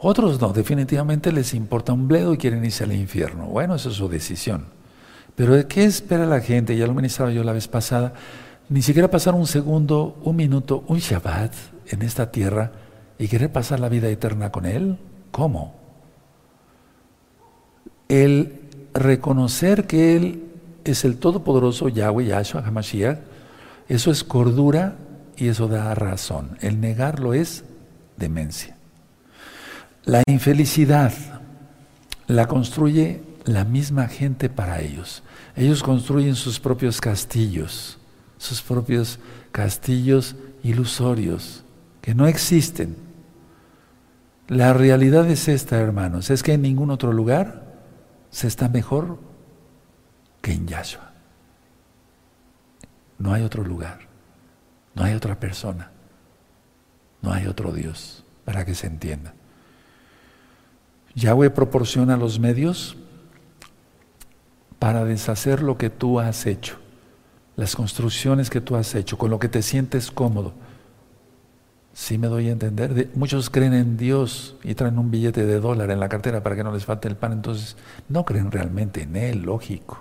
Otros 0.00 0.40
no, 0.40 0.52
definitivamente 0.52 1.32
les 1.32 1.54
importa 1.54 1.92
un 1.92 2.06
bledo 2.06 2.32
y 2.32 2.38
quieren 2.38 2.64
irse 2.64 2.84
al 2.84 2.92
infierno. 2.92 3.46
Bueno, 3.46 3.74
eso 3.74 3.90
es 3.90 3.96
su 3.96 4.08
decisión. 4.08 4.66
Pero 5.34 5.66
¿qué 5.66 5.84
espera 5.84 6.24
la 6.24 6.40
gente? 6.40 6.76
Ya 6.76 6.86
lo 6.86 6.94
ministraba 6.94 7.32
yo 7.32 7.42
la 7.42 7.52
vez 7.52 7.66
pasada. 7.66 8.12
Ni 8.68 8.82
siquiera 8.82 9.10
pasar 9.10 9.34
un 9.34 9.46
segundo, 9.46 10.18
un 10.22 10.36
minuto, 10.36 10.84
un 10.86 10.98
Shabbat 10.98 11.52
en 11.88 12.02
esta 12.02 12.30
tierra 12.30 12.72
y 13.18 13.26
querer 13.26 13.50
pasar 13.50 13.80
la 13.80 13.88
vida 13.88 14.08
eterna 14.08 14.52
con 14.52 14.66
Él. 14.66 14.98
¿Cómo? 15.32 15.74
El 18.08 18.60
reconocer 18.94 19.86
que 19.86 20.16
Él 20.16 20.44
es 20.84 21.04
el 21.04 21.18
Todopoderoso 21.18 21.88
Yahweh, 21.88 22.26
Yahshua, 22.26 22.64
Hamashiach, 22.66 23.18
eso 23.88 24.10
es 24.10 24.22
cordura 24.22 24.96
y 25.36 25.48
eso 25.48 25.66
da 25.66 25.94
razón. 25.94 26.56
El 26.60 26.80
negarlo 26.80 27.34
es 27.34 27.64
demencia. 28.16 28.77
La 30.08 30.22
infelicidad 30.26 31.12
la 32.28 32.48
construye 32.48 33.22
la 33.44 33.66
misma 33.66 34.08
gente 34.08 34.48
para 34.48 34.80
ellos. 34.80 35.22
Ellos 35.54 35.82
construyen 35.82 36.34
sus 36.34 36.58
propios 36.58 36.98
castillos, 36.98 37.98
sus 38.38 38.62
propios 38.62 39.18
castillos 39.52 40.34
ilusorios 40.62 41.62
que 42.00 42.14
no 42.14 42.26
existen. 42.26 42.96
La 44.46 44.72
realidad 44.72 45.28
es 45.28 45.46
esta, 45.46 45.78
hermanos, 45.78 46.30
es 46.30 46.42
que 46.42 46.54
en 46.54 46.62
ningún 46.62 46.90
otro 46.90 47.12
lugar 47.12 47.76
se 48.30 48.46
está 48.46 48.70
mejor 48.70 49.18
que 50.40 50.52
en 50.52 50.66
Yahshua. 50.68 51.12
No 53.18 53.34
hay 53.34 53.42
otro 53.42 53.62
lugar, 53.62 54.08
no 54.94 55.04
hay 55.04 55.12
otra 55.12 55.38
persona, 55.38 55.90
no 57.20 57.30
hay 57.30 57.46
otro 57.46 57.72
Dios, 57.72 58.24
para 58.46 58.64
que 58.64 58.74
se 58.74 58.86
entienda. 58.86 59.34
Yahweh 61.18 61.50
proporciona 61.50 62.16
los 62.16 62.38
medios 62.38 62.96
para 64.78 65.04
deshacer 65.04 65.62
lo 65.62 65.76
que 65.76 65.90
tú 65.90 66.20
has 66.20 66.46
hecho, 66.46 66.76
las 67.56 67.74
construcciones 67.74 68.50
que 68.50 68.60
tú 68.60 68.76
has 68.76 68.94
hecho, 68.94 69.18
con 69.18 69.30
lo 69.30 69.40
que 69.40 69.48
te 69.48 69.62
sientes 69.62 70.12
cómodo. 70.12 70.54
Sí 71.92 72.16
me 72.16 72.28
doy 72.28 72.48
a 72.48 72.52
entender. 72.52 73.10
muchos 73.14 73.50
creen 73.50 73.74
en 73.74 73.96
Dios 73.96 74.54
y 74.62 74.74
traen 74.74 75.00
un 75.00 75.10
billete 75.10 75.44
de 75.44 75.58
dólar 75.58 75.90
en 75.90 75.98
la 75.98 76.08
cartera 76.08 76.44
para 76.44 76.54
que 76.54 76.62
no 76.62 76.72
les 76.72 76.84
falte 76.84 77.08
el 77.08 77.16
pan, 77.16 77.32
entonces 77.32 77.76
no 78.08 78.24
creen 78.24 78.52
realmente 78.52 79.02
en 79.02 79.16
Él, 79.16 79.42
lógico. 79.42 79.98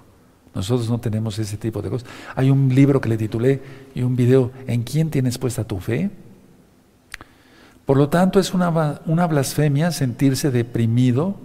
Nosotros 0.53 0.87
no 0.89 0.99
tenemos 0.99 1.39
ese 1.39 1.57
tipo 1.57 1.81
de 1.81 1.89
cosas. 1.89 2.07
Hay 2.35 2.51
un 2.51 2.73
libro 2.73 3.01
que 3.01 3.09
le 3.09 3.17
titulé 3.17 3.61
y 3.95 4.03
un 4.03 4.15
video, 4.15 4.51
¿en 4.67 4.83
quién 4.83 5.09
tienes 5.09 5.39
puesta 5.39 5.63
tu 5.63 5.79
fe? 5.79 6.11
Por 7.87 7.97
lo 7.97 8.09
tanto, 8.09 8.39
es 8.39 8.53
una, 8.53 9.01
una 9.07 9.25
blasfemia 9.25 9.91
sentirse 9.91 10.51
deprimido 10.51 11.37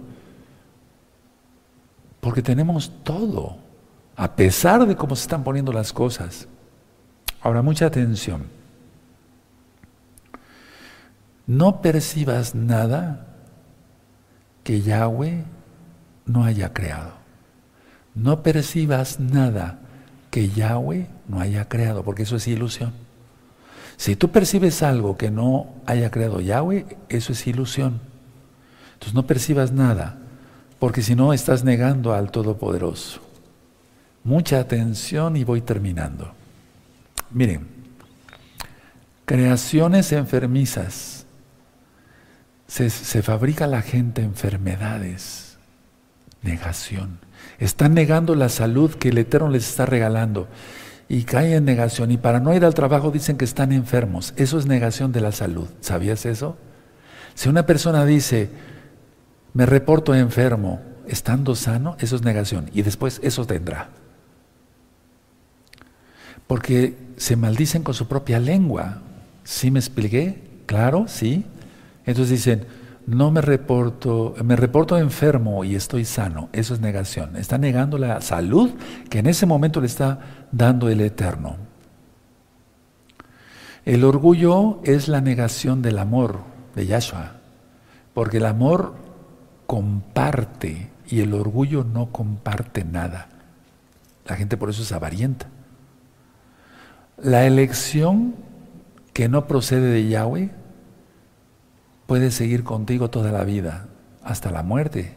porque 2.19 2.43
tenemos 2.43 2.91
todo, 3.03 3.57
a 4.15 4.35
pesar 4.35 4.85
de 4.85 4.95
cómo 4.95 5.15
se 5.15 5.23
están 5.23 5.43
poniendo 5.43 5.73
las 5.73 5.91
cosas. 5.91 6.47
Ahora, 7.41 7.61
mucha 7.61 7.87
atención. 7.87 8.43
no 11.47 11.81
percibas 11.81 12.55
nada 12.55 13.27
que 14.63 14.81
Yahweh 14.81 15.43
no 16.25 16.43
haya 16.43 16.73
creado. 16.73 17.13
No 18.15 18.43
percibas 18.43 19.19
nada 19.19 19.79
que 20.29 20.49
Yahweh 20.49 21.07
no 21.27 21.39
haya 21.39 21.67
creado, 21.67 22.03
porque 22.03 22.23
eso 22.23 22.35
es 22.35 22.47
ilusión. 22.47 22.93
Si 23.97 24.15
tú 24.15 24.31
percibes 24.31 24.83
algo 24.83 25.17
que 25.17 25.31
no 25.31 25.67
haya 25.85 26.11
creado 26.11 26.41
Yahweh, 26.41 26.97
eso 27.09 27.33
es 27.33 27.47
ilusión. 27.47 28.01
Entonces 28.93 29.13
no 29.13 29.27
percibas 29.27 29.71
nada, 29.71 30.17
porque 30.79 31.01
si 31.01 31.15
no 31.15 31.33
estás 31.33 31.63
negando 31.63 32.13
al 32.13 32.31
Todopoderoso. 32.31 33.21
Mucha 34.23 34.59
atención 34.59 35.35
y 35.35 35.43
voy 35.43 35.61
terminando. 35.61 36.33
Miren, 37.31 37.67
creaciones 39.25 40.11
enfermizas. 40.11 41.25
Se, 42.67 42.89
se 42.89 43.21
fabrica 43.21 43.67
la 43.67 43.81
gente 43.81 44.21
enfermedades. 44.21 45.57
Negación. 46.41 47.19
Están 47.59 47.93
negando 47.93 48.35
la 48.35 48.49
salud 48.49 48.93
que 48.95 49.09
el 49.09 49.17
Eterno 49.17 49.49
les 49.49 49.67
está 49.67 49.85
regalando 49.85 50.47
y 51.09 51.23
caen 51.23 51.53
en 51.53 51.65
negación. 51.65 52.11
Y 52.11 52.17
para 52.17 52.39
no 52.39 52.53
ir 52.53 52.65
al 52.65 52.73
trabajo 52.73 53.11
dicen 53.11 53.37
que 53.37 53.45
están 53.45 53.71
enfermos. 53.71 54.33
Eso 54.37 54.57
es 54.57 54.65
negación 54.65 55.11
de 55.11 55.21
la 55.21 55.31
salud. 55.31 55.67
¿Sabías 55.81 56.25
eso? 56.25 56.57
Si 57.35 57.49
una 57.49 57.65
persona 57.65 58.05
dice, 58.05 58.49
me 59.53 59.65
reporto 59.65 60.15
enfermo, 60.15 60.81
estando 61.07 61.55
sano, 61.55 61.95
eso 61.99 62.15
es 62.15 62.23
negación. 62.23 62.69
Y 62.73 62.81
después 62.81 63.19
eso 63.23 63.45
tendrá. 63.45 63.89
Porque 66.47 66.95
se 67.17 67.35
maldicen 67.35 67.83
con 67.83 67.93
su 67.93 68.07
propia 68.07 68.39
lengua. 68.39 69.01
¿Sí 69.43 69.71
me 69.71 69.79
expliqué? 69.79 70.41
Claro, 70.65 71.05
sí. 71.07 71.45
Entonces 72.05 72.37
dicen, 72.37 72.65
no 73.05 73.31
me 73.31 73.41
reporto, 73.41 74.35
me 74.43 74.55
reporto 74.55 74.97
enfermo 74.97 75.63
y 75.63 75.75
estoy 75.75 76.05
sano. 76.05 76.49
Eso 76.53 76.73
es 76.73 76.79
negación. 76.79 77.35
Está 77.35 77.57
negando 77.57 77.97
la 77.97 78.21
salud 78.21 78.71
que 79.09 79.19
en 79.19 79.27
ese 79.27 79.45
momento 79.45 79.81
le 79.81 79.87
está 79.87 80.19
dando 80.51 80.89
el 80.89 81.01
Eterno. 81.01 81.57
El 83.85 84.05
orgullo 84.05 84.79
es 84.83 85.09
la 85.09 85.19
negación 85.19 85.81
del 85.81 85.99
amor 85.99 86.39
de 86.75 86.85
Yahshua, 86.85 87.33
porque 88.13 88.37
el 88.37 88.45
amor 88.45 88.95
comparte 89.67 90.89
y 91.07 91.19
el 91.19 91.33
orgullo 91.33 91.83
no 91.83 92.11
comparte 92.11 92.85
nada. 92.85 93.27
La 94.25 94.37
gente 94.37 94.55
por 94.55 94.69
eso 94.69 94.83
es 94.83 94.91
avarienta. 94.93 95.47
La 97.17 97.45
elección 97.45 98.35
que 99.11 99.27
no 99.27 99.47
procede 99.47 99.91
de 99.91 100.07
Yahweh 100.07 100.62
puede 102.13 102.29
seguir 102.29 102.63
contigo 102.63 103.09
toda 103.09 103.31
la 103.31 103.43
vida, 103.43 103.87
hasta 104.21 104.51
la 104.51 104.61
muerte. 104.61 105.15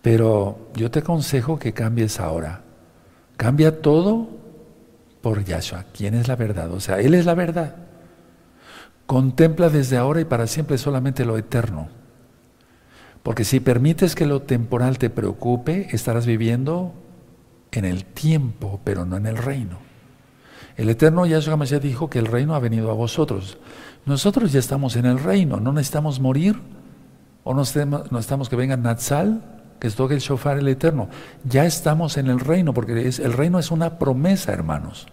Pero 0.00 0.70
yo 0.74 0.90
te 0.90 1.00
aconsejo 1.00 1.58
que 1.58 1.74
cambies 1.74 2.20
ahora. 2.20 2.62
Cambia 3.36 3.82
todo 3.82 4.30
por 5.20 5.44
Yahshua, 5.44 5.84
quien 5.92 6.14
es 6.14 6.26
la 6.26 6.36
verdad. 6.36 6.72
O 6.72 6.80
sea, 6.80 7.00
Él 7.00 7.12
es 7.12 7.26
la 7.26 7.34
verdad. 7.34 7.76
Contempla 9.04 9.68
desde 9.68 9.98
ahora 9.98 10.22
y 10.22 10.24
para 10.24 10.46
siempre 10.46 10.78
solamente 10.78 11.26
lo 11.26 11.36
eterno. 11.36 11.88
Porque 13.22 13.44
si 13.44 13.60
permites 13.60 14.14
que 14.14 14.24
lo 14.24 14.40
temporal 14.40 14.96
te 14.96 15.10
preocupe, 15.10 15.88
estarás 15.90 16.24
viviendo 16.24 16.94
en 17.72 17.84
el 17.84 18.06
tiempo, 18.06 18.80
pero 18.84 19.04
no 19.04 19.18
en 19.18 19.26
el 19.26 19.36
reino. 19.36 19.80
El 20.78 20.88
eterno 20.88 21.26
Yahshua 21.26 21.58
Mashiach 21.58 21.82
dijo 21.82 22.08
que 22.08 22.20
el 22.20 22.26
reino 22.26 22.54
ha 22.54 22.58
venido 22.58 22.90
a 22.90 22.94
vosotros. 22.94 23.58
Nosotros 24.06 24.52
ya 24.52 24.60
estamos 24.60 24.96
en 24.96 25.06
el 25.06 25.18
reino, 25.18 25.60
no 25.60 25.72
necesitamos 25.72 26.20
morir, 26.20 26.60
o 27.44 27.54
no 27.54 27.62
estamos, 27.62 28.48
que 28.48 28.56
venga 28.56 28.76
Natsal, 28.76 29.42
que 29.78 29.90
toque 29.90 30.14
el 30.14 30.20
shofar 30.20 30.58
el 30.58 30.68
eterno. 30.68 31.08
Ya 31.44 31.64
estamos 31.64 32.16
en 32.16 32.26
el 32.26 32.40
reino, 32.40 32.74
porque 32.74 33.08
el 33.08 33.32
reino 33.32 33.58
es 33.58 33.70
una 33.70 33.98
promesa, 33.98 34.52
hermanos. 34.52 35.06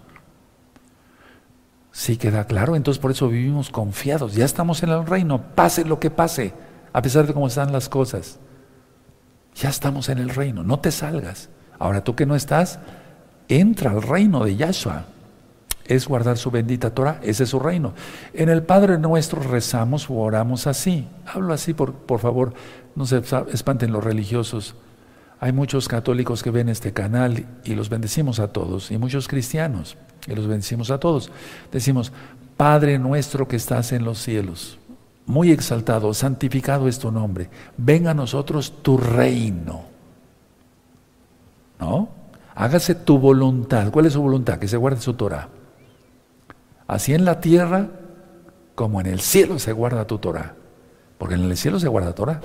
Sí 1.92 2.18
queda 2.18 2.46
claro, 2.46 2.76
entonces 2.76 3.00
por 3.00 3.12
eso 3.12 3.30
vivimos 3.30 3.70
confiados. 3.70 4.34
Ya 4.34 4.44
estamos 4.44 4.84
en 4.84 4.90
el 4.90 5.06
reino, 5.06 5.42
pase 5.56 5.86
lo 5.86 6.00
que 6.00 6.10
pase, 6.10 6.54
a 6.92 7.02
pesar 7.02 7.26
de 7.26 7.34
cómo 7.34 7.48
están 7.48 7.72
las 7.72 7.88
cosas. 7.88 8.40
Ya 9.56 9.70
estamos 9.70 10.10
en 10.10 10.18
el 10.18 10.30
reino, 10.30 10.64
no 10.64 10.80
te 10.80 10.92
salgas. 10.92 11.50
Ahora 11.80 12.04
tú 12.04 12.16
que 12.16 12.26
no 12.26 12.36
estás, 12.36 12.80
entra 13.48 13.92
al 13.92 14.02
reino 14.02 14.44
de 14.44 14.58
Yahshua 14.58 15.06
es 15.88 16.08
guardar 16.08 16.38
su 16.38 16.52
bendita 16.52 16.94
Torah, 16.94 17.20
ese 17.22 17.44
es 17.44 17.50
su 17.50 17.60
reino. 17.60 17.94
En 18.34 18.50
el 18.50 18.64
Padre 18.64 18.98
nuestro 18.98 19.42
rezamos 19.42 20.10
o 20.10 20.16
oramos 20.16 20.68
así. 20.68 21.08
Hablo 21.26 21.54
así, 21.54 21.74
por, 21.74 21.94
por 21.94 22.20
favor, 22.20 22.54
no 22.96 23.06
se 23.06 23.22
espanten 23.52 23.92
los 23.92 24.04
religiosos. 24.04 24.76
Hay 25.40 25.52
muchos 25.52 25.88
católicos 25.88 26.42
que 26.42 26.50
ven 26.50 26.70
este 26.70 26.94
canal 26.94 27.46
y 27.64 27.76
los 27.76 27.90
bendecimos 27.90 28.40
a 28.40 28.48
todos, 28.48 28.90
y 28.90 28.98
muchos 28.98 29.28
cristianos, 29.28 29.98
y 30.28 30.34
los 30.34 30.48
bendecimos 30.48 30.92
a 30.92 31.00
todos. 31.00 31.30
Decimos, 31.72 32.12
Padre 32.58 32.98
nuestro 32.98 33.48
que 33.48 33.58
estás 33.58 33.92
en 33.92 34.06
los 34.06 34.20
cielos, 34.20 34.80
muy 35.26 35.52
exaltado, 35.52 36.14
santificado 36.14 36.88
es 36.88 37.00
tu 37.00 37.12
nombre, 37.12 37.50
venga 37.78 38.12
a 38.12 38.16
nosotros 38.16 38.82
tu 38.82 38.98
reino. 38.98 39.84
¿No? 41.80 42.10
Hágase 42.56 42.96
tu 42.96 43.20
voluntad. 43.20 43.92
¿Cuál 43.92 44.06
es 44.06 44.14
su 44.14 44.22
voluntad? 44.22 44.58
Que 44.58 44.68
se 44.70 44.78
guarde 44.78 45.02
su 45.02 45.14
Torah. 45.14 45.50
Así 46.88 47.14
en 47.14 47.26
la 47.26 47.40
tierra 47.42 47.90
como 48.76 49.00
en 49.02 49.08
el 49.08 49.22
cielo 49.22 49.58
se 49.60 49.72
guarda 49.72 50.08
tu 50.08 50.18
Torah. 50.18 50.56
Porque 51.18 51.36
en 51.36 51.44
el 51.44 51.58
cielo 51.58 51.80
se 51.80 51.88
guarda 51.88 52.14
Torah. 52.14 52.42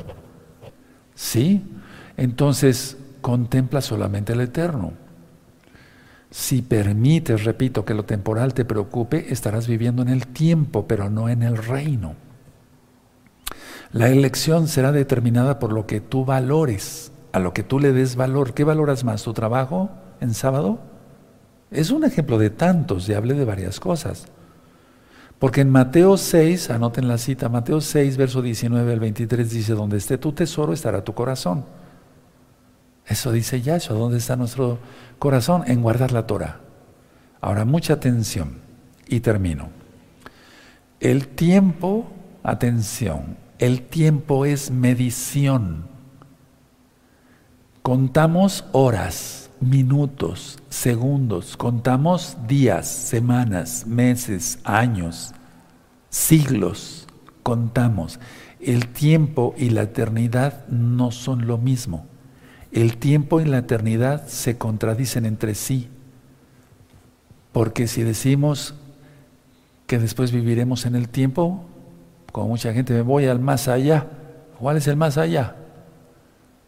¿Sí? 1.14 1.62
Entonces 2.16 2.96
contempla 3.20 3.80
solamente 3.80 4.32
el 4.32 4.40
eterno. 4.40 4.92
Si 6.30 6.62
permites, 6.62 7.44
repito, 7.44 7.84
que 7.84 7.94
lo 7.94 8.04
temporal 8.04 8.54
te 8.54 8.64
preocupe, 8.64 9.32
estarás 9.32 9.66
viviendo 9.66 10.02
en 10.02 10.08
el 10.08 10.28
tiempo, 10.28 10.86
pero 10.86 11.10
no 11.10 11.28
en 11.28 11.42
el 11.42 11.56
reino. 11.56 12.14
La 13.92 14.08
elección 14.08 14.68
será 14.68 14.92
determinada 14.92 15.58
por 15.58 15.72
lo 15.72 15.86
que 15.88 16.00
tú 16.00 16.24
valores, 16.24 17.10
a 17.32 17.40
lo 17.40 17.52
que 17.52 17.64
tú 17.64 17.80
le 17.80 17.92
des 17.92 18.14
valor. 18.14 18.54
¿Qué 18.54 18.62
valoras 18.62 19.02
más? 19.02 19.24
¿Tu 19.24 19.32
trabajo 19.32 19.90
en 20.20 20.32
sábado? 20.32 20.78
Es 21.70 21.90
un 21.90 22.04
ejemplo 22.04 22.38
de 22.38 22.50
tantos, 22.50 23.08
y 23.08 23.14
hablé 23.14 23.34
de 23.34 23.44
varias 23.44 23.78
cosas. 23.78 24.26
Porque 25.38 25.62
en 25.62 25.70
Mateo 25.70 26.16
6, 26.16 26.70
anoten 26.70 27.08
la 27.08 27.16
cita, 27.16 27.48
Mateo 27.48 27.80
6, 27.80 28.16
verso 28.16 28.42
19 28.42 28.92
al 28.92 29.00
23 29.00 29.50
dice, 29.50 29.72
donde 29.72 29.96
esté 29.96 30.18
tu 30.18 30.32
tesoro 30.32 30.72
estará 30.72 31.02
tu 31.02 31.14
corazón. 31.14 31.64
Eso 33.06 33.32
dice 33.32 33.62
Yahshua, 33.62 33.96
¿dónde 33.96 34.18
está 34.18 34.36
nuestro 34.36 34.78
corazón? 35.18 35.64
En 35.66 35.80
guardar 35.80 36.12
la 36.12 36.26
Torah. 36.26 36.60
Ahora, 37.40 37.64
mucha 37.64 37.94
atención 37.94 38.58
y 39.08 39.20
termino. 39.20 39.70
El 41.00 41.28
tiempo, 41.28 42.10
atención, 42.42 43.38
el 43.58 43.80
tiempo 43.82 44.44
es 44.44 44.70
medición. 44.70 45.86
Contamos 47.80 48.66
horas 48.72 49.39
minutos, 49.60 50.58
segundos, 50.70 51.56
contamos 51.56 52.36
días, 52.48 52.88
semanas, 52.88 53.86
meses, 53.86 54.58
años, 54.64 55.32
siglos, 56.08 57.06
contamos. 57.42 58.18
El 58.60 58.88
tiempo 58.88 59.54
y 59.56 59.70
la 59.70 59.82
eternidad 59.82 60.66
no 60.68 61.10
son 61.10 61.46
lo 61.46 61.58
mismo. 61.58 62.06
El 62.72 62.96
tiempo 62.96 63.40
y 63.40 63.44
la 63.44 63.58
eternidad 63.58 64.26
se 64.26 64.58
contradicen 64.58 65.26
entre 65.26 65.54
sí. 65.54 65.88
Porque 67.52 67.86
si 67.86 68.02
decimos 68.02 68.74
que 69.86 69.98
después 69.98 70.30
viviremos 70.30 70.86
en 70.86 70.94
el 70.94 71.08
tiempo, 71.08 71.64
como 72.32 72.48
mucha 72.48 72.72
gente 72.72 72.92
me 72.92 73.02
voy 73.02 73.26
al 73.26 73.40
más 73.40 73.66
allá. 73.68 74.06
¿Cuál 74.58 74.76
es 74.76 74.86
el 74.86 74.96
más 74.96 75.18
allá? 75.18 75.56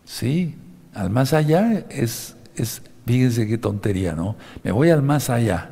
Sí, 0.05 0.57
al 0.93 1.11
más 1.11 1.33
allá 1.33 1.85
es 1.89 2.37
es, 2.57 2.83
fíjense 3.07 3.47
qué 3.47 3.59
tontería, 3.59 4.15
¿no? 4.15 4.37
Me 4.63 4.73
voy 4.73 4.91
al 4.91 5.03
más 5.03 5.31
allá. 5.31 5.71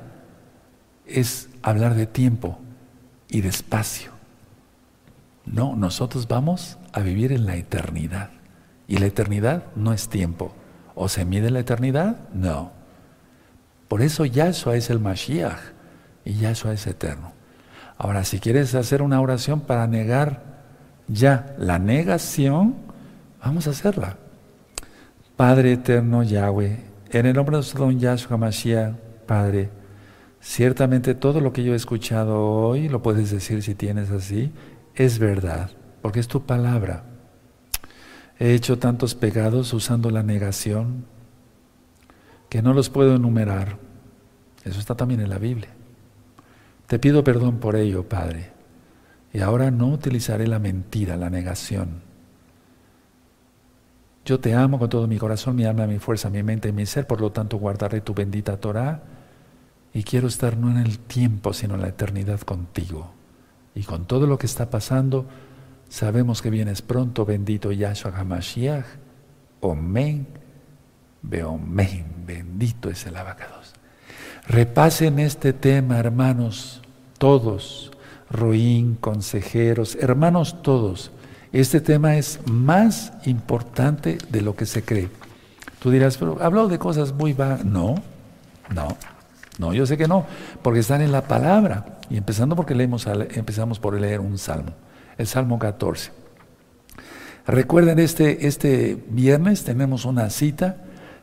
Es 1.06 1.48
hablar 1.62 1.94
de 1.94 2.06
tiempo 2.06 2.58
y 3.28 3.40
de 3.40 3.48
espacio. 3.48 4.12
No, 5.46 5.74
nosotros 5.76 6.28
vamos 6.28 6.78
a 6.92 7.00
vivir 7.00 7.32
en 7.32 7.46
la 7.46 7.56
eternidad. 7.56 8.30
Y 8.86 8.98
la 8.98 9.06
eternidad 9.06 9.64
no 9.76 9.92
es 9.92 10.08
tiempo. 10.08 10.52
¿O 10.94 11.08
se 11.08 11.24
mide 11.24 11.50
la 11.50 11.60
eternidad? 11.60 12.28
No. 12.32 12.72
Por 13.88 14.02
eso 14.02 14.24
Yahshua 14.24 14.76
es 14.76 14.90
el 14.90 15.00
Mashiach 15.00 15.58
y 16.24 16.34
Yahshua 16.34 16.74
es 16.74 16.86
eterno. 16.86 17.32
Ahora, 17.98 18.24
si 18.24 18.38
quieres 18.38 18.74
hacer 18.74 19.02
una 19.02 19.20
oración 19.20 19.60
para 19.60 19.86
negar 19.86 20.42
ya 21.08 21.54
la 21.58 21.78
negación, 21.78 22.76
vamos 23.42 23.66
a 23.66 23.70
hacerla. 23.70 24.16
Padre 25.40 25.72
eterno 25.72 26.22
Yahweh, 26.22 26.84
en 27.12 27.24
el 27.24 27.34
nombre 27.34 27.54
de 27.54 27.60
nuestro 27.60 27.86
don 27.86 27.98
Yahshua 27.98 28.36
Mashiach, 28.36 28.94
Padre, 29.24 29.70
ciertamente 30.38 31.14
todo 31.14 31.40
lo 31.40 31.50
que 31.54 31.64
yo 31.64 31.72
he 31.72 31.76
escuchado 31.76 32.46
hoy, 32.46 32.90
lo 32.90 33.00
puedes 33.00 33.30
decir 33.30 33.62
si 33.62 33.74
tienes 33.74 34.10
así, 34.10 34.52
es 34.94 35.18
verdad, 35.18 35.70
porque 36.02 36.20
es 36.20 36.28
tu 36.28 36.42
palabra. 36.42 37.04
He 38.38 38.52
hecho 38.52 38.78
tantos 38.78 39.14
pecados 39.14 39.72
usando 39.72 40.10
la 40.10 40.22
negación 40.22 41.06
que 42.50 42.60
no 42.60 42.74
los 42.74 42.90
puedo 42.90 43.16
enumerar. 43.16 43.78
Eso 44.62 44.78
está 44.78 44.94
también 44.94 45.20
en 45.20 45.30
la 45.30 45.38
Biblia. 45.38 45.70
Te 46.86 46.98
pido 46.98 47.24
perdón 47.24 47.60
por 47.60 47.76
ello, 47.76 48.06
Padre. 48.06 48.50
Y 49.32 49.40
ahora 49.40 49.70
no 49.70 49.88
utilizaré 49.88 50.46
la 50.46 50.58
mentira, 50.58 51.16
la 51.16 51.30
negación. 51.30 52.09
Yo 54.24 54.38
te 54.38 54.54
amo 54.54 54.78
con 54.78 54.88
todo 54.88 55.06
mi 55.06 55.18
corazón, 55.18 55.56
mi 55.56 55.64
alma, 55.64 55.86
mi 55.86 55.98
fuerza, 55.98 56.30
mi 56.30 56.42
mente 56.42 56.68
y 56.68 56.72
mi 56.72 56.86
ser, 56.86 57.06
por 57.06 57.20
lo 57.20 57.32
tanto 57.32 57.56
guardaré 57.58 58.00
tu 58.00 58.14
bendita 58.14 58.58
Torah 58.58 59.02
y 59.92 60.02
quiero 60.02 60.28
estar 60.28 60.56
no 60.56 60.70
en 60.70 60.76
el 60.76 60.98
tiempo, 60.98 61.52
sino 61.52 61.74
en 61.74 61.82
la 61.82 61.88
eternidad 61.88 62.40
contigo. 62.40 63.12
Y 63.74 63.82
con 63.82 64.04
todo 64.04 64.26
lo 64.26 64.38
que 64.38 64.46
está 64.46 64.70
pasando, 64.70 65.26
sabemos 65.88 66.42
que 66.42 66.50
vienes 66.50 66.82
pronto, 66.82 67.24
bendito 67.24 67.72
Yahshua 67.72 68.12
HaMashiach. 68.16 68.84
Omen, 69.60 70.26
Beomen, 71.22 72.06
bendito 72.26 72.90
es 72.90 73.06
el 73.06 73.16
abacados. 73.16 73.74
Repasen 74.48 75.18
este 75.18 75.52
tema, 75.52 75.98
hermanos, 75.98 76.82
todos, 77.18 77.90
Roín, 78.30 78.94
consejeros, 78.94 79.96
hermanos 79.96 80.62
todos. 80.62 81.10
Este 81.52 81.80
tema 81.80 82.16
es 82.16 82.38
más 82.46 83.12
importante 83.24 84.18
de 84.30 84.40
lo 84.40 84.54
que 84.54 84.66
se 84.66 84.82
cree. 84.82 85.08
Tú 85.80 85.90
dirás, 85.90 86.16
pero 86.16 86.40
hablado 86.40 86.68
de 86.68 86.78
cosas 86.78 87.12
muy 87.12 87.32
vagas. 87.32 87.64
No, 87.64 87.96
no, 88.72 88.96
no, 89.58 89.74
yo 89.74 89.84
sé 89.84 89.96
que 89.96 90.06
no, 90.06 90.26
porque 90.62 90.80
están 90.80 91.00
en 91.00 91.10
la 91.10 91.22
palabra. 91.22 91.98
Y 92.08 92.16
empezando 92.16 92.54
porque 92.54 92.74
leemos, 92.74 93.06
empezamos 93.06 93.78
por 93.78 93.98
leer 93.98 94.20
un 94.20 94.38
salmo, 94.38 94.72
el 95.18 95.26
Salmo 95.26 95.58
14. 95.58 96.12
Recuerden, 97.46 97.98
este, 97.98 98.46
este 98.46 99.02
viernes 99.08 99.64
tenemos 99.64 100.04
una 100.04 100.30
cita, 100.30 100.76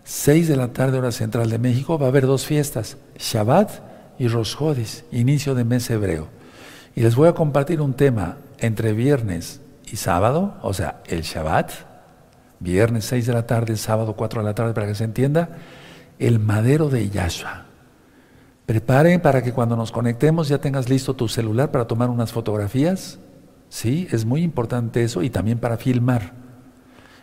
6 0.04 0.48
de 0.48 0.56
la 0.56 0.70
tarde, 0.70 0.98
hora 0.98 1.12
central 1.12 1.50
de 1.50 1.58
México, 1.58 1.98
va 1.98 2.08
a 2.08 2.10
haber 2.10 2.26
dos 2.26 2.46
fiestas, 2.46 2.98
Shabbat 3.18 3.70
y 4.20 4.28
Rosh 4.28 4.56
inicio 5.12 5.56
de 5.56 5.64
mes 5.64 5.90
hebreo. 5.90 6.28
Y 6.96 7.02
les 7.02 7.16
voy 7.16 7.28
a 7.30 7.34
compartir 7.34 7.82
un 7.82 7.94
tema 7.94 8.38
entre 8.60 8.94
viernes 8.94 9.62
y 9.92 9.96
sábado, 9.96 10.56
o 10.62 10.74
sea, 10.74 11.02
el 11.08 11.22
Shabbat, 11.22 11.72
viernes 12.60 13.06
6 13.06 13.28
de 13.28 13.34
la 13.34 13.48
tarde, 13.48 13.76
sábado 13.78 14.16
4 14.16 14.42
de 14.42 14.46
la 14.46 14.56
tarde, 14.56 14.74
para 14.74 14.88
que 14.88 14.96
se 14.96 15.04
entienda, 15.04 15.50
el 16.20 16.40
madero 16.40 16.90
de 16.90 17.10
Yahshua. 17.10 17.66
Preparen 18.66 19.22
para 19.22 19.42
que 19.42 19.54
cuando 19.54 19.78
nos 19.78 19.92
conectemos 19.92 20.50
ya 20.50 20.58
tengas 20.58 20.90
listo 20.90 21.14
tu 21.14 21.30
celular 21.30 21.72
para 21.72 21.88
tomar 21.88 22.10
unas 22.10 22.34
fotografías. 22.34 23.18
Sí, 23.70 24.08
es 24.12 24.26
muy 24.26 24.44
importante 24.44 25.04
eso 25.04 25.24
y 25.24 25.30
también 25.30 25.60
para 25.60 25.78
filmar. 25.78 26.34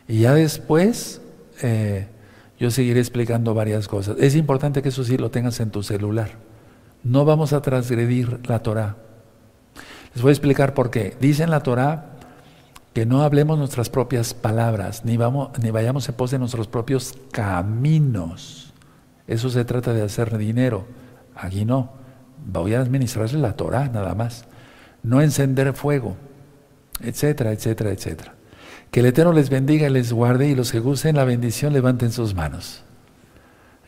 Y 0.08 0.20
ya 0.20 0.32
después 0.34 1.20
eh, 1.60 2.08
yo 2.58 2.70
seguiré 2.70 3.00
explicando 3.00 3.52
varias 3.52 3.88
cosas. 3.88 4.16
Es 4.20 4.36
importante 4.36 4.80
que 4.80 4.88
eso 4.88 5.04
sí 5.04 5.18
lo 5.18 5.30
tengas 5.30 5.60
en 5.60 5.70
tu 5.70 5.82
celular. 5.82 6.30
No 7.02 7.26
vamos 7.26 7.52
a 7.52 7.60
transgredir 7.60 8.40
la 8.48 8.60
Torah. 8.60 8.96
Les 10.14 10.22
voy 10.22 10.30
a 10.30 10.32
explicar 10.32 10.72
por 10.72 10.90
qué. 10.90 11.14
Dice 11.20 11.42
en 11.42 11.50
la 11.50 11.60
Torah 11.60 12.13
que 12.94 13.06
no 13.06 13.22
hablemos 13.22 13.58
nuestras 13.58 13.90
propias 13.90 14.34
palabras, 14.34 15.04
ni, 15.04 15.16
vamos, 15.16 15.50
ni 15.60 15.70
vayamos 15.72 16.08
en 16.08 16.14
pos 16.14 16.30
de 16.30 16.38
nuestros 16.38 16.68
propios 16.68 17.14
caminos. 17.32 18.72
Eso 19.26 19.50
se 19.50 19.64
trata 19.64 19.92
de 19.92 20.02
hacer 20.02 20.38
dinero. 20.38 20.86
Aquí 21.34 21.64
no. 21.64 21.92
Voy 22.46 22.74
a 22.74 22.80
administrarle 22.80 23.38
la 23.40 23.54
Torah 23.54 23.88
nada 23.88 24.14
más. 24.14 24.44
No 25.02 25.20
encender 25.20 25.72
fuego, 25.72 26.16
etcétera, 27.00 27.52
etcétera, 27.52 27.90
etcétera. 27.90 28.34
Que 28.92 29.00
el 29.00 29.06
Eterno 29.06 29.32
les 29.32 29.50
bendiga 29.50 29.88
y 29.88 29.90
les 29.90 30.12
guarde 30.12 30.48
y 30.48 30.54
los 30.54 30.70
que 30.70 30.78
gusten 30.78 31.16
la 31.16 31.24
bendición 31.24 31.72
levanten 31.72 32.12
sus 32.12 32.32
manos. 32.34 32.84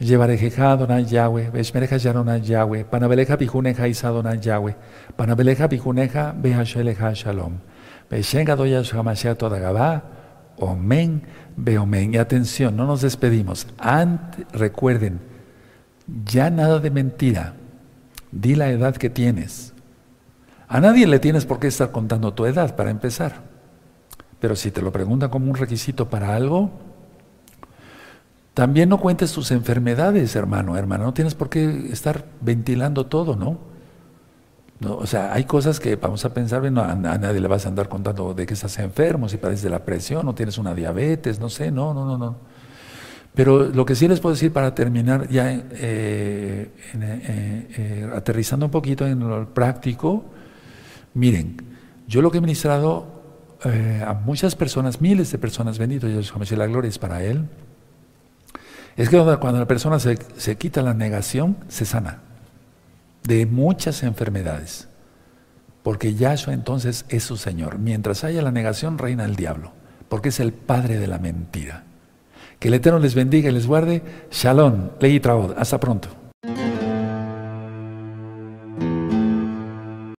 Llevarejeja 0.01 0.77
Donai 0.77 1.07
Yahweh, 1.07 1.51
Veshmereja 1.51 1.97
Yarona 1.97 2.39
Yahweh, 2.39 2.85
Panabeleja 2.85 3.39
Pijuneja 3.39 3.89
Isadona 3.89 4.35
Yahweh, 4.35 4.75
Panabeleja 5.17 5.69
Pijuneja 5.69 6.35
Behasheleja 6.37 7.13
Shalom, 7.15 7.55
Beomen. 11.57 12.15
Y 12.15 12.19
atención, 12.19 12.77
no 12.77 12.87
nos 12.87 13.03
despedimos. 13.03 13.67
recuerden, 14.53 15.21
ya 16.25 16.51
nada 16.51 16.79
de 16.79 16.91
mentira. 16.91 17.55
Di 18.33 18.55
la 18.55 18.69
edad 18.69 18.97
que 18.97 19.11
tienes. 19.11 19.73
A 20.69 20.81
nadie 20.81 21.07
le 21.07 21.19
tienes 21.19 21.47
por 21.47 21.59
qué 21.59 21.69
estar 21.69 21.93
contando 21.93 22.35
tu 22.35 22.45
edad 22.45 22.77
para 22.77 22.91
empezar. 22.91 23.43
Pero 24.41 24.57
si 24.57 24.71
te 24.71 24.83
lo 24.83 24.93
preguntan 24.93 25.31
como 25.31 25.49
un 25.49 25.57
requisito 25.57 26.11
para 26.11 26.35
algo, 26.35 26.71
también 28.53 28.89
no 28.89 28.99
cuentes 28.99 29.33
tus 29.33 29.51
enfermedades, 29.51 30.35
hermano, 30.35 30.77
hermano. 30.77 31.05
No 31.05 31.15
tienes 31.15 31.35
por 31.35 31.49
qué 31.49 31.89
estar 31.93 32.25
ventilando 32.41 33.07
todo, 33.07 33.37
¿no? 33.37 33.76
No 34.81 34.97
o 34.97 35.07
sea, 35.07 35.33
hay 35.33 35.45
cosas 35.45 35.81
que 35.81 35.97
vamos 35.97 36.25
a 36.25 36.35
pensar, 36.35 36.71
no, 36.71 36.83
a, 36.83 36.95
nadie 36.95 37.41
le 37.41 37.49
vas 37.49 37.65
a 37.65 37.69
andar 37.69 37.89
contando 37.89 38.35
de 38.35 38.45
que 38.45 38.55
estás 38.55 38.79
enfermo, 38.79 39.29
si 39.29 39.39
padeces 39.39 39.63
de 39.63 39.71
la 39.71 39.85
presión 39.85 40.29
o 40.29 40.35
tienes 40.35 40.59
una 40.59 40.75
diabetes, 40.75 41.41
no 41.41 41.49
sé, 41.49 41.71
no, 41.71 41.95
no, 41.95 42.05
no, 42.05 42.19
no. 42.19 42.37
Pero 43.35 43.67
lo 43.67 43.85
que 43.85 43.95
sí 43.95 44.09
les 44.09 44.21
puedo 44.21 44.35
decir 44.35 44.53
para 44.53 44.75
terminar, 44.75 45.29
ya 45.29 45.53
eh, 45.53 45.61
eh, 45.73 46.71
eh, 46.95 48.11
aterrizando 48.15 48.67
un 48.67 48.73
poquito 48.73 49.07
en 49.07 49.21
lo 49.21 49.53
práctico, 49.53 50.25
miren, 51.15 51.57
yo 52.07 52.23
lo 52.23 52.31
que 52.31 52.39
he 52.39 52.41
ministrado 52.41 53.15
a 54.07 54.13
muchas 54.15 54.55
personas, 54.55 55.01
miles 55.01 55.33
de 55.33 55.39
personas, 55.39 55.79
bendito 55.79 56.07
Dios, 56.07 56.33
dice 56.39 56.57
la 56.57 56.67
gloria 56.67 56.89
es 56.89 56.99
para 56.99 57.25
Él, 57.25 57.49
es 58.97 59.09
que 59.09 59.17
cuando 59.17 59.59
la 59.59 59.67
persona 59.67 59.99
se, 59.99 60.17
se 60.37 60.57
quita 60.57 60.83
la 60.83 60.95
negación, 60.95 61.57
se 61.69 61.85
sana 61.85 62.26
de 63.27 63.47
muchas 63.47 64.03
enfermedades. 64.03 64.89
Porque 65.83 66.15
Yahshua 66.15 66.55
entonces 66.55 67.05
es 67.09 67.23
su 67.23 67.37
Señor. 67.37 67.79
Mientras 67.79 68.25
haya 68.25 68.43
la 68.43 68.51
negación, 68.51 68.99
reina 68.99 69.25
el 69.25 69.37
diablo, 69.37 69.73
porque 70.09 70.31
es 70.31 70.41
el 70.41 70.53
padre 70.53 70.99
de 70.99 71.07
la 71.07 71.19
mentira. 71.19 71.85
Que 72.59 72.69
el 72.69 72.75
Eterno 72.75 72.99
les 72.99 73.15
bendiga 73.15 73.51
y 73.51 73.53
les 73.53 73.67
guarde. 73.67 74.03
Shalom, 74.31 74.91
ley 74.99 75.21
y 75.23 75.29
Hasta 75.57 75.79
pronto. 75.79 76.09